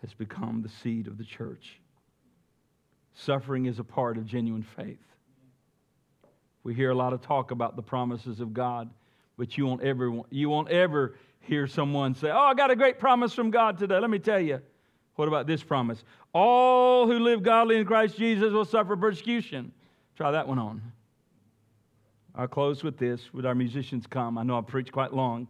has 0.02 0.14
become 0.14 0.62
the 0.62 0.68
seed 0.68 1.06
of 1.06 1.18
the 1.18 1.24
church. 1.24 1.80
Suffering 3.14 3.66
is 3.66 3.78
a 3.78 3.84
part 3.84 4.18
of 4.18 4.26
genuine 4.26 4.62
faith. 4.62 4.98
We 6.66 6.74
hear 6.74 6.90
a 6.90 6.96
lot 6.96 7.12
of 7.12 7.22
talk 7.22 7.52
about 7.52 7.76
the 7.76 7.82
promises 7.82 8.40
of 8.40 8.52
God, 8.52 8.90
but 9.38 9.56
you 9.56 9.66
won't 9.66 9.84
ever, 9.84 10.20
you 10.30 10.48
won't 10.48 10.68
ever 10.68 11.14
hear 11.38 11.68
someone 11.68 12.12
say, 12.12 12.28
Oh, 12.28 12.40
I 12.40 12.54
got 12.54 12.72
a 12.72 12.76
great 12.76 12.98
promise 12.98 13.32
from 13.32 13.52
God 13.52 13.78
today. 13.78 14.00
Let 14.00 14.10
me 14.10 14.18
tell 14.18 14.40
you. 14.40 14.60
What 15.14 15.28
about 15.28 15.46
this 15.46 15.62
promise? 15.62 16.02
All 16.32 17.06
who 17.06 17.20
live 17.20 17.44
godly 17.44 17.76
in 17.76 17.86
Christ 17.86 18.18
Jesus 18.18 18.52
will 18.52 18.64
suffer 18.64 18.96
persecution. 18.96 19.70
Try 20.16 20.32
that 20.32 20.48
one 20.48 20.58
on. 20.58 20.82
I'll 22.34 22.48
close 22.48 22.82
with 22.82 22.98
this. 22.98 23.32
Would 23.32 23.46
our 23.46 23.54
musicians 23.54 24.04
come? 24.08 24.36
I 24.36 24.42
know 24.42 24.58
I 24.58 24.60
preached 24.60 24.90
quite 24.90 25.14
long, 25.14 25.46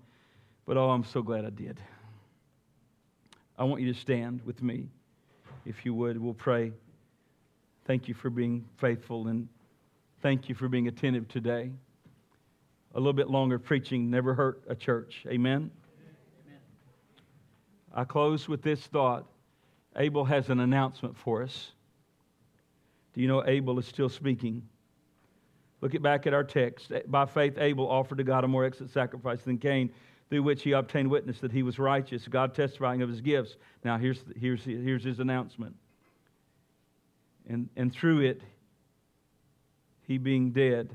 but 0.67 0.77
oh, 0.77 0.91
I'm 0.91 1.03
so 1.03 1.23
glad 1.23 1.47
I 1.47 1.51
did. 1.51 1.81
I 3.59 3.64
want 3.64 3.81
you 3.81 3.91
to 3.91 3.99
stand 3.99 4.43
with 4.45 4.62
me, 4.62 4.91
if 5.64 5.87
you 5.87 5.95
would. 5.95 6.21
We'll 6.21 6.35
pray. 6.35 6.73
Thank 7.87 8.07
you 8.07 8.12
for 8.12 8.29
being 8.29 8.67
faithful 8.77 9.29
and 9.29 9.49
Thank 10.27 10.49
you 10.49 10.57
for 10.57 10.68
being 10.68 10.89
attentive 10.89 11.29
today. 11.29 11.70
A 12.97 12.99
little 12.99 13.12
bit 13.12 13.31
longer 13.31 13.61
preaching 13.61 14.11
never 14.11 14.35
hurt 14.35 14.61
a 14.68 14.74
church. 14.74 15.24
Amen? 15.29 15.70
Amen. 16.45 16.59
I 17.95 18.03
close 18.03 18.49
with 18.49 18.61
this 18.61 18.81
thought 18.89 19.24
Abel 19.95 20.24
has 20.24 20.51
an 20.51 20.59
announcement 20.59 21.16
for 21.16 21.45
us. 21.45 21.70
Do 23.14 23.20
you 23.20 23.29
know 23.29 23.47
Abel 23.47 23.79
is 23.79 23.87
still 23.87 24.09
speaking? 24.09 24.64
Look 25.81 25.95
at 25.95 26.03
back 26.03 26.27
at 26.27 26.35
our 26.35 26.43
text. 26.43 26.91
By 27.07 27.27
faith, 27.27 27.57
Abel 27.59 27.89
offered 27.89 28.18
to 28.18 28.24
God 28.24 28.43
a 28.43 28.49
more 28.49 28.64
excellent 28.64 28.93
sacrifice 28.93 29.43
than 29.43 29.59
Cain, 29.59 29.93
through 30.29 30.43
which 30.43 30.64
he 30.64 30.72
obtained 30.72 31.09
witness 31.09 31.39
that 31.39 31.53
he 31.53 31.62
was 31.62 31.79
righteous, 31.79 32.27
God 32.27 32.53
testifying 32.53 33.01
of 33.01 33.09
his 33.09 33.20
gifts. 33.20 33.59
Now, 33.85 33.97
here's, 33.97 34.24
here's, 34.35 34.64
here's 34.64 35.05
his 35.05 35.20
announcement 35.20 35.77
And, 37.49 37.68
and 37.77 37.93
through 37.93 38.22
it, 38.22 38.43
he 40.07 40.18
being 40.18 40.50
dead, 40.50 40.90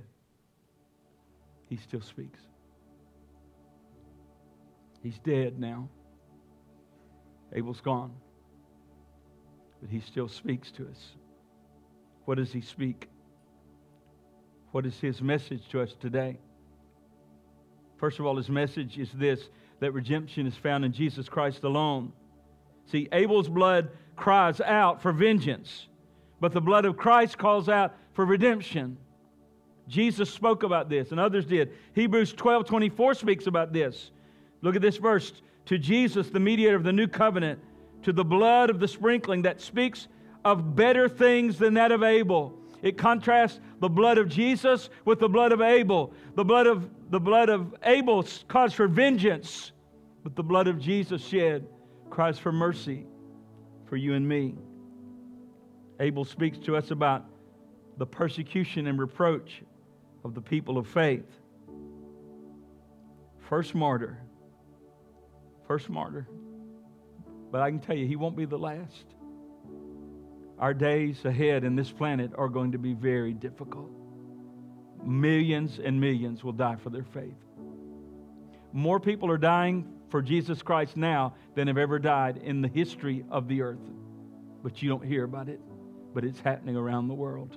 he 1.69 1.77
still 1.77 2.01
speaks. 2.01 2.39
He's 5.03 5.19
dead 5.19 5.59
now. 5.59 5.89
Abel's 7.53 7.81
gone. 7.81 8.13
But 9.81 9.89
he 9.89 9.99
still 9.99 10.29
speaks 10.29 10.71
to 10.73 10.87
us. 10.87 11.15
What 12.25 12.37
does 12.37 12.53
he 12.53 12.61
speak? 12.61 13.09
What 14.71 14.85
is 14.85 14.97
his 14.99 15.21
message 15.21 15.67
to 15.69 15.81
us 15.81 15.93
today? 15.99 16.39
First 17.97 18.19
of 18.19 18.25
all, 18.25 18.37
his 18.37 18.49
message 18.49 18.97
is 18.97 19.09
this 19.13 19.49
that 19.79 19.91
redemption 19.91 20.45
is 20.45 20.55
found 20.55 20.85
in 20.85 20.93
Jesus 20.93 21.27
Christ 21.27 21.63
alone. 21.63 22.13
See, 22.85 23.09
Abel's 23.11 23.49
blood 23.49 23.89
cries 24.15 24.61
out 24.61 25.01
for 25.01 25.11
vengeance, 25.11 25.87
but 26.39 26.53
the 26.53 26.61
blood 26.61 26.85
of 26.85 26.95
Christ 26.95 27.37
calls 27.37 27.67
out 27.67 27.95
for 28.13 28.25
redemption. 28.25 28.97
Jesus 29.87 30.29
spoke 30.29 30.63
about 30.63 30.89
this, 30.89 31.11
and 31.11 31.19
others 31.19 31.45
did. 31.45 31.71
Hebrews 31.93 32.33
12 32.33 32.65
24 32.65 33.13
speaks 33.13 33.47
about 33.47 33.73
this. 33.73 34.11
Look 34.61 34.75
at 34.75 34.81
this 34.81 34.97
verse. 34.97 35.33
To 35.65 35.77
Jesus, 35.77 36.29
the 36.29 36.39
mediator 36.39 36.75
of 36.75 36.83
the 36.83 36.91
new 36.91 37.07
covenant, 37.07 37.59
to 38.03 38.11
the 38.11 38.23
blood 38.23 38.69
of 38.69 38.79
the 38.79 38.87
sprinkling 38.87 39.43
that 39.43 39.61
speaks 39.61 40.07
of 40.43 40.75
better 40.75 41.07
things 41.07 41.57
than 41.57 41.75
that 41.75 41.91
of 41.91 42.03
Abel. 42.03 42.57
It 42.81 42.97
contrasts 42.97 43.59
the 43.79 43.89
blood 43.89 44.17
of 44.17 44.27
Jesus 44.27 44.89
with 45.05 45.19
the 45.19 45.29
blood 45.29 45.51
of 45.51 45.61
Abel. 45.61 46.13
The 46.35 46.43
blood 46.43 46.65
of, 46.65 46.89
the 47.11 47.19
blood 47.19 47.49
of 47.49 47.75
Abel 47.83 48.25
calls 48.47 48.73
for 48.73 48.87
vengeance, 48.87 49.71
but 50.23 50.35
the 50.35 50.43
blood 50.43 50.67
of 50.67 50.79
Jesus 50.79 51.23
shed 51.23 51.67
cries 52.09 52.39
for 52.39 52.51
mercy 52.51 53.05
for 53.85 53.97
you 53.97 54.13
and 54.13 54.27
me. 54.27 54.55
Abel 55.99 56.25
speaks 56.25 56.57
to 56.59 56.75
us 56.75 56.89
about 56.89 57.25
the 58.01 58.05
persecution 58.07 58.87
and 58.87 58.97
reproach 58.97 59.61
of 60.23 60.33
the 60.33 60.41
people 60.41 60.79
of 60.79 60.87
faith. 60.87 61.37
First 63.47 63.75
martyr. 63.75 64.17
First 65.67 65.87
martyr. 65.87 66.27
But 67.51 67.61
I 67.61 67.69
can 67.69 67.79
tell 67.79 67.95
you, 67.95 68.07
he 68.07 68.15
won't 68.15 68.35
be 68.35 68.45
the 68.45 68.57
last. 68.57 69.05
Our 70.57 70.73
days 70.73 71.23
ahead 71.25 71.63
in 71.63 71.75
this 71.75 71.91
planet 71.91 72.31
are 72.35 72.49
going 72.49 72.71
to 72.71 72.79
be 72.79 72.93
very 72.93 73.33
difficult. 73.33 73.91
Millions 75.05 75.77
and 75.77 76.01
millions 76.01 76.43
will 76.43 76.53
die 76.53 76.77
for 76.77 76.89
their 76.89 77.03
faith. 77.03 77.37
More 78.73 78.99
people 78.99 79.29
are 79.29 79.37
dying 79.37 79.93
for 80.09 80.23
Jesus 80.23 80.63
Christ 80.63 80.97
now 80.97 81.35
than 81.53 81.67
have 81.67 81.77
ever 81.77 81.99
died 81.99 82.37
in 82.37 82.63
the 82.63 82.67
history 82.67 83.23
of 83.29 83.47
the 83.47 83.61
earth. 83.61 83.91
But 84.63 84.81
you 84.81 84.89
don't 84.89 85.05
hear 85.05 85.23
about 85.23 85.49
it, 85.49 85.59
but 86.15 86.25
it's 86.25 86.39
happening 86.39 86.75
around 86.75 87.07
the 87.07 87.13
world. 87.13 87.55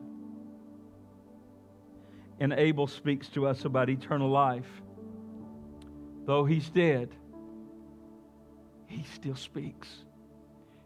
And 2.41 2.53
Abel 2.53 2.87
speaks 2.87 3.28
to 3.30 3.47
us 3.47 3.64
about 3.64 3.89
eternal 3.89 4.28
life. 4.28 4.66
Though 6.26 6.45
he's 6.45 6.68
dead, 6.70 7.11
he 8.87 9.05
still 9.14 9.37
speaks. 9.37 9.89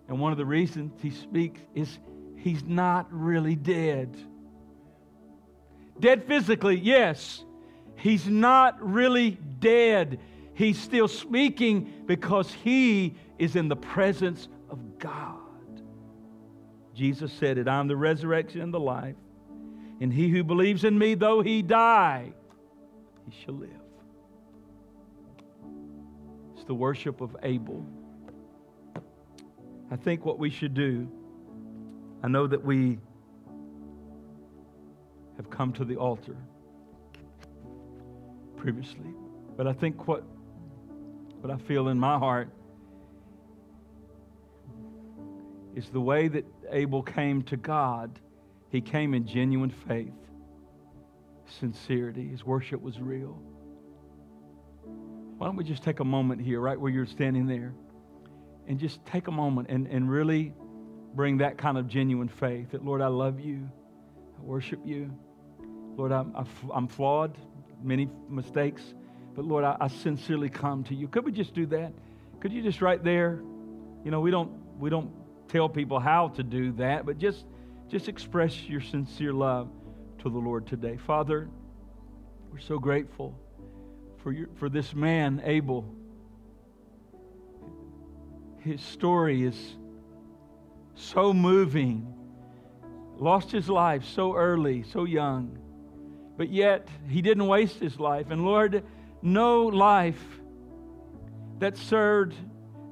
And 0.09 0.19
one 0.19 0.33
of 0.33 0.39
the 0.39 0.47
reasons 0.47 0.93
he 1.01 1.11
speaks 1.11 1.61
is 1.75 1.99
he's 2.37 2.65
not 2.65 3.07
really 3.11 3.55
dead. 3.55 4.17
Dead 6.01 6.25
physically, 6.25 6.77
yes. 6.77 7.45
He's 7.97 8.27
not 8.27 8.77
really 8.81 9.39
dead. 9.59 10.21
He's 10.55 10.79
still 10.81 11.09
speaking 11.09 12.05
because 12.07 12.53
he 12.53 13.17
is 13.39 13.57
in 13.57 13.69
the 13.69 13.77
presence 13.77 14.49
of 14.71 14.99
God. 14.99 15.37
Jesus 16.95 17.33
said 17.33 17.59
it 17.59 17.69
I'm 17.69 17.87
the 17.87 17.97
resurrection 17.97 18.61
and 18.61 18.75
the 18.75 18.81
life. 18.81 19.15
And 20.01 20.13
he 20.13 20.29
who 20.29 20.45
believes 20.45 20.85
in 20.85 20.99
me, 20.99 21.15
though 21.15 21.41
he 21.43 21.63
die, 21.63 22.33
he 23.29 23.45
shall 23.45 23.55
live. 23.55 23.71
It's 26.55 26.65
the 26.65 26.75
worship 26.75 27.21
of 27.21 27.37
Abel. 27.43 27.85
I 29.91 29.97
think 29.97 30.25
what 30.25 30.39
we 30.39 30.51
should 30.51 30.75
do, 30.75 31.09
I 32.23 32.29
know 32.29 32.47
that 32.47 32.65
we 32.65 32.99
have 35.37 35.51
come 35.51 35.73
to 35.73 35.85
the 35.85 35.97
altar 35.97 36.37
previously, 38.57 39.15
but 39.57 39.67
I 39.67 39.73
think 39.73 40.07
what, 40.07 40.25
what 41.41 41.51
I 41.51 41.57
feel 41.57 41.89
in 41.89 41.99
my 41.99 42.19
heart 42.19 42.51
is 45.75 45.89
the 45.91 46.01
way 46.01 46.29
that 46.29 46.45
Abel 46.71 47.03
came 47.03 47.43
to 47.45 47.57
God, 47.57 48.19
he 48.71 48.81
came 48.81 49.15
in 49.15 49.27
genuine 49.27 49.73
faith, 49.87 50.13
sincerity. 51.61 52.29
His 52.29 52.45
worship 52.45 52.81
was 52.81 53.01
real. 53.01 53.41
Why 55.39 55.47
don't 55.47 55.57
we 55.57 55.65
just 55.65 55.83
take 55.83 56.01
a 56.01 56.05
moment 56.05 56.41
here, 56.41 56.61
right 56.61 56.79
where 56.79 56.91
you're 56.91 57.07
standing 57.07 57.47
there? 57.47 57.73
and 58.69 58.79
just 58.79 59.05
take 59.07 59.27
a 59.27 59.33
moment 59.33 59.69
and, 59.71 59.87
and 59.89 60.09
really 60.09 60.53
bring 61.15 61.39
that 61.39 61.57
kind 61.57 61.79
of 61.79 61.89
genuine 61.89 62.29
faith 62.29 62.71
that, 62.71 62.85
Lord, 62.85 63.01
I 63.01 63.09
love 63.09 63.41
you. 63.41 63.69
I 64.39 64.43
worship 64.43 64.81
you. 64.85 65.11
Lord, 65.97 66.13
I'm, 66.13 66.35
I'm 66.73 66.87
flawed, 66.87 67.37
many 67.83 68.09
mistakes, 68.29 68.83
but 69.35 69.45
Lord, 69.45 69.65
I, 69.65 69.77
I 69.81 69.89
sincerely 69.89 70.51
come 70.51 70.85
to 70.85 70.95
you. 70.95 71.09
Could 71.09 71.25
we 71.25 71.33
just 71.33 71.55
do 71.55 71.67
that? 71.67 71.93
Could 72.41 72.53
you 72.53 72.63
just 72.63 72.83
right 72.83 73.03
there? 73.03 73.41
You 74.05 74.11
know, 74.11 74.21
we 74.21 74.31
don't, 74.31 74.53
we 74.79 74.91
don't 74.91 75.11
tell 75.49 75.69
people 75.69 75.99
how 75.99 76.29
to 76.29 76.43
do 76.43 76.73
that, 76.73 77.07
but 77.07 77.19
just, 77.19 77.47
just 77.89 78.09
express 78.09 78.65
your 78.65 78.81
sincere 78.81 79.33
love 79.33 79.71
to 80.19 80.31
the 80.31 80.39
Lord 80.39 80.67
today. 80.67 80.97
Father, 80.97 81.49
we're 82.53 82.59
so 82.59 82.79
grateful 82.79 83.39
for, 84.23 84.33
your, 84.33 84.49
for 84.57 84.69
this 84.69 84.95
man, 84.95 85.41
Abel 85.45 85.85
his 88.69 88.81
story 88.83 89.45
is 89.45 89.77
so 90.95 91.33
moving. 91.33 92.15
Lost 93.17 93.51
his 93.51 93.69
life 93.69 94.05
so 94.05 94.35
early, 94.35 94.83
so 94.83 95.05
young. 95.05 95.59
But 96.37 96.51
yet, 96.51 96.87
he 97.09 97.23
didn't 97.23 97.47
waste 97.47 97.81
his 97.81 97.99
life. 97.99 98.31
And 98.31 98.45
Lord, 98.45 98.85
no 99.23 99.63
life 99.63 100.23
that 101.59 101.77
served, 101.77 102.35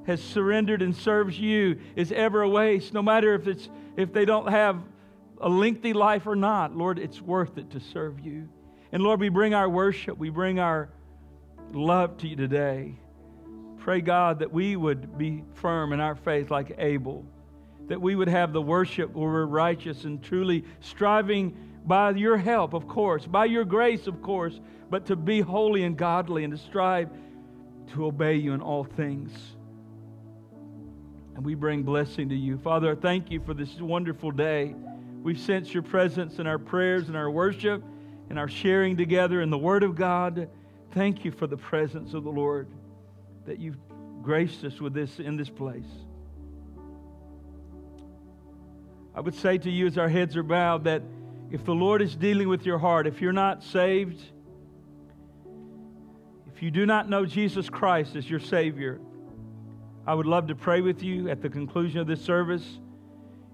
has 0.05 0.21
surrendered 0.21 0.81
and 0.81 0.95
serves 0.95 1.39
you 1.39 1.79
is 1.95 2.11
ever 2.11 2.41
a 2.41 2.49
waste, 2.49 2.93
no 2.93 3.01
matter 3.01 3.33
if, 3.35 3.47
it's, 3.47 3.69
if 3.97 4.13
they 4.13 4.23
don't 4.23 4.47
have 4.47 4.81
a 5.41 5.49
lengthy 5.49 5.93
life 5.93 6.27
or 6.27 6.35
not. 6.35 6.75
Lord, 6.75 6.99
it's 6.99 7.21
worth 7.21 7.57
it 7.57 7.71
to 7.71 7.79
serve 7.79 8.19
you. 8.19 8.47
And 8.91 9.03
Lord, 9.03 9.19
we 9.19 9.29
bring 9.29 9.53
our 9.53 9.67
worship, 9.67 10.17
we 10.17 10.29
bring 10.29 10.59
our 10.59 10.89
love 11.73 12.17
to 12.19 12.27
you 12.27 12.35
today. 12.35 12.95
Pray, 13.79 14.01
God, 14.01 14.39
that 14.39 14.51
we 14.51 14.75
would 14.75 15.17
be 15.17 15.43
firm 15.55 15.93
in 15.93 15.99
our 15.99 16.15
faith 16.15 16.51
like 16.51 16.75
Abel, 16.77 17.25
that 17.87 18.01
we 18.01 18.15
would 18.15 18.27
have 18.27 18.53
the 18.53 18.61
worship 18.61 19.13
where 19.13 19.29
we're 19.29 19.45
righteous 19.45 20.03
and 20.03 20.21
truly 20.21 20.63
striving 20.79 21.55
by 21.85 22.11
your 22.11 22.37
help, 22.37 22.73
of 22.73 22.87
course, 22.87 23.25
by 23.25 23.45
your 23.45 23.63
grace, 23.63 24.07
of 24.07 24.21
course, 24.21 24.59
but 24.89 25.05
to 25.05 25.15
be 25.15 25.41
holy 25.41 25.83
and 25.83 25.97
godly 25.97 26.43
and 26.43 26.51
to 26.51 26.57
strive 26.57 27.09
to 27.93 28.05
obey 28.05 28.35
you 28.35 28.53
in 28.53 28.61
all 28.61 28.83
things. 28.83 29.56
And 31.37 31.45
we 31.45 31.53
bring 31.53 31.83
blessing 31.83 32.29
to 32.29 32.35
you. 32.35 32.57
Father, 32.57 32.93
I 32.93 32.95
thank 32.95 33.29
you 33.29 33.39
for 33.39 33.53
this 33.53 33.79
wonderful 33.79 34.31
day. 34.31 34.73
We 35.21 35.35
sense 35.35 35.71
your 35.71 35.83
presence 35.83 36.39
in 36.39 36.47
our 36.47 36.57
prayers 36.57 37.09
and 37.09 37.15
our 37.15 37.29
worship 37.29 37.83
and 38.31 38.39
our 38.39 38.47
sharing 38.47 38.97
together 38.97 39.43
in 39.43 39.51
the 39.51 39.57
Word 39.57 39.83
of 39.83 39.95
God. 39.95 40.49
Thank 40.93 41.23
you 41.23 41.31
for 41.31 41.45
the 41.45 41.55
presence 41.55 42.15
of 42.15 42.23
the 42.23 42.31
Lord 42.31 42.67
that 43.45 43.59
you've 43.59 43.77
graced 44.23 44.63
us 44.63 44.81
with 44.81 44.95
this 44.95 45.19
in 45.19 45.37
this 45.37 45.47
place. 45.47 45.85
I 49.13 49.21
would 49.21 49.35
say 49.35 49.59
to 49.59 49.69
you 49.69 49.85
as 49.85 49.99
our 49.99 50.09
heads 50.09 50.35
are 50.35 50.43
bowed 50.43 50.85
that 50.85 51.03
if 51.51 51.63
the 51.63 51.75
Lord 51.75 52.01
is 52.01 52.15
dealing 52.15 52.49
with 52.49 52.65
your 52.65 52.79
heart, 52.79 53.05
if 53.05 53.21
you're 53.21 53.31
not 53.31 53.61
saved, 53.61 54.19
if 56.51 56.63
you 56.63 56.71
do 56.71 56.87
not 56.87 57.07
know 57.07 57.27
Jesus 57.27 57.69
Christ 57.69 58.15
as 58.15 58.27
your 58.27 58.39
Savior, 58.39 58.99
I 60.07 60.15
would 60.15 60.25
love 60.25 60.47
to 60.47 60.55
pray 60.55 60.81
with 60.81 61.03
you 61.03 61.29
at 61.29 61.41
the 61.41 61.49
conclusion 61.49 61.99
of 61.99 62.07
this 62.07 62.21
service. 62.21 62.79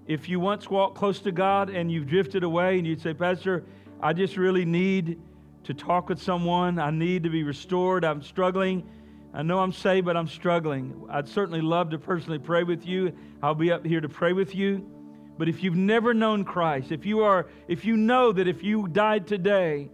If 0.06 0.28
you 0.28 0.40
once 0.40 0.70
walked 0.70 0.96
close 0.96 1.18
to 1.20 1.32
God 1.32 1.68
and 1.68 1.92
you've 1.92 2.06
drifted 2.06 2.44
away 2.44 2.78
and 2.78 2.86
you'd 2.86 3.02
say, 3.02 3.12
Pastor, 3.12 3.64
I 4.00 4.14
just 4.14 4.36
really 4.36 4.64
need 4.64 5.20
to 5.64 5.74
talk 5.74 6.08
with 6.08 6.22
someone, 6.22 6.78
I 6.78 6.90
need 6.90 7.22
to 7.24 7.30
be 7.30 7.42
restored, 7.42 8.04
I'm 8.04 8.22
struggling 8.22 8.88
I 9.34 9.42
know 9.42 9.58
I'm 9.58 9.72
saved, 9.72 10.06
but 10.06 10.16
I'm 10.16 10.28
struggling. 10.28 11.08
I'd 11.10 11.28
certainly 11.28 11.60
love 11.60 11.90
to 11.90 11.98
personally 11.98 12.38
pray 12.38 12.62
with 12.62 12.86
you. 12.86 13.12
I'll 13.42 13.56
be 13.56 13.72
up 13.72 13.84
here 13.84 14.00
to 14.00 14.08
pray 14.08 14.32
with 14.32 14.54
you. 14.54 14.88
But 15.36 15.48
if 15.48 15.64
you've 15.64 15.74
never 15.74 16.14
known 16.14 16.44
Christ, 16.44 16.92
if 16.92 17.04
you 17.04 17.24
are, 17.24 17.48
if 17.66 17.84
you 17.84 17.96
know 17.96 18.30
that 18.30 18.46
if 18.46 18.62
you 18.62 18.86
died 18.86 19.26
today, 19.26 19.90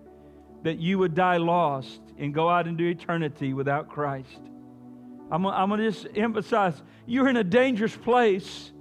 that 0.62 0.78
you 0.78 0.98
would 0.98 1.14
die 1.14 1.38
lost 1.38 2.02
and 2.18 2.34
go 2.34 2.50
out 2.50 2.66
into 2.66 2.84
eternity 2.84 3.54
without 3.54 3.88
Christ, 3.88 4.42
I'm, 5.30 5.46
I'm 5.46 5.68
going 5.68 5.80
to 5.80 5.90
just 5.90 6.06
emphasize 6.16 6.80
you're 7.06 7.28
in 7.28 7.36
a 7.36 7.44
dangerous 7.44 7.96
place. 7.96 8.72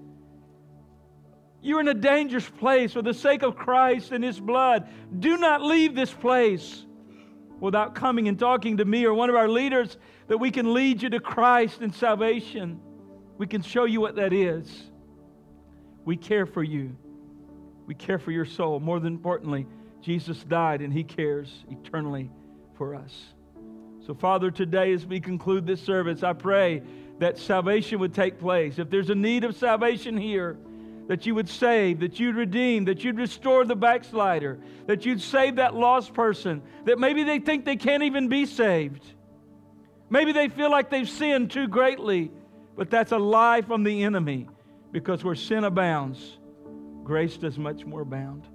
You're 1.62 1.82
in 1.82 1.88
a 1.88 1.94
dangerous 1.94 2.50
place 2.50 2.94
for 2.94 3.02
the 3.02 3.14
sake 3.14 3.44
of 3.44 3.56
Christ 3.56 4.12
and 4.12 4.24
His 4.24 4.40
blood. 4.40 4.88
Do 5.20 5.38
not 5.38 5.62
leave 5.62 5.94
this 5.94 6.12
place 6.12 6.86
without 7.60 7.96
coming 7.96 8.28
and 8.28 8.40
talking 8.40 8.78
to 8.78 8.86
me 8.86 9.06
or 9.06 9.14
one 9.14 9.30
of 9.30 9.36
our 9.36 9.50
leaders 9.50 9.98
that 10.28 10.38
we 10.38 10.52
can 10.52 10.74
lead 10.74 11.02
you 11.02 11.10
to 11.10 11.20
Christ 11.20 11.82
and 11.82 11.94
salvation. 11.94 12.80
We 13.38 13.48
can 13.48 13.62
show 13.62 13.86
you 13.86 14.00
what 14.00 14.16
that 14.16 14.32
is. 14.32 14.90
We 16.06 16.16
care 16.16 16.46
for 16.46 16.64
you. 16.64 16.96
We 17.86 17.96
care 17.96 18.20
for 18.20 18.32
your 18.32 18.46
soul. 18.46 18.80
More 18.80 19.00
than 19.00 19.14
importantly, 19.14 19.68
Jesus 20.02 20.44
died 20.44 20.82
and 20.82 20.94
He 20.94 21.04
cares 21.04 21.66
eternally 21.70 22.32
for 22.78 22.96
us. 22.96 23.34
So, 24.10 24.16
Father, 24.16 24.50
today 24.50 24.92
as 24.92 25.06
we 25.06 25.20
conclude 25.20 25.68
this 25.68 25.80
service, 25.80 26.24
I 26.24 26.34
pray 26.34 26.82
that 27.20 27.38
salvation 27.38 28.00
would 28.00 28.12
take 28.12 28.40
place. 28.40 28.80
If 28.80 28.90
there's 28.90 29.12
a 29.12 29.16
need 29.16 29.44
of 29.44 29.56
salvation 29.56 30.18
here, 30.18 30.58
that 31.08 31.28
you 31.28 31.36
would 31.36 31.48
save, 31.48 32.00
that 32.00 32.20
you'd 32.20 32.36
redeem, 32.36 32.86
that 32.86 33.04
you'd 33.04 33.18
restore 33.20 33.66
the 33.66 33.76
backslider, 33.76 34.58
that 34.88 35.06
you'd 35.06 35.22
save 35.22 35.58
that 35.58 35.76
lost 35.76 36.16
person, 36.16 36.64
that 36.86 36.98
maybe 36.98 37.24
they 37.24 37.38
think 37.38 37.66
they 37.66 37.76
can't 37.76 38.02
even 38.02 38.30
be 38.30 38.48
saved. 38.48 39.06
Maybe 40.10 40.32
they 40.32 40.48
feel 40.48 40.72
like 40.72 40.90
they've 40.90 41.08
sinned 41.08 41.52
too 41.52 41.68
greatly, 41.68 42.32
but 42.76 42.90
that's 42.90 43.12
a 43.12 43.20
lie 43.20 43.62
from 43.62 43.84
the 43.84 44.02
enemy 44.02 44.48
because 44.92 45.24
where 45.24 45.36
sin 45.36 45.66
abounds, 45.66 46.40
grace 47.04 47.38
does 47.38 47.60
much 47.60 47.86
more 47.86 48.02
abound. 48.02 48.48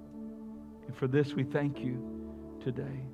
And 0.85 0.93
for 0.97 1.07
this 1.07 1.33
we 1.33 1.45
thank 1.45 1.79
you 1.79 2.59
today. 2.61 3.05